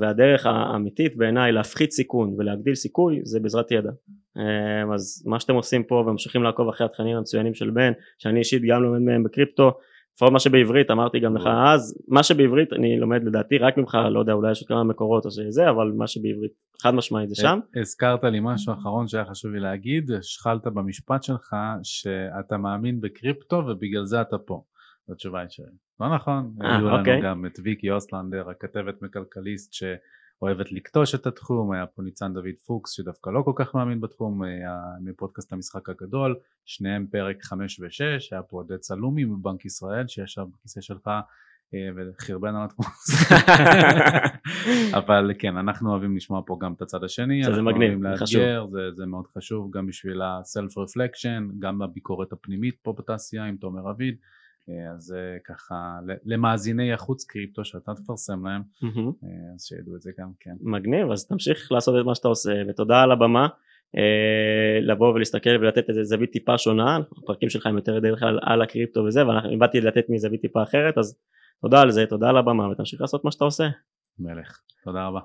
והדרך 0.00 0.46
האמיתית 0.46 1.16
בעיניי 1.16 1.52
להפחית 1.52 1.92
סיכון 1.92 2.34
ולהגדיל 2.38 2.74
סיכוי 2.74 3.20
זה 3.24 3.40
בעזרת 3.40 3.70
ידע. 3.70 3.90
Um, 4.38 4.94
אז 4.94 5.24
מה 5.26 5.40
שאתם 5.40 5.54
עושים 5.54 5.82
פה 5.84 5.94
וממשיכים 5.94 6.42
לעקוב 6.42 6.68
אחרי 6.68 6.86
התכנים 6.86 7.16
המצוינים 7.16 7.54
של 7.54 7.70
בן, 7.70 7.92
שאני 8.18 8.38
אישית 8.38 8.62
גם 8.68 8.82
לומד 8.82 9.00
מהם 9.00 9.22
בקריפטו, 9.22 9.70
לפחות 10.14 10.32
מה 10.32 10.38
שבעברית 10.38 10.90
אמרתי 10.90 11.20
גם 11.20 11.36
לך 11.36 11.46
אז 11.46 12.04
מה 12.08 12.22
שבעברית 12.22 12.72
אני 12.72 13.00
לומד 13.00 13.24
לדעתי 13.24 13.58
רק 13.58 13.76
ממך 13.76 13.98
לא 14.10 14.20
יודע 14.20 14.32
אולי 14.32 14.52
יש 14.52 14.60
עוד 14.60 14.68
כמה 14.68 14.84
מקורות 14.84 15.24
או 15.24 15.30
שזה 15.30 15.70
אבל 15.70 15.92
מה 15.96 16.06
שבעברית 16.06 16.52
חד 16.82 16.94
משמעית 16.94 17.28
זה 17.28 17.34
שם. 17.34 17.58
הזכרת 17.76 18.24
לי 18.24 18.38
משהו 18.42 18.72
אחרון 18.72 19.08
שהיה 19.08 19.24
חשוב 19.24 19.52
לי 19.52 19.60
להגיד 19.60 20.10
השחלת 20.10 20.66
במשפט 20.66 21.22
שלך 21.22 21.54
שאתה 21.82 22.56
מאמין 22.56 23.00
בקריפטו 23.00 23.56
ובגלל 23.56 24.04
זה 24.04 24.20
אתה 24.20 24.38
פה. 24.38 24.62
התשובה 25.12 25.40
היא 25.40 25.48
שלא 25.48 26.14
נכון, 26.14 26.54
אה, 26.62 26.76
היו 26.76 26.86
לנו 26.86 26.98
אוקיי. 26.98 27.20
גם 27.22 27.46
את 27.46 27.58
ויקי 27.64 27.90
אוסלנדר 27.90 28.50
הכתבת 28.50 29.02
מכלכליסט 29.02 29.72
ש... 29.72 29.82
אוהבת 30.42 30.72
לקטוש 30.72 31.14
את 31.14 31.26
התחום, 31.26 31.72
היה 31.72 31.86
פה 31.86 32.02
ניצן 32.02 32.34
דוד 32.34 32.58
פוקס 32.66 32.90
שדווקא 32.90 33.30
לא 33.30 33.42
כל 33.42 33.52
כך 33.56 33.74
מאמין 33.74 34.00
בתחום, 34.00 34.42
היה 34.42 34.76
מפודקאסט 35.00 35.52
המשחק 35.52 35.88
הגדול, 35.88 36.36
שניהם 36.64 37.06
פרק 37.10 37.42
5 37.42 37.80
ו-6, 37.80 38.28
היה 38.32 38.42
פה 38.42 38.56
עודד 38.56 38.82
סלומי 38.82 39.24
מבנק 39.24 39.64
ישראל 39.64 40.08
שישב 40.08 40.42
בכיסא 40.54 40.80
שלך 40.80 41.10
אה, 41.74 41.88
וחרבן 41.96 42.54
על 42.54 42.64
התחום 42.64 42.86
אבל 44.98 45.30
כן 45.38 45.56
אנחנו 45.56 45.90
אוהבים 45.90 46.16
לשמוע 46.16 46.42
פה 46.46 46.58
גם 46.60 46.72
את 46.72 46.82
הצד 46.82 47.04
השני, 47.04 47.44
זה 47.44 47.62
מגניב, 47.62 47.98
זה 48.02 48.16
חשוב, 48.16 48.70
זה, 48.72 48.90
זה 48.96 49.06
מאוד 49.06 49.26
חשוב 49.38 49.70
גם 49.70 49.86
בשביל 49.86 50.22
ה-self 50.22 50.72
reflection, 50.72 51.58
גם 51.58 51.78
בביקורת 51.78 52.32
הפנימית 52.32 52.76
פה 52.82 52.94
בתעשייה 52.98 53.44
עם 53.44 53.56
תומר 53.56 53.90
אביד. 53.90 54.14
אה, 54.14 54.41
אז 54.94 55.02
זה 55.02 55.38
ככה 55.48 55.98
למאזיני 56.24 56.92
החוץ 56.92 57.24
קריפטו 57.24 57.64
שאתה 57.64 57.92
תפרסם 57.94 58.46
להם 58.46 58.62
אה, 58.84 59.54
אז 59.54 59.64
שידעו 59.64 59.96
את 59.96 60.02
זה 60.02 60.10
גם 60.18 60.30
כן. 60.40 60.54
מגניב 60.60 61.10
אז 61.10 61.26
תמשיך 61.26 61.72
לעשות 61.72 61.94
את 62.00 62.06
מה 62.06 62.14
שאתה 62.14 62.28
עושה 62.28 62.52
ותודה 62.68 63.02
על 63.02 63.12
הבמה 63.12 63.48
אה, 63.96 64.80
לבוא 64.82 65.14
ולהסתכל 65.14 65.50
ולתת 65.50 65.88
איזה 65.88 66.04
זווית 66.04 66.32
טיפה 66.32 66.58
שונה 66.58 66.98
הפרקים 67.22 67.48
שלך 67.48 67.66
הם 67.66 67.76
יותר 67.76 68.00
בדרך 68.00 68.18
כלל 68.18 68.38
על 68.42 68.62
הקריפטו 68.62 69.00
וזה 69.00 69.26
ואני 69.26 69.56
באתי 69.56 69.80
לתת 69.80 70.04
מזווית 70.08 70.40
טיפה 70.40 70.62
אחרת 70.62 70.98
אז 70.98 71.18
תודה 71.62 71.80
על 71.80 71.90
זה 71.90 72.06
תודה 72.06 72.28
על 72.28 72.36
הבמה 72.36 72.68
ותמשיך 72.68 73.00
לעשות 73.00 73.24
מה 73.24 73.30
שאתה 73.32 73.44
עושה. 73.44 73.68
מלך 74.18 74.60
תודה 74.84 75.06
רבה. 75.06 75.20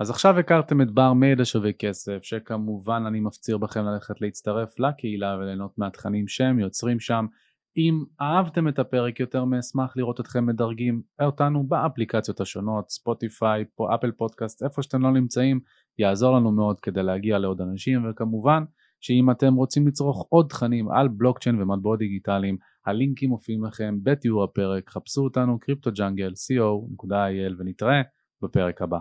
אז 0.00 0.10
עכשיו 0.10 0.38
הכרתם 0.38 0.80
את 0.80 0.90
בר 0.90 1.12
מידע 1.12 1.44
שווה 1.44 1.72
כסף 1.72 2.18
שכמובן 2.22 3.02
אני 3.06 3.20
מפציר 3.20 3.58
בכם 3.58 3.84
ללכת 3.84 4.20
להצטרף 4.20 4.78
לקהילה 4.80 5.36
וליהנות 5.40 5.78
מהתכנים 5.78 6.28
שהם 6.28 6.58
יוצרים 6.58 7.00
שם 7.00 7.26
אם 7.76 8.04
אהבתם 8.20 8.68
את 8.68 8.78
הפרק 8.78 9.20
יותר 9.20 9.44
מאשמח 9.44 9.96
לראות 9.96 10.20
אתכם 10.20 10.46
מדרגים 10.46 11.02
אותנו 11.22 11.66
באפליקציות 11.66 12.40
השונות, 12.40 12.90
ספוטיפיי, 12.90 13.64
אפל 13.94 14.12
פודקאסט, 14.12 14.62
איפה 14.62 14.82
שאתם 14.82 15.02
לא 15.02 15.10
נמצאים, 15.10 15.60
יעזור 15.98 16.36
לנו 16.36 16.52
מאוד 16.52 16.80
כדי 16.80 17.02
להגיע 17.02 17.38
לעוד 17.38 17.60
אנשים, 17.60 18.10
וכמובן 18.10 18.64
שאם 19.00 19.30
אתם 19.30 19.54
רוצים 19.54 19.88
לצרוך 19.88 20.26
עוד 20.28 20.46
תכנים 20.48 20.90
על 20.90 21.08
בלוקצ'יין 21.08 21.62
ומטבעות 21.62 21.98
דיגיטליים, 21.98 22.56
הלינקים 22.86 23.30
מופיעים 23.30 23.64
לכם 23.64 23.98
בתיאור 24.02 24.44
הפרק, 24.44 24.90
חפשו 24.90 25.20
אותנו 25.22 25.58
קריפטו 25.58 25.90
ג'אנגל 25.92 26.32
co.il 26.32 27.54
ונתראה 27.58 28.02
בפרק 28.42 28.82
הבא. 28.82 28.98